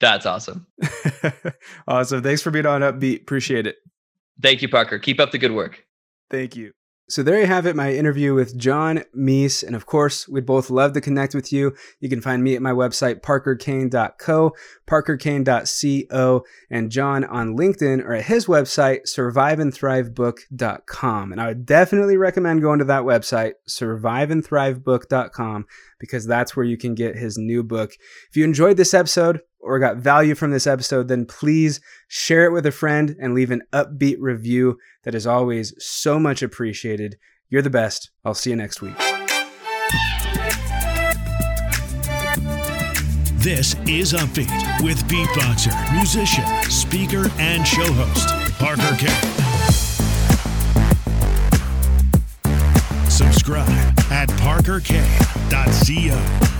That's 0.00 0.26
awesome. 0.26 0.66
awesome. 1.88 2.22
Thanks 2.22 2.42
for 2.42 2.50
being 2.50 2.66
on 2.66 2.80
Upbeat. 2.80 3.22
Appreciate 3.22 3.66
it. 3.66 3.76
Thank 4.42 4.62
you, 4.62 4.68
Parker. 4.68 4.98
Keep 4.98 5.20
up 5.20 5.30
the 5.30 5.38
good 5.38 5.52
work. 5.52 5.84
Thank 6.30 6.56
you. 6.56 6.72
So 7.10 7.22
there 7.24 7.40
you 7.40 7.46
have 7.46 7.66
it, 7.66 7.74
my 7.74 7.92
interview 7.92 8.34
with 8.34 8.56
John 8.56 9.02
Meese. 9.18 9.64
And 9.64 9.74
of 9.74 9.84
course, 9.84 10.28
we'd 10.28 10.46
both 10.46 10.70
love 10.70 10.92
to 10.92 11.00
connect 11.00 11.34
with 11.34 11.52
you. 11.52 11.74
You 11.98 12.08
can 12.08 12.20
find 12.20 12.44
me 12.44 12.54
at 12.54 12.62
my 12.62 12.70
website, 12.70 13.20
parkerkane.co, 13.20 14.52
parkerkane.co, 14.86 16.44
and 16.70 16.90
John 16.92 17.24
on 17.24 17.56
LinkedIn 17.56 18.04
or 18.04 18.14
at 18.14 18.26
his 18.26 18.46
website, 18.46 19.08
surviveandthrivebook.com. 19.08 21.32
And 21.32 21.40
I 21.40 21.48
would 21.48 21.66
definitely 21.66 22.16
recommend 22.16 22.62
going 22.62 22.78
to 22.78 22.84
that 22.84 23.02
website, 23.02 23.54
surviveandthrivebook.com, 23.68 25.66
because 25.98 26.28
that's 26.28 26.54
where 26.54 26.64
you 26.64 26.78
can 26.78 26.94
get 26.94 27.16
his 27.16 27.36
new 27.36 27.64
book. 27.64 27.90
If 28.28 28.36
you 28.36 28.44
enjoyed 28.44 28.76
this 28.76 28.94
episode, 28.94 29.40
or 29.60 29.78
got 29.78 29.98
value 29.98 30.34
from 30.34 30.50
this 30.50 30.66
episode, 30.66 31.08
then 31.08 31.26
please 31.26 31.80
share 32.08 32.44
it 32.44 32.52
with 32.52 32.66
a 32.66 32.72
friend 32.72 33.16
and 33.20 33.34
leave 33.34 33.50
an 33.50 33.62
upbeat 33.72 34.16
review. 34.18 34.78
That 35.04 35.14
is 35.14 35.26
always 35.26 35.74
so 35.78 36.18
much 36.18 36.42
appreciated. 36.42 37.18
You're 37.48 37.62
the 37.62 37.70
best. 37.70 38.10
I'll 38.24 38.34
see 38.34 38.50
you 38.50 38.56
next 38.56 38.80
week. 38.80 38.94
This 43.40 43.74
is 43.88 44.12
Upbeat 44.12 44.82
with 44.82 45.02
beatboxer, 45.04 45.72
musician, 45.96 46.44
speaker, 46.70 47.30
and 47.38 47.66
show 47.66 47.90
host, 47.94 48.28
Parker 48.58 48.94
Kane. 48.98 49.08
Subscribe 53.08 53.70
at 54.10 54.28
parkerkane.co. 54.40 56.59